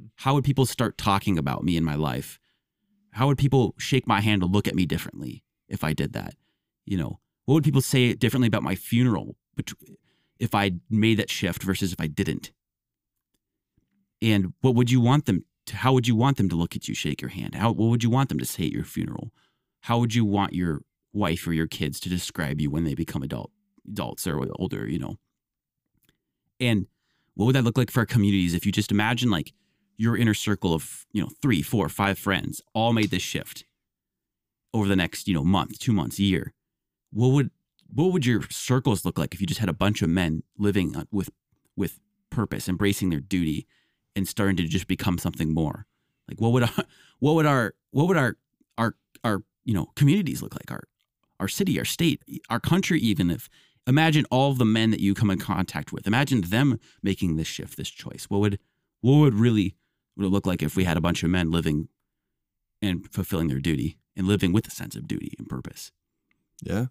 Mm-hmm. 0.00 0.06
How 0.16 0.34
would 0.34 0.44
people 0.44 0.64
start 0.64 0.96
talking 0.96 1.38
about 1.38 1.64
me 1.64 1.76
in 1.76 1.84
my 1.84 1.96
life? 1.96 2.38
How 3.12 3.26
would 3.26 3.38
people 3.38 3.74
shake 3.78 4.06
my 4.06 4.20
hand 4.20 4.42
to 4.42 4.46
look 4.46 4.68
at 4.68 4.76
me 4.76 4.86
differently 4.86 5.42
if 5.68 5.82
I 5.82 5.92
did 5.92 6.12
that? 6.12 6.34
You 6.86 6.98
know, 6.98 7.18
what 7.46 7.54
would 7.54 7.64
people 7.64 7.80
say 7.80 8.14
differently 8.14 8.46
about 8.46 8.62
my 8.62 8.76
funeral 8.76 9.34
if 10.38 10.54
I 10.54 10.72
made 10.88 11.18
that 11.18 11.30
shift 11.30 11.64
versus 11.64 11.92
if 11.92 12.00
I 12.00 12.06
didn't? 12.06 12.52
And 14.22 14.52
what 14.60 14.74
would 14.76 14.90
you 14.90 15.00
want 15.00 15.26
them 15.26 15.44
to, 15.66 15.76
how 15.76 15.92
would 15.92 16.06
you 16.06 16.14
want 16.14 16.36
them 16.36 16.48
to 16.48 16.56
look 16.56 16.76
at 16.76 16.86
you, 16.86 16.94
shake 16.94 17.20
your 17.20 17.30
hand? 17.30 17.56
How, 17.56 17.72
what 17.72 17.88
would 17.88 18.04
you 18.04 18.10
want 18.10 18.28
them 18.28 18.38
to 18.38 18.44
say 18.44 18.66
at 18.66 18.72
your 18.72 18.84
funeral? 18.84 19.32
How 19.80 19.98
would 19.98 20.14
you 20.14 20.24
want 20.24 20.52
your 20.52 20.82
wife 21.12 21.46
or 21.46 21.52
your 21.52 21.66
kids 21.66 22.00
to 22.00 22.08
describe 22.08 22.60
you 22.60 22.70
when 22.70 22.84
they 22.84 22.94
become 22.94 23.22
adult 23.22 23.50
adults 23.86 24.26
or 24.26 24.46
older, 24.58 24.88
you 24.88 24.98
know? 24.98 25.16
And 26.58 26.86
what 27.34 27.46
would 27.46 27.54
that 27.54 27.64
look 27.64 27.78
like 27.78 27.90
for 27.90 28.00
our 28.00 28.06
communities 28.06 28.54
if 28.54 28.66
you 28.66 28.72
just 28.72 28.92
imagine 28.92 29.30
like 29.30 29.52
your 29.96 30.16
inner 30.16 30.34
circle 30.34 30.74
of, 30.74 31.06
you 31.12 31.22
know, 31.22 31.30
three, 31.42 31.62
four, 31.62 31.88
five 31.88 32.18
friends 32.18 32.62
all 32.74 32.92
made 32.92 33.10
this 33.10 33.22
shift 33.22 33.64
over 34.72 34.86
the 34.86 34.96
next, 34.96 35.26
you 35.26 35.34
know, 35.34 35.44
month, 35.44 35.78
two 35.78 35.92
months, 35.92 36.18
year? 36.18 36.52
What 37.12 37.28
would 37.28 37.50
what 37.92 38.12
would 38.12 38.24
your 38.24 38.42
circles 38.50 39.04
look 39.04 39.18
like 39.18 39.34
if 39.34 39.40
you 39.40 39.46
just 39.46 39.60
had 39.60 39.68
a 39.68 39.74
bunch 39.74 40.00
of 40.00 40.08
men 40.08 40.42
living 40.58 40.94
with 41.10 41.30
with 41.76 41.98
purpose, 42.30 42.68
embracing 42.68 43.10
their 43.10 43.20
duty, 43.20 43.66
and 44.14 44.28
starting 44.28 44.56
to 44.56 44.64
just 44.64 44.86
become 44.86 45.18
something 45.18 45.52
more? 45.52 45.86
Like 46.28 46.40
what 46.40 46.52
would 46.52 46.62
our, 46.62 46.84
what 47.18 47.34
would 47.34 47.46
our 47.46 47.74
what 47.90 48.06
would 48.06 48.16
our 48.16 48.36
our 48.78 48.94
our 49.24 49.42
you 49.64 49.74
know 49.74 49.86
communities 49.96 50.42
look 50.42 50.54
like? 50.54 50.70
Our 50.70 50.84
our 51.38 51.48
city, 51.48 51.78
our 51.78 51.84
state, 51.84 52.22
our 52.50 52.60
country, 52.60 53.00
even 53.00 53.30
if 53.30 53.48
imagine 53.86 54.24
all 54.30 54.50
of 54.50 54.58
the 54.58 54.64
men 54.64 54.90
that 54.90 55.00
you 55.00 55.14
come 55.14 55.30
in 55.30 55.38
contact 55.38 55.92
with. 55.92 56.06
Imagine 56.06 56.42
them 56.42 56.78
making 57.02 57.36
this 57.36 57.48
shift, 57.48 57.76
this 57.76 57.90
choice. 57.90 58.26
What 58.28 58.40
would 58.40 58.58
what 59.00 59.18
would 59.18 59.34
really 59.34 59.76
would 60.16 60.26
it 60.26 60.30
look 60.30 60.46
like 60.46 60.62
if 60.62 60.76
we 60.76 60.84
had 60.84 60.96
a 60.96 61.00
bunch 61.00 61.22
of 61.22 61.30
men 61.30 61.50
living 61.50 61.88
and 62.82 63.10
fulfilling 63.12 63.48
their 63.48 63.60
duty 63.60 63.98
and 64.16 64.26
living 64.26 64.52
with 64.52 64.66
a 64.66 64.70
sense 64.70 64.96
of 64.96 65.08
duty 65.08 65.34
and 65.38 65.48
purpose? 65.48 65.92
Yeah. 66.62 66.86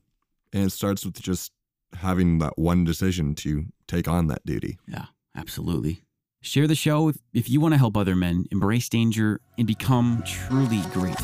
And 0.52 0.66
it 0.66 0.72
starts 0.72 1.06
with 1.06 1.22
just 1.22 1.52
having 1.94 2.40
that 2.40 2.58
one 2.58 2.84
decision 2.84 3.36
to 3.36 3.66
take 3.88 4.08
on 4.08 4.28
that 4.28 4.46
duty. 4.46 4.80
Yeah, 4.88 5.06
absolutely. 5.36 6.02
Share 6.42 6.68
the 6.68 6.76
show 6.76 7.10
if, 7.10 7.18
if 7.34 7.50
you 7.50 7.60
want 7.60 7.74
to 7.74 7.78
help 7.78 7.98
other 7.98 8.16
men 8.16 8.46
embrace 8.52 8.90
danger 8.90 9.42
and 9.58 9.68
become 9.68 10.24
truly 10.26 10.82
great. 10.94 11.20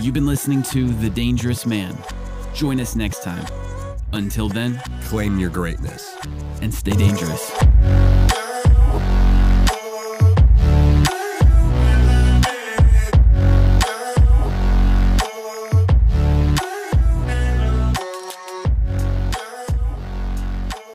You've 0.00 0.14
been 0.14 0.26
listening 0.26 0.62
to 0.64 0.88
The 0.94 1.08
Dangerous 1.08 1.64
Man. 1.66 1.96
Join 2.54 2.80
us 2.80 2.94
next 2.94 3.22
time. 3.22 3.44
Until 4.12 4.48
then, 4.48 4.80
Claim 5.04 5.38
your 5.38 5.50
greatness. 5.50 6.16
and 6.60 6.72
stay 6.72 6.92
dangerous. 6.92 7.52